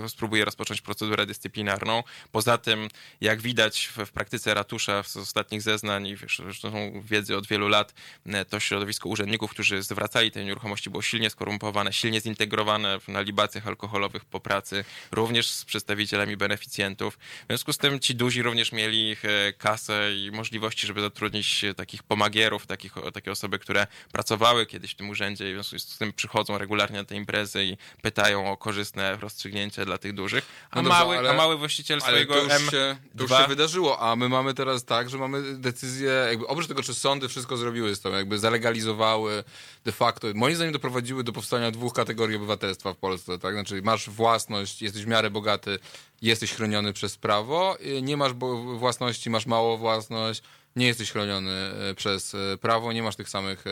[0.08, 2.02] spróbuje rozpocząć procedurę dyscyplinarną.
[2.32, 2.88] Poza tym,
[3.20, 7.94] jak widać w, praktyce ratusza z ostatnich zeznań i zresztą wiedzy od wielu lat,
[8.26, 13.66] e, to środowisko urzędników, którzy zwracali te nieruchomości, było silnie skorumpowane, silnie zintegrowane na libacjach
[13.66, 17.18] alkoholowych po pracy, również z przedstawicielami beneficjentów.
[17.18, 21.74] W związku z tym ci duzi również mieli e, kasę i możliwości, żeby zatrudnić e,
[21.74, 25.98] takich pomagierów, takich, takie osoby, które pracowały kiedyś w tym urzędzie i w związku z
[25.98, 29.49] tym przychodzą regularnie na te imprezy i pytają o korzystne rozstrzygnięcia
[29.84, 32.70] dla tych dużych, a, No dobrze, mały, ale- a mały właściciel swojego to już, M2
[32.70, 36.66] się, to już się wydarzyło, a my mamy teraz tak, że mamy decyzję, jakby oprócz
[36.66, 39.44] tego, czy sądy wszystko zrobiły z tą, jakby zalegalizowały
[39.84, 43.54] de facto, moim zdaniem doprowadziły do powstania dwóch kategorii obywatelstwa w Polsce, tak?
[43.54, 45.78] Znaczy masz własność, jesteś w miarę bogaty,
[46.22, 48.32] jesteś chroniony przez prawo, y, nie masz
[48.78, 50.42] własności, masz mało własność,
[50.76, 53.64] nie jesteś chroniony e, przez e, prawo, nie masz tych samych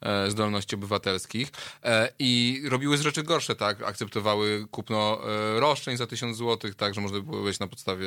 [0.00, 1.48] e, zdolności obywatelskich.
[2.18, 5.20] I robiły z rzeczy gorsze, tak, akceptowały kupno
[5.56, 8.06] roszczeń za tysiąc złotych, tak, że można było wejść na podstawie,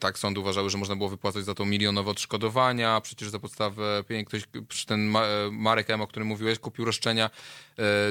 [0.00, 4.42] tak, sądy uważały, że można było wypłacać za to milionowe odszkodowania, przecież za podstawę ktoś,
[4.86, 7.30] ten Ma- Marek M., o którym mówiłeś, kupił roszczenia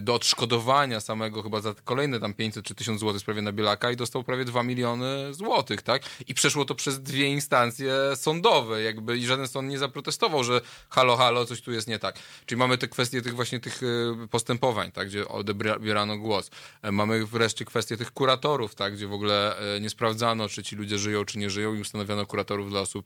[0.02, 3.96] do odszkodowania samego chyba za kolejne tam 500 czy 1000 złotych w na Bielaka i
[3.96, 9.26] dostał prawie 2 miliony złotych, tak, i przeszło to przez dwie instancje sądowe, jakby i
[9.26, 12.16] żaden sąd nie zaprotestował, że halo, halo, coś tu jest nie tak.
[12.46, 16.52] Czyli mamy te kwestie tych właśnie tych e, postępowań, tak, gdzie odebierano głos.
[16.82, 20.76] E, Mamy wreszcie kwestię tych kuratorów, tak, gdzie w ogóle e, nie sprawdzano, czy ci
[20.76, 23.06] ludzie żyją, czy nie żyją i ustanowiono kuratorów dla osób,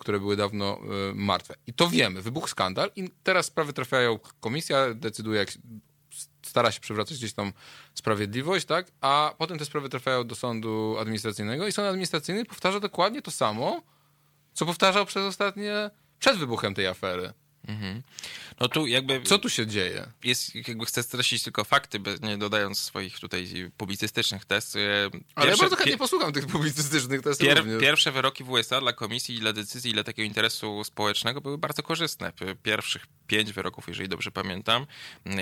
[0.00, 0.78] które były dawno
[1.14, 1.54] martwe.
[1.66, 5.48] I to wiemy, wybuchł skandal i teraz sprawy trafiają, komisja decyduje, jak
[6.48, 7.52] stara się przywracać gdzieś tam
[7.94, 8.86] sprawiedliwość, tak?
[9.00, 13.82] A potem te sprawy trafiają do sądu administracyjnego i sąd administracyjny powtarza dokładnie to samo,
[14.58, 17.32] co powtarzał przez ostatnie, przed wybuchem tej afery.
[18.60, 20.06] No tu jakby Co tu się dzieje?
[20.24, 24.76] jest, jakby chcę streścić tylko fakty, bez- nie dodając swoich tutaj publicystycznych test.
[24.76, 27.80] E, Ale ja pierwsze- bardzo chętnie pie- posłucham tych publicystycznych testów Pier, również.
[27.80, 31.82] pierwsze wyroki w USA dla komisji i dla decyzji, ile takiego interesu społecznego były bardzo
[31.82, 32.32] korzystne.
[32.62, 34.86] Pierwszych pięć wyroków, jeżeli dobrze pamiętam.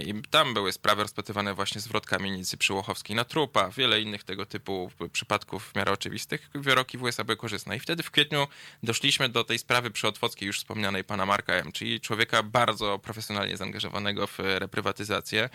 [0.07, 4.91] I tam były sprawy rozpatrywane właśnie zwrot kamienicy przyłochowskiej na trupa, wiele innych tego typu
[5.13, 6.51] przypadków w miarę oczywistych.
[6.55, 7.77] Wyroki w USA były korzystne.
[7.77, 8.47] I wtedy w kwietniu
[8.83, 14.27] doszliśmy do tej sprawy przyotwockiej już wspomnianej pana Marka M., czyli człowieka bardzo profesjonalnie zaangażowanego
[14.27, 15.49] w reprywatyzację.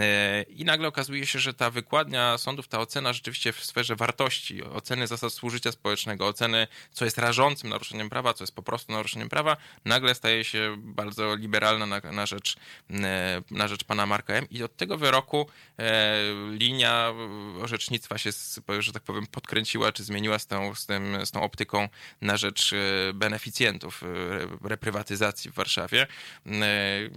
[0.00, 4.64] E, I nagle okazuje się, że ta wykładnia sądów, ta ocena rzeczywiście w sferze wartości,
[4.64, 9.28] oceny zasad współżycia społecznego, oceny, co jest rażącym naruszeniem prawa, co jest po prostu naruszeniem
[9.28, 12.56] prawa, nagle staje się bardzo liberalna na, na, rzecz,
[12.90, 14.46] e, na rzecz pana Marka M.
[14.50, 15.46] I od tego wyroku
[15.78, 16.14] e,
[16.50, 17.12] linia
[17.62, 18.30] orzecznictwa się,
[18.78, 21.88] że tak powiem, podkręciła, czy zmieniła z tą, z tym, z tą optyką
[22.20, 22.74] na rzecz
[23.14, 24.02] beneficjentów
[24.64, 25.93] reprywatyzacji w Warszawie.
[26.00, 27.10] E,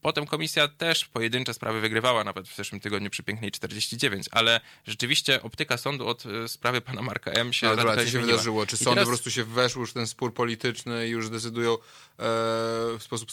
[0.00, 5.42] Potem komisja też pojedyncze sprawy wygrywała, nawet w zeszłym tygodniu przy pięknej 49, ale rzeczywiście
[5.42, 7.52] optyka sądu od e, sprawy pana Marka M.
[7.52, 8.30] się Ale dobra, co się zmieniła.
[8.32, 8.66] wydarzyło?
[8.66, 11.76] Czy sądy teraz- po prostu się weszły już w ten spór polityczny i już decydują
[12.18, 13.30] w sposób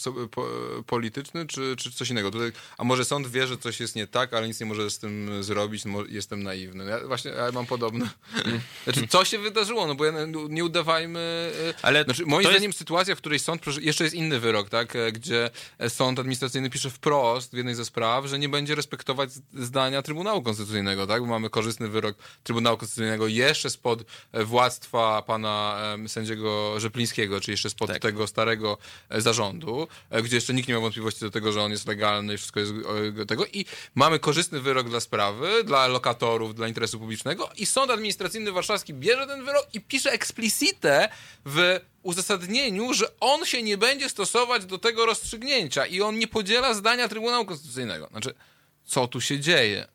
[0.86, 2.30] polityczny, czy, czy coś innego?
[2.30, 4.98] Tutaj, a może sąd wie, że coś jest nie tak, ale nic nie może z
[4.98, 6.84] tym zrobić, jestem naiwny.
[6.84, 8.10] Ja właśnie ja mam podobne.
[8.84, 9.86] Znaczy, co się wydarzyło?
[9.86, 10.12] No bo ja,
[10.48, 11.52] nie udawajmy...
[11.70, 13.62] e, Ale znaczy, moim to jest- zdaniem sytuacja, w której sąd...
[13.80, 14.96] Jeszcze jest inny wyrok, tak?
[14.96, 19.30] e, Gdzie e, sąd administracyjny pisze wprost w jednej ze spraw, że nie będzie respektować
[19.54, 21.20] zdania Trybunału Konstytucyjnego, tak?
[21.22, 27.70] Bo mamy korzystny wyrok Trybunału Konstytucyjnego jeszcze spod e, władztwa pana sędziego Rzeplińskiego, czy jeszcze
[27.70, 28.02] spod Tak.
[28.02, 28.73] tego starego
[29.08, 32.34] e, zarządu, e, gdzie jeszcze nikt nie ma wątpliwości do tego, że on jest legalny
[32.34, 32.72] i wszystko jest
[33.20, 33.46] e, tego.
[33.46, 33.64] I
[33.94, 39.26] mamy korzystny wyrok dla sprawy, dla lokatorów, dla interesu publicznego i Sąd Administracyjny Warszawski bierze
[39.26, 41.08] ten wyrok i pisze eksplicite
[41.44, 46.74] w uzasadnieniu, że on się nie będzie stosować do tego rozstrzygnięcia i on nie podziela
[46.74, 48.06] zdania Trybunału Konstytucyjnego.
[48.06, 48.34] Znaczy,
[48.84, 49.93] co tu się dzieje?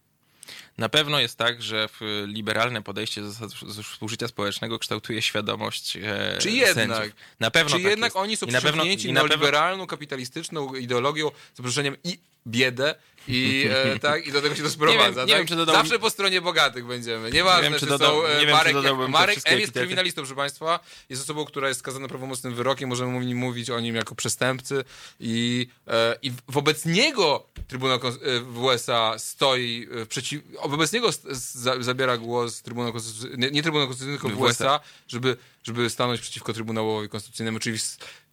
[0.79, 3.51] Na pewno jest tak, że w liberalne podejście do zasad
[3.83, 6.75] współżycia społecznego kształtuje świadomość e, Czy jednak?
[6.75, 7.15] sędziów.
[7.39, 8.17] Na pewno Czy tak jednak jest.
[8.17, 12.95] oni są przyciągnięci neoliberalną, kapitalistyczną ideologią, z zaproszeniem i biedę
[13.27, 15.03] i, e, tak, i do tego się to sprowadza.
[15.03, 15.37] Nie wiem- nie tak?
[15.37, 17.31] wiem, czy dodałbym- Zawsze po stronie bogatych będziemy.
[17.31, 19.59] Nieważne, Nie wiem, czy, czy dodał- są e, nie wiem, czy Marek, te Marek M
[19.59, 20.79] jest kryminalistą, proszę Państwa.
[21.09, 22.89] Jest osobą, która jest skazana prawomocnym wyrokiem.
[22.89, 24.83] Możemy mówić o nim jako przestępcy
[25.19, 30.41] i, e, i wobec niego Trybunał e, w USA stoi e, przeciw...
[30.65, 34.79] Wobec niego za, zabiera głos Trybunał Konstytucyjny, nie, nie Trybunał Konstytucyjny, tylko w USA.
[35.07, 37.77] Żeby, żeby stanąć przeciwko Trybunałowi Konstytucyjnemu, czyli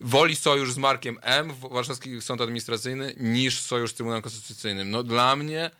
[0.01, 4.76] woli sojusz z Markiem M, Warszawski Sąd Administracyjny, niż sojusz z Trybunałem Konstytucyjnym.
[4.85, 5.70] No dla mnie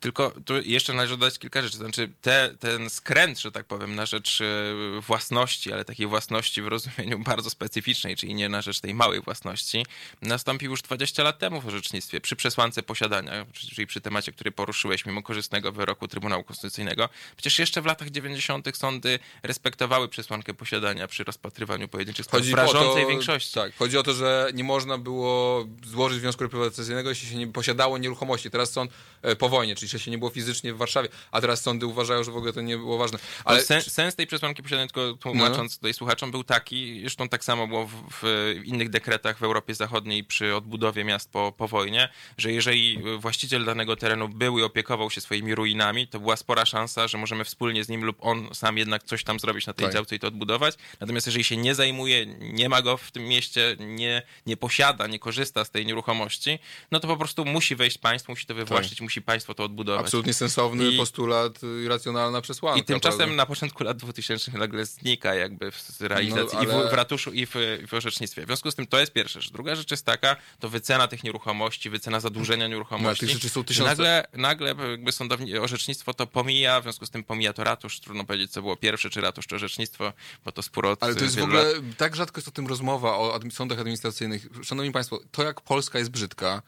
[0.00, 1.76] Tylko tu jeszcze należy dodać kilka rzeczy.
[1.76, 6.66] Znaczy, te, ten skręt, że tak powiem, na rzecz e, własności, ale takiej własności w
[6.68, 9.86] rozumieniu bardzo specyficznej, czyli nie na rzecz tej małej własności,
[10.22, 15.06] nastąpił już 20 lat temu w orzecznictwie, przy przesłance posiadania, czyli przy temacie, który poruszyłeś,
[15.06, 17.08] mimo korzystnego wyroku Trybunału Konstytucyjnego.
[17.36, 18.76] Przecież jeszcze w latach 90.
[18.76, 23.54] sądy respektowały przesłankę posiadania przy rozpatrywaniu pojedynczych spraw w rażącej większości.
[23.54, 27.98] Tak, chodzi o to, że nie można było złożyć wniosku reprywatyzacyjnego, jeśli się nie posiadało
[27.98, 28.50] nieruchomości.
[28.50, 28.90] Teraz sąd
[29.22, 32.24] e, po wojnie, czyli jeśli się nie było fizycznie w Warszawie, a teraz sądy uważają,
[32.24, 33.18] że w ogóle to nie było ważne.
[33.44, 37.44] Ale Ale sen, sens tej przesłanki posiadania, tylko tłumacząc tutaj słuchaczom, był taki, zresztą tak
[37.44, 37.92] samo było w,
[38.22, 42.08] w innych dekretach w Europie Zachodniej przy odbudowie miast po, po wojnie,
[42.38, 47.08] że jeżeli właściciel danego terenu był i opiekował się swoimi ruinami, to była spora szansa,
[47.08, 49.94] że możemy wspólnie z nim lub on sam jednak coś tam zrobić na tej Tak.
[49.94, 50.74] działce i to odbudować.
[51.00, 55.18] Natomiast jeżeli się nie zajmuje, nie ma go w tym mieście, nie, nie posiada, nie
[55.18, 56.58] korzysta z tej nieruchomości,
[56.90, 59.79] no to po prostu musi wejść państwo, musi to wywłaszczyć, musi państwo to odbudować.
[59.98, 62.80] Absolutnie sensowny I- postulat i racjonalna przesłanka.
[62.80, 63.36] I tymczasem prawda?
[63.36, 67.32] na początku lat 2000 nagle znika jakby z realizacji No, i w, ale- w ratuszu
[67.32, 67.52] i w,
[67.88, 68.42] w orzecznictwie.
[68.42, 69.52] W związku z tym to jest pierwsza rzecz.
[69.52, 73.24] Druga rzecz jest taka, to wycena tych nieruchomości, wycena zadłużenia nieruchomości.
[73.24, 73.90] No, tych rzeczy są tysiące.
[73.90, 78.00] Nagle, nagle jakby sądowni, orzecznictwo to pomija, w związku z tym pomija to ratusz.
[78.00, 80.12] Trudno powiedzieć, co było pierwsze, czy ratusz, czy orzecznictwo,
[80.44, 81.82] bo to spór od Ale to jest w ogóle, lat.
[81.96, 84.46] tak rzadko jest o tym rozmowa, o sądach administracyjnych.
[84.62, 86.62] Szanowni Państwo, to jak Polska jest brzydka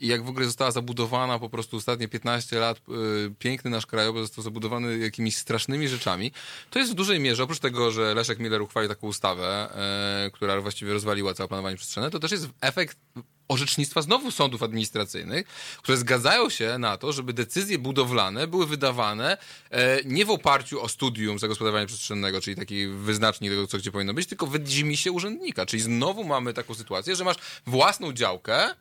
[0.00, 4.26] i jak w ogóle została zabudowana po prostu ostatnie 15 lat, y, piękny nasz krajobraz
[4.26, 6.32] został zabudowany jakimiś strasznymi rzeczami,
[6.70, 9.68] to jest w dużej mierze, oprócz tego, że Leszek Miller uchwalił taką ustawę,
[10.26, 12.98] y, która właściwie rozwaliła całe planowanie przestrzenne, to też jest efekt
[13.50, 15.46] orzecznictwa znowu sądów administracyjnych,
[15.82, 19.38] które zgadzają się na to, żeby decyzje budowlane były wydawane
[19.70, 24.14] e, nie w oparciu o studium zagospodarowania przestrzennego, czyli taki wyznacznik tego, co gdzie powinno
[24.14, 25.66] być, tylko wydzimi się urzędnika.
[25.66, 27.36] Czyli znowu mamy taką sytuację, że masz
[27.66, 28.74] własną działkę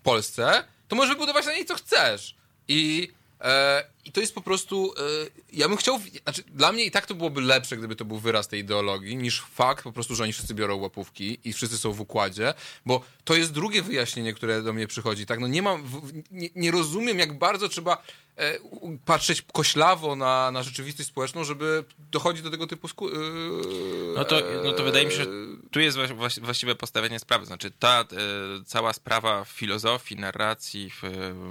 [0.00, 2.34] w Polsce, to możesz wybudować na niej co chcesz.
[2.68, 4.94] I E, I to jest po prostu.
[4.96, 5.02] E,
[5.52, 6.00] ja bym chciał.
[6.22, 9.40] Znaczy, dla mnie i tak to byłoby lepsze, gdyby to był wyraz tej ideologii, niż
[9.40, 12.54] fakt po prostu, że oni wszyscy biorą łapówki i wszyscy są w układzie,
[12.86, 15.26] bo to jest drugie wyjaśnienie, które do mnie przychodzi.
[15.26, 15.84] Tak, no nie mam.
[16.30, 18.02] Nie, nie rozumiem, jak bardzo trzeba
[18.36, 18.58] e,
[19.04, 24.40] patrzeć koślawo na, na rzeczywistość społeczną, żeby dochodzić do tego typu sku- e, no, to,
[24.64, 25.26] no to wydaje mi się, że
[25.70, 25.98] tu jest
[26.40, 27.46] właściwe postawienie sprawy.
[27.46, 28.04] Znaczy ta
[28.66, 30.90] cała sprawa filozofii, narracji,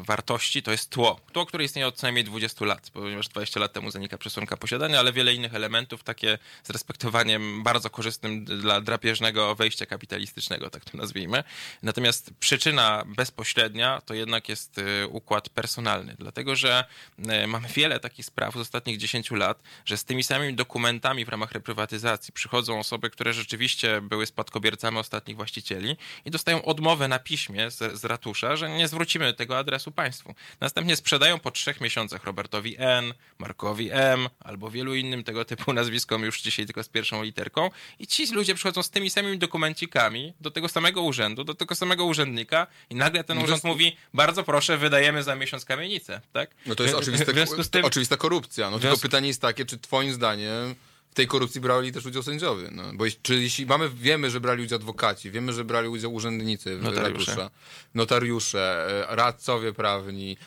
[0.02, 1.20] wartości to jest tło.
[1.32, 5.00] Tło, które istnieje od co najmniej 20 lat, ponieważ 20 lat temu zanika przesłanka posiadania,
[5.00, 10.98] ale wiele innych elementów, takie z respektowaniem bardzo korzystnym dla drapieżnego wejścia kapitalistycznego, tak to
[10.98, 11.44] nazwijmy.
[11.84, 16.86] Natomiast przyczyna bezpośrednia to jednak jest e, układ personalny, dlatego że
[17.28, 21.30] e, mamy wiele takich spraw z ostatnich 10 lat, że z tymi samymi dokumentami w
[21.30, 27.72] ramach reprywatyzacji przychodzą osoby, które rzeczywiście były spadkobiercami ostatnich właścicieli i dostają odmowę na piśmie
[27.72, 30.36] z, z ratusza, że nie zwrócimy tego adresu państwu.
[30.60, 36.24] Następnie sprzedają po trzech miesiącach Robertowi N, Markowi M albo wielu innym tego typu nazwiskom
[36.24, 37.70] już dzisiaj tylko z pierwszą literką
[38.00, 42.06] i ci ludzie przychodzą z tymi samymi dokumencikami do tego samego urzędu, do tego samego
[42.06, 43.66] urzędnika i nagle ten no urząd jest...
[43.66, 46.50] mówi, bardzo proszę, wydajemy za miesiąc kamienicę, tak?
[46.66, 47.34] No to jest oczywiste,
[47.72, 47.86] tym...
[47.86, 48.70] oczywista korupcja.
[48.70, 50.76] No tylko pytanie jest takie, czy twoim zdaniem
[51.12, 52.70] w tej korupcji brali też udział sędziowie.
[52.72, 52.84] No.
[52.94, 57.50] Bo czyli jeśli mamy, wiemy, że brali udział adwokaci, wiemy, że brali udział urzędnicy, notariusze,
[57.96, 60.38] notariusze e, radcowie prawni,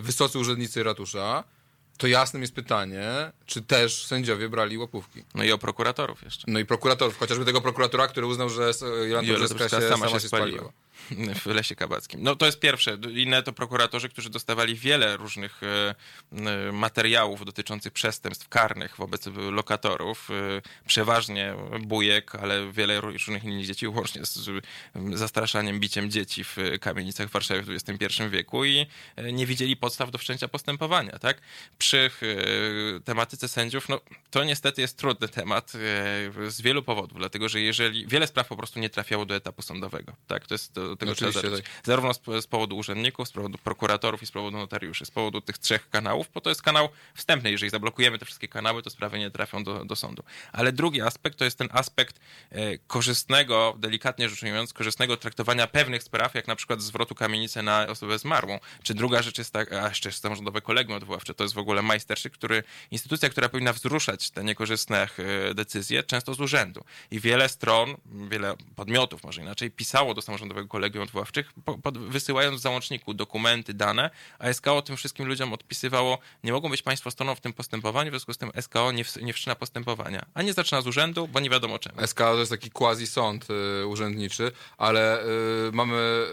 [0.00, 1.44] wysocy urzędnicy ratusza,
[1.98, 5.24] to jasnym jest pytanie, czy też sędziowie brali łapówki.
[5.34, 6.44] No i o prokuratorów jeszcze.
[6.50, 8.72] No i prokuratorów, chociażby tego prokuratora, który uznał, że
[9.08, 10.58] Jolanta Brzeska się sama, się spaliła.
[10.58, 10.72] spaliła
[11.42, 12.22] w Lesie Kabackim.
[12.22, 12.98] No to jest pierwsze.
[13.14, 15.94] Inne to prokuratorzy, którzy dostawali wiele różnych e,
[16.32, 20.30] e, materiałów dotyczących przestępstw karnych wobec lokatorów.
[20.30, 24.62] E, przeważnie bujek, ale wiele różnych innych dzieci, łącznie z
[25.14, 28.86] zastraszaniem, biciem dzieci w kamienicach w Warszawie w XXI wieku i
[29.32, 31.18] nie widzieli podstaw do wszczęcia postępowania.
[31.18, 31.40] Tak?
[31.78, 32.10] Przy
[33.04, 34.00] tematyce sędziów, no
[34.30, 35.72] to niestety jest trudny temat
[36.48, 40.12] z wielu powodów, dlatego że jeżeli wiele spraw po prostu nie trafiało do etapu sądowego.
[40.26, 40.46] Tak?
[40.46, 41.66] To jest tego Oczywiście, trzeba Tak.
[41.84, 45.04] Zarówno z, z, powodu urzędników, z powodu prokuratorów i z powodu notariuszy.
[45.06, 47.50] Z powodu tych trzech kanałów, bo to jest kanał wstępny.
[47.50, 50.22] Jeżeli zablokujemy te wszystkie kanały, to sprawy nie trafią do, do sądu.
[50.52, 52.20] Ale drugi aspekt to jest ten aspekt
[52.50, 57.86] e, korzystnego, delikatnie rzecz ujmując, korzystnego traktowania pewnych spraw, jak na przykład zwrotu kamienicy na
[57.86, 58.58] osobę zmarłą.
[58.82, 62.30] Czy druga rzecz jest tak, a jeszcze samorządowe kolegium odwoławcze, to jest w ogóle majsterszy,
[62.30, 65.08] który, instytucja, która powinna wzruszać te niekorzystne
[65.50, 66.84] e, decyzje, często z urzędu.
[67.10, 67.96] I wiele stron,
[68.30, 73.14] wiele podmiotów, może inaczej, pisało do samorządowego kolegium kolegium odwoławczych, po, po, wysyłając w załączniku
[73.14, 77.52] dokumenty, dane, a SKO tym wszystkim ludziom odpisywało, nie mogą być państwo stroną w tym
[77.52, 80.26] postępowaniu, w związku z tym SKO nie, w, nie wszczyna postępowania.
[80.34, 82.06] A nie zaczyna z urzędu, bo nie wiadomo czemu.
[82.06, 83.46] SKO to jest taki quasi sąd
[83.82, 86.26] y, urzędniczy, ale y, mamy,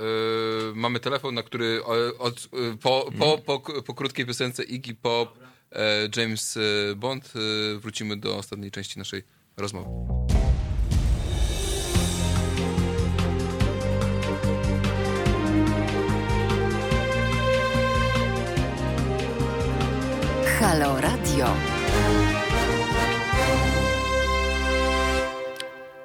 [0.71, 1.85] y, mamy telefon, na który
[2.19, 5.37] od, y, po, po, po, po, krótkiej piosence Iggy Pop,
[5.71, 9.23] e, James y, Bond y, wrócimy do ostatniej części naszej
[9.57, 9.89] rozmowy.
[20.61, 21.45] Halo Radio.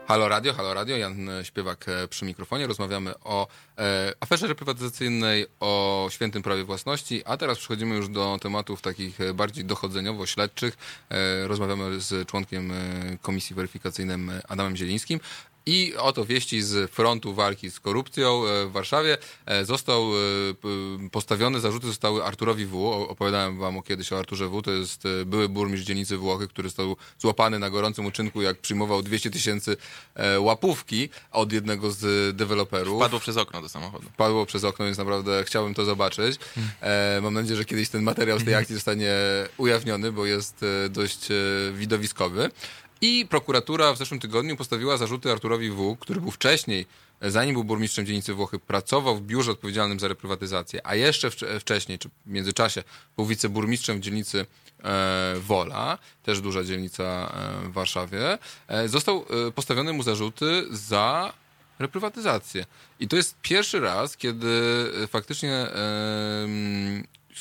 [0.09, 2.67] Halo Radio, Halo Radio, Jan Śpiewak e, przy mikrofonie.
[2.67, 8.83] Rozmawiamy o e, aferze reprywatyzacyjnej, o świętym prawie własności, a teraz przechodzimy już do tematów
[8.83, 10.77] takich e, bardziej dochodzeniowo-śledczych.
[11.11, 12.75] E, rozmawiamy z członkiem e,
[13.23, 14.19] Komisji Weryfikacyjnej
[14.49, 15.21] Adamem Zielińskim.
[15.69, 19.19] I oto wieści z frontu walki z korupcją e, w Warszawie.
[19.47, 22.87] E, został e, postawiony, zarzuty zostały Arturowi W.
[22.87, 24.63] Opowiadałem wam kiedyś o Arturze W.
[24.63, 29.31] To jest były burmistrz dzielnicy Włochy, który został złapany na gorącym uczynku, jak przyjmował 200
[29.31, 29.77] tysięcy
[30.39, 32.99] łapówki od jednego z deweloperów.
[33.01, 34.09] Wpadło przez okno do samochodu.
[34.09, 36.39] Wpadło przez okno, więc naprawdę chciałbym to zobaczyć.
[37.23, 39.15] Mam nadzieję, że kiedyś ten materiał z tej akcji zostanie
[39.57, 41.29] ujawniony, bo jest dość
[41.75, 42.51] widowiskowy.
[43.07, 46.87] I prokuratura w zeszłym tygodniu postawiła zarzuty Arturowi W., który był wcześniej,
[47.23, 51.31] zanim był burmistrzem dzielnicy Włochy, pracował w biurze odpowiedzialnym za reprywatyzację, a jeszcze
[51.61, 52.83] wcześniej, czy w międzyczasie,
[53.17, 54.47] był wiceburmistrzem w dzielnicy
[54.85, 58.39] e, Wola, też duża dzielnica e, w Warszawie.
[58.69, 61.33] E, został e, postawione mu zarzuty za
[61.79, 62.67] reprywatyzację.
[63.01, 64.49] I to jest pierwszy raz, kiedy
[65.03, 65.67] e, faktycznie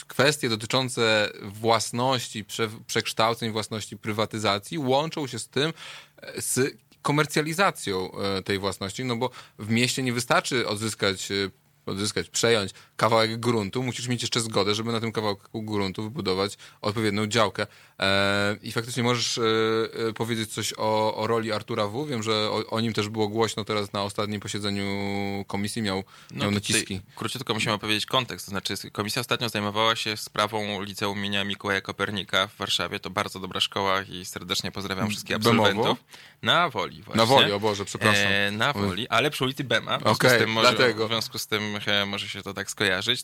[0.03, 5.73] kwestie dotyczące własności, prze, przekształceń własności, prywatyzacji łączą się z tym,
[6.17, 11.35] e, z komercjalizacją e, tej własności, no bo w mieście nie wystarczy odzyskać e,
[11.85, 17.27] odzyskać, przejąć kawałek gruntu, musisz mieć jeszcze zgodę, żeby na tym kawałku gruntu wybudować odpowiednią
[17.27, 17.67] działkę.
[17.99, 19.41] E, I faktycznie możesz e,
[20.09, 22.07] e, powiedzieć coś o, o roli Artura W.
[22.07, 24.85] Wiem, że o, o nim też było głośno teraz na ostatnim posiedzeniu
[25.47, 27.01] komisji, miał, miał to naciski.
[27.15, 28.45] Króciutko musimy opowiedzieć kontekst.
[28.45, 32.99] To znaczy, komisja ostatnio zajmowała się sprawą Liceum imienia Mikołaja Kopernika w Warszawie.
[32.99, 35.67] To bardzo dobra szkoła i serdecznie pozdrawiam wszystkich Bemowo?
[35.67, 36.05] absolwentów.
[36.41, 37.21] Na Woli właśnie.
[37.21, 38.31] Na Woli, o Boże, przepraszam.
[38.31, 39.97] E, na Woli, ale przy ulicy Bema.
[39.97, 41.05] W związku Okej, z tym może, dlatego.
[41.07, 41.63] W związku z tym
[42.05, 42.71] może się to tak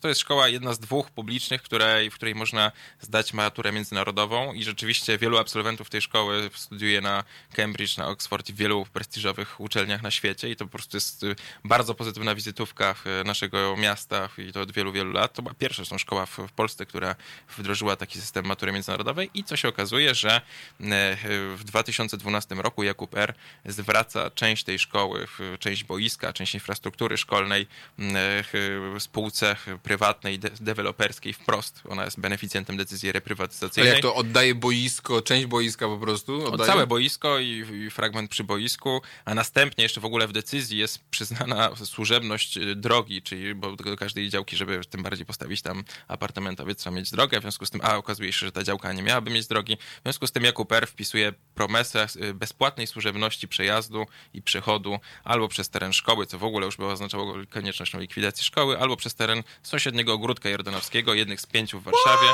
[0.01, 4.63] To jest szkoła jedna z dwóch publicznych, której, w której można zdać maturę międzynarodową i
[4.63, 7.23] rzeczywiście wielu absolwentów tej szkoły studiuje na
[7.53, 11.23] Cambridge, na Oxford i w wielu prestiżowych uczelniach na świecie i to po prostu jest
[11.23, 15.33] y, bardzo pozytywna wizytówka e, naszego miasta i to od wielu, wielu lat.
[15.33, 17.15] To była pierwsza zresztą szkoła w, w Polsce, która
[17.57, 20.41] wdrożyła taki system matury międzynarodowej i co się okazuje, że e,
[21.55, 23.33] w 2012 roku Jakub R.
[23.65, 25.27] zwraca część tej szkoły,
[25.59, 27.67] część boiska, część infrastruktury szkolnej
[27.99, 28.99] m, e,
[29.55, 31.81] spółce prywatnej, de- deweloperskiej wprost.
[31.89, 33.93] Ona jest beneficjentem decyzji Ale reprywatyzacyjnej.
[33.93, 36.53] jak to oddaje boisko, część boiska po prostu?
[36.53, 36.71] Oddaje?
[36.71, 40.99] Całe boisko i, i fragment przy boisku, a następnie jeszcze w ogóle w decyzji jest
[41.09, 46.79] przyznana służebność y, drogi, czyli bo do każdej działki, żeby tym bardziej postawić tam apartamentowiec,
[46.79, 49.31] trzeba mieć drogę, w związku z tym, a okazuje się, że ta działka nie miałaby
[49.31, 50.87] mieć drogi, w związku z tym Jakub R.
[50.87, 56.65] wpisuje promesę y, bezpłatnej służebności przejazdu i przechodu albo przez teren szkoły, co w ogóle
[56.65, 61.79] już by oznaczało koniecznością likwidacji szkoły, albo przez teren sąsiedniego ogródka jordanowskiego, jednych z pięciu
[61.79, 62.27] w Warszawie,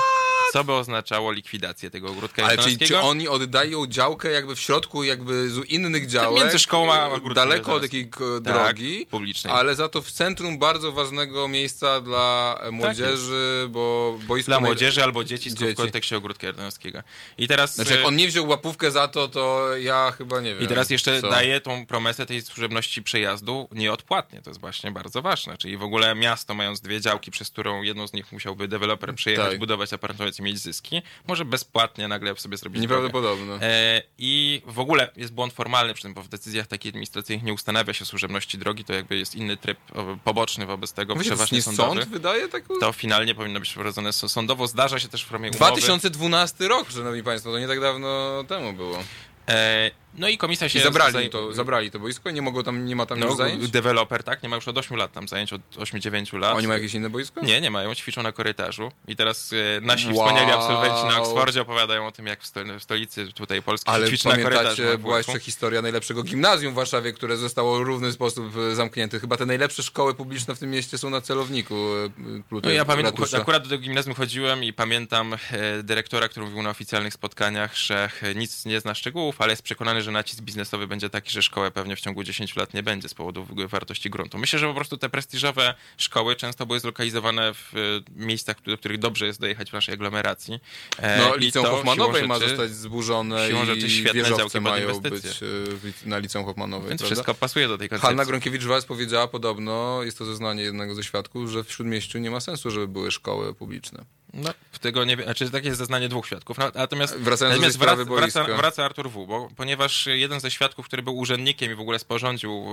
[0.54, 5.04] co by oznaczało likwidację tego ogródka Ale czyli czy oni oddają działkę jakby w środku
[5.04, 6.44] jakby z innych działek?
[6.44, 9.06] między szkołą a ogródkiem Daleko od jakiej Tak, drogi.
[9.12, 9.54] publicznej.
[9.54, 14.52] Ale za to w centrum bardzo ważnego miejsca dla e, młodzieży, bo boisko...
[14.52, 15.74] Dla młodzieży albo dzieci, Dzieci.
[15.74, 17.04] w kontekście ogródka jordanowskiego.
[17.38, 20.54] I teraz, Znaczy jak e, on nie wziął łapówkę za to, to ja chyba nie
[20.56, 20.64] wiem.
[20.64, 21.30] I teraz jeszcze co.
[21.30, 24.42] daje tą promesę tej służebności przejazdu nieodpłatnie.
[24.42, 25.58] To jest właśnie bardzo ważne.
[25.58, 29.50] Czyli w ogóle miasto, mając dwie działki, przez którą jedną z nich musiałby deweloper przejechać,
[29.50, 29.60] Tak.
[29.60, 32.82] budować apartamentowiec i mieć zyski, może bezpłatnie nagle sobie zrobić.
[32.82, 33.54] Nieprawdopodobne.
[33.62, 37.54] E, I w ogóle jest błąd formalny przy tym, bo w decyzjach takich administracyjnych nie
[37.54, 39.78] ustanawia się służebności drogi, to jakby jest inny tryb
[40.24, 42.00] poboczny wobec tego, to przeważnie nie sądowy.
[42.02, 42.74] sąd wydaje taką...
[42.80, 44.68] To finalnie powinno być przeprowadzone s- sądowo.
[44.68, 45.58] Zdarza się też w formie umowy.
[45.58, 49.04] 2012 rok, szanowni państwo, to nie tak dawno temu było.
[49.50, 52.86] E, no i komisja się I zabrali zaj- to, zabrali to boisko, nie mogą tam,
[52.86, 53.70] nie ma tam No, już zajęć?
[53.72, 54.44] deweloper, tak?
[54.44, 56.58] Nie ma już od 8 lat tam zajęć, od 8-9 lat.
[56.58, 57.42] Oni mają jakieś inne boisko?
[57.42, 58.92] Nie, nie mają, ćwiczą na korytarzu.
[59.08, 60.16] I teraz e, nasi Wow.
[60.28, 64.28] wspaniali absolwenci na Oksfordzie opowiadają o tym, jak w, w stolicy tutaj Polski Ale ćwiczy
[64.28, 64.84] na korytarzu.
[64.84, 69.20] na była jeszcze historia najlepszego gimnazjum w Warszawie, które zostało w równy sposób e, zamknięte.
[69.20, 71.76] Chyba te najlepsze szkoły publiczne w tym mieście są na celowniku.
[71.76, 72.10] e,
[72.50, 75.38] Pluto No ja pamiętam, akurat do tego gimnazjum chodziłem i pamiętam e,
[75.84, 80.12] dyrektora, który mówił na oficjalnych spotkaniach, że nic nie zna szczegółów, ale jest przekonany, że
[80.12, 83.48] nacisk biznesowy będzie taki, że szkołę pewnie w ciągu 10 lat nie będzie z powodu
[83.68, 84.38] wartości gruntu.
[84.38, 87.78] Myślę, że po prostu te prestiżowe szkoły często były zlokalizowane w e,
[88.16, 90.60] miejscach, do których dobrze jest dojechać w naszej aglomeracji.
[90.98, 95.00] E, No, liceum to Hoffmanowej ma zostać zburzone siłą i rzeczy świetne wieżowce działki mają
[95.00, 97.16] być e, na liceum Hoffmanowej, Więc prawda?
[97.16, 98.08] wszystko pasuje do tej koncepcji.
[98.18, 102.40] Hanna Gronkiewicz-Walc powiedziała podobno, jest to zeznanie jednego ze świadków, że w Śródmieściu nie ma
[102.40, 104.06] sensu, żeby były szkoły publiczne.
[104.38, 106.58] No, tego nie wiem, znaczy takie jest zeznanie dwóch świadków.
[106.76, 108.58] Natomiast Wracając do natomiast wraca, boiska.
[108.58, 112.66] wraca Artur W., bo, ponieważ jeden ze świadków, który był urzędnikiem i w ogóle sporządził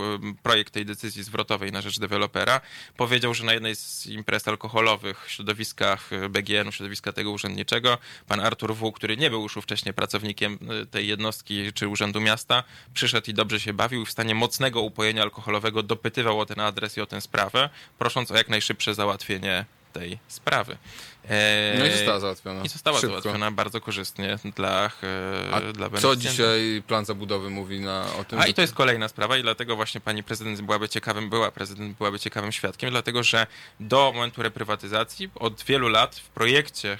[0.42, 2.60] projekt tej decyzji zwrotowej na rzecz dewelopera,
[2.96, 8.40] powiedział, że na jednej z imprez alkoholowych w środowiskach e, BGN-u, środowiska tego urzędniczego, pan
[8.40, 12.64] Artur W., który nie był już wcześniej pracownikiem e, tej jednostki czy urzędu miasta,
[12.94, 16.96] przyszedł i dobrze się bawił i w stanie mocnego upojenia alkoholowego dopytywał o ten adres
[16.96, 19.64] i o tę sprawę, prosząc o jak najszybsze załatwienie
[19.94, 20.76] tej sprawy.
[21.78, 22.64] No i została załatwiona.
[22.64, 23.20] I została Szybko.
[23.20, 24.90] załatwiona bardzo korzystnie dla,
[25.52, 28.38] A e, dla co dzisiaj plan zabudowy mówi na, o tym?
[28.38, 31.98] A i to jest kolejna sprawa i dlatego właśnie pani prezydent byłaby ciekawym, była prezydent
[31.98, 33.46] byłaby ciekawym świadkiem, dlatego że
[33.80, 36.98] do momentu reprywatyzacji od wielu lat w projekcie e,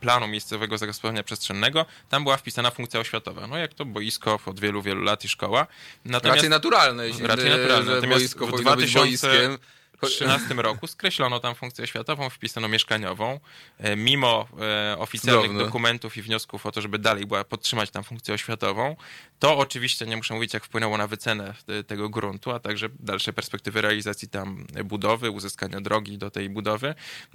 [0.00, 3.46] planu miejscowego zagospodarowania przestrzennego tam była wpisana funkcja oświatowa.
[3.46, 5.66] No jak to boisko od wielu, wielu lat i szkoła.
[6.04, 7.94] Natomiast Raczej naturalne, jeśli Raczej naturalne.
[7.94, 9.58] Natomiast boisko w powinno być 2000 boiskiem.
[9.98, 13.40] 2013 roku skreślono tam funkcję oświatową, wpisano mieszkaniową.
[13.78, 14.48] E, Mimo
[14.92, 15.64] e, oficjalnych Cudowne.
[15.64, 18.96] dokumentów i wniosków o to, żeby dalej była podtrzymać tam funkcję oświatową,
[19.44, 23.32] to oczywiście nie muszę mówić, jak wpłynęło na wycenę te- tego gruntu, a także dalsze
[23.32, 26.94] perspektywy realizacji tam budowy, uzyskania drogi do tej budowy.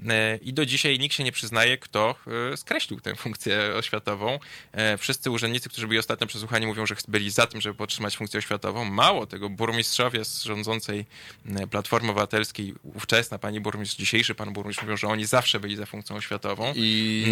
[0.10, 2.16] E, I do dzisiaj nikt się nie przyznaje, kto
[2.54, 4.40] e, skreślił tę funkcję oświatową.
[4.72, 8.38] E, Wszyscy urzędnicy, którzy byli ostatnio przesłuchani, mówią, że byli za tym, żeby podtrzymać funkcję
[8.38, 8.86] oświatową.
[8.86, 11.06] Mało tego, burmistrzowie z rządzącej
[11.72, 16.16] Platformy Obywatelskiej, ówczesna pani burmistrz, dzisiejszy pan burmistrz mówią, że oni zawsze byli za funkcją
[16.16, 17.26] oświatową I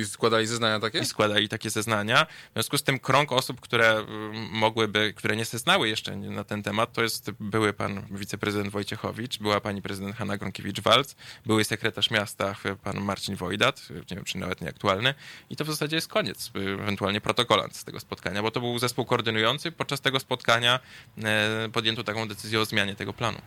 [0.00, 0.98] E, składali zeznania takie?
[0.98, 2.26] i składali takie zeznania.
[2.50, 4.04] W związku z tym krąg osób, które
[4.50, 9.60] mogłyby, które nie zeznały jeszcze na ten temat, to jest były pan wiceprezydent Wojciechowicz, była
[9.60, 11.14] pani prezydent Hanna Gronkiewicz-Walc,
[11.46, 15.14] były sekretarz miasta pan Marcin Wojdat, nie wiem czy nawet nieaktualny
[15.50, 18.78] i to w zasadzie jest koniec, y, ewentualnie protokolant z tego spotkania, bo to był
[18.78, 19.72] zespół koordynujący.
[19.72, 20.80] Podczas tego spotkania
[21.24, 23.38] e, podjęto taką decyzję o zmianie tego planu.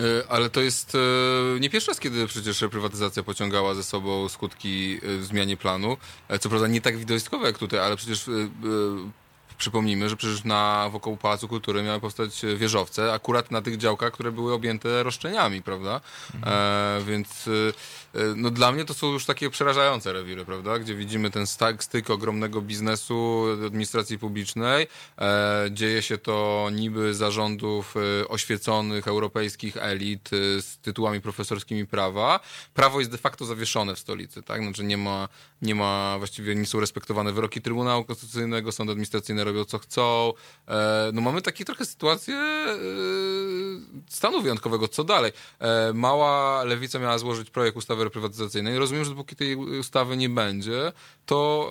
[0.00, 4.98] E, Ale to jest e, nie pierwszy raz, kiedy przecież reprywatyzacja pociągała ze sobą skutki
[5.02, 5.96] w zmianie planu.
[6.40, 8.30] Co prawda nie tak widowiskowe jak tutaj, ale przecież
[9.58, 14.12] przypomnijmy, że przecież na wokół Pałacu Kultury miały powstać e, wieżowce, akurat na tych działkach,
[14.12, 16.00] które były objęte roszczeniami, prawda?
[16.46, 17.72] E, więc e,
[18.36, 20.78] no dla mnie to są już takie przerażające rewiry, prawda?
[20.78, 21.46] Gdzie widzimy ten
[21.78, 24.86] styk, ogromnego biznesu, administracji publicznej.
[25.18, 32.40] E, dzieje się to niby zarządów e, oświeconych europejskich elit e, z tytułami profesorskimi prawa.
[32.74, 34.62] Prawo jest de facto zawieszone w stolicy, tak?
[34.62, 35.28] Znaczy nie ma,
[35.62, 40.32] nie ma właściwie nie są respektowane wyroki Trybunału Konstytucyjnego, sądy administracyjne robią co chcą.
[40.68, 42.76] E, no mamy takie trochę sytuację e,
[44.08, 44.88] stanu wyjątkowego.
[44.88, 45.32] Co dalej?
[45.58, 48.78] E, mała lewica miała złożyć projekt ustawy reprywatyzacyjnej.
[48.78, 50.92] Rozumiem, że dopóki tej ustawy nie będzie,
[51.26, 51.70] to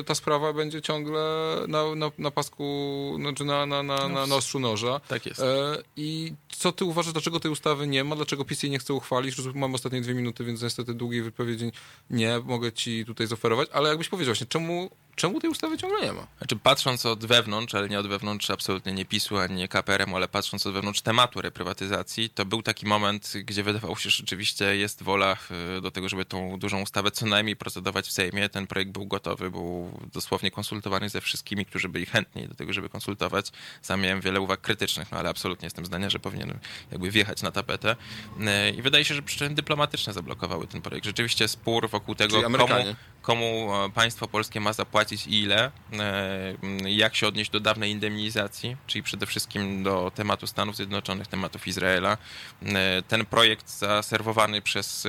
[0.00, 1.20] e, ta sprawa będzie ciągle
[1.68, 5.00] na, na, na pasku, znaczy na, na, na, na, na ostrzu noża.
[5.08, 5.40] Tak jest.
[5.40, 8.16] E, I co ty uważasz, dlaczego tej ustawy nie ma?
[8.16, 9.36] Dlaczego PiS jej nie chce uchwalić?
[9.54, 11.72] Mam ostatnie dwie minuty, więc niestety długiej wypowiedzi
[12.10, 16.12] nie mogę ci tutaj zoferować, ale jakbyś powiedział właśnie, czemu, czemu tej ustawy ciągle nie
[16.12, 16.26] ma?
[16.38, 20.28] Znaczy, patrząc od wewnątrz, ale nie od wewnątrz absolutnie nie PiSu, ani nie KPRM, ale
[20.28, 25.02] patrząc od wewnątrz tematu reprywatyzacji, to był taki moment, gdzie wydawało się, że rzeczywiście jest
[25.02, 25.36] wola
[25.78, 28.48] y, do tego, żeby tą dużą ustawę co najmniej procedować w Sejmie.
[28.48, 32.88] Ten projekt był gotowy, był dosłownie konsultowany ze wszystkimi, którzy byli chętni do tego, żeby
[32.88, 33.52] konsultować.
[33.82, 36.58] Sam miałem wiele uwag krytycznych, no ale absolutnie jestem zdania, że powinien
[36.90, 37.96] jakby wjechać na tapetę.
[38.40, 41.06] Y, I wydaje się, że przyczyny dyplomatyczne zablokowały ten projekt.
[41.06, 42.96] Rzeczywiście spór wokół tego, komu.
[43.32, 48.76] Komu e, państwo polskie ma zapłacić i ile, e, jak się odnieść do dawnej indemnizacji,
[48.86, 52.18] czyli przede wszystkim do tematu Stanów Zjednoczonych, tematów Izraela.
[52.62, 55.02] E, Ten projekt zaserwowany przez,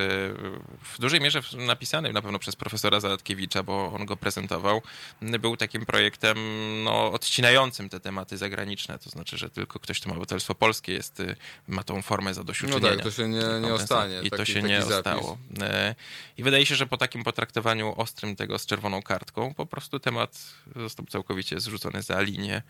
[0.93, 4.81] w dużej mierze napisany na pewno przez profesora Zaladkiewicza, bo on go prezentował,
[5.21, 6.37] był takim projektem
[6.83, 11.21] no, odcinającym te tematy zagraniczne, to znaczy, że tylko ktoś, kto ma obywatelstwo polskie jest,
[11.67, 12.89] ma tą formę No zadośćuczynienia.
[12.95, 14.19] tak, to się nie, nie ostanie.
[14.23, 15.37] I to taki- się taki nie ostało.
[16.37, 20.53] I wydaje się, że po takim potraktowaniu ostrym tego z czerwoną kartką, po prostu temat
[20.75, 22.61] został całkowicie zrzucony za linię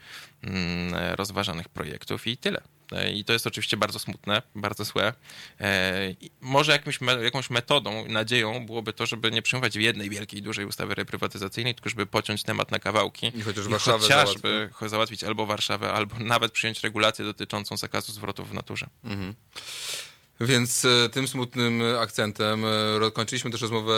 [0.43, 2.61] mm, rozważanych projektów i tyle.
[2.91, 5.13] E, I to jest oczywiście bardzo smutne, bardzo złe.
[5.59, 10.65] E, i Może jakimś, jakąś metodą, nadzieją byłoby to, żeby nie przyjmować jednej wielkiej, dużej
[10.65, 15.93] ustawy reprywatyzacyjnej, tylko żeby pociąć temat na kawałki I chociaż Warszawę chociażby załatwić albo Warszawę,
[15.93, 18.87] albo nawet przyjąć regulację dotyczącą zakazu zwrotów w naturze.
[20.41, 23.93] Więc e, tym smutnym akcentem e, kończyliśmy też rozmowę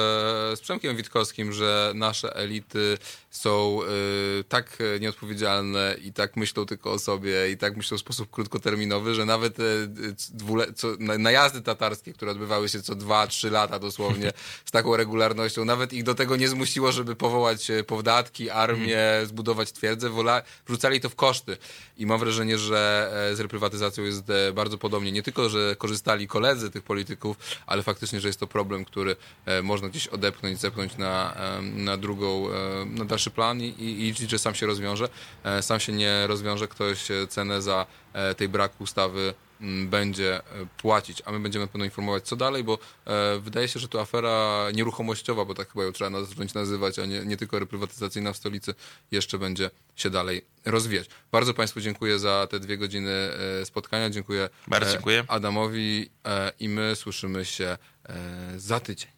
[0.56, 2.98] z Przemkiem Witkowskim, że nasze elity
[3.32, 3.88] są e,
[4.44, 9.26] tak nieodpowiedzialne i tak myślą tylko o sobie i tak myślą w sposób krótkoterminowy, że
[9.26, 9.64] nawet e,
[10.30, 14.32] dwule, co, na- najazdy tatarskie, które odbywały się co dwa, trzy lata dosłownie
[14.66, 19.72] z taką regularnością, nawet ich do tego nie zmusiło, żeby powołać e, powdatki, armię, zbudować
[19.72, 21.58] twierdzę, wola, wrzucali to w koszty.
[21.98, 25.12] I mam wrażenie, że e, z reprywatyzacją jest e, bardzo podobnie.
[25.12, 29.62] Nie tylko, że korzystali koledzy tych polityków, ale faktycznie, że jest to problem, który e,
[29.62, 32.48] można gdzieś odepchnąć, zepchnąć na, na drugą,
[32.86, 35.10] na dalszy plan i, i, i liczyć, że sam się rozwiąże.
[35.43, 40.41] E, Sam się nie rozwiąże, ktoś e, cenę za e, tej brak ustawy m, będzie
[40.77, 44.68] płacić, a my będziemy pewno informować, co dalej, bo e, wydaje się, że to afera
[44.73, 48.73] nieruchomościowa, bo tak chyba ją trzeba zacząć nazywać, a nie, nie tylko reprywatyzacyjna w stolicy,
[49.11, 51.07] jeszcze będzie się dalej rozwijać.
[51.31, 53.11] Bardzo Państwu dziękuję za te dwie godziny
[53.61, 54.10] e, spotkania.
[54.10, 55.23] Dziękuję Bardzo e, dziękuję.
[55.27, 57.77] Adamowi e, i my słyszymy się
[58.57, 59.11] za tydzień.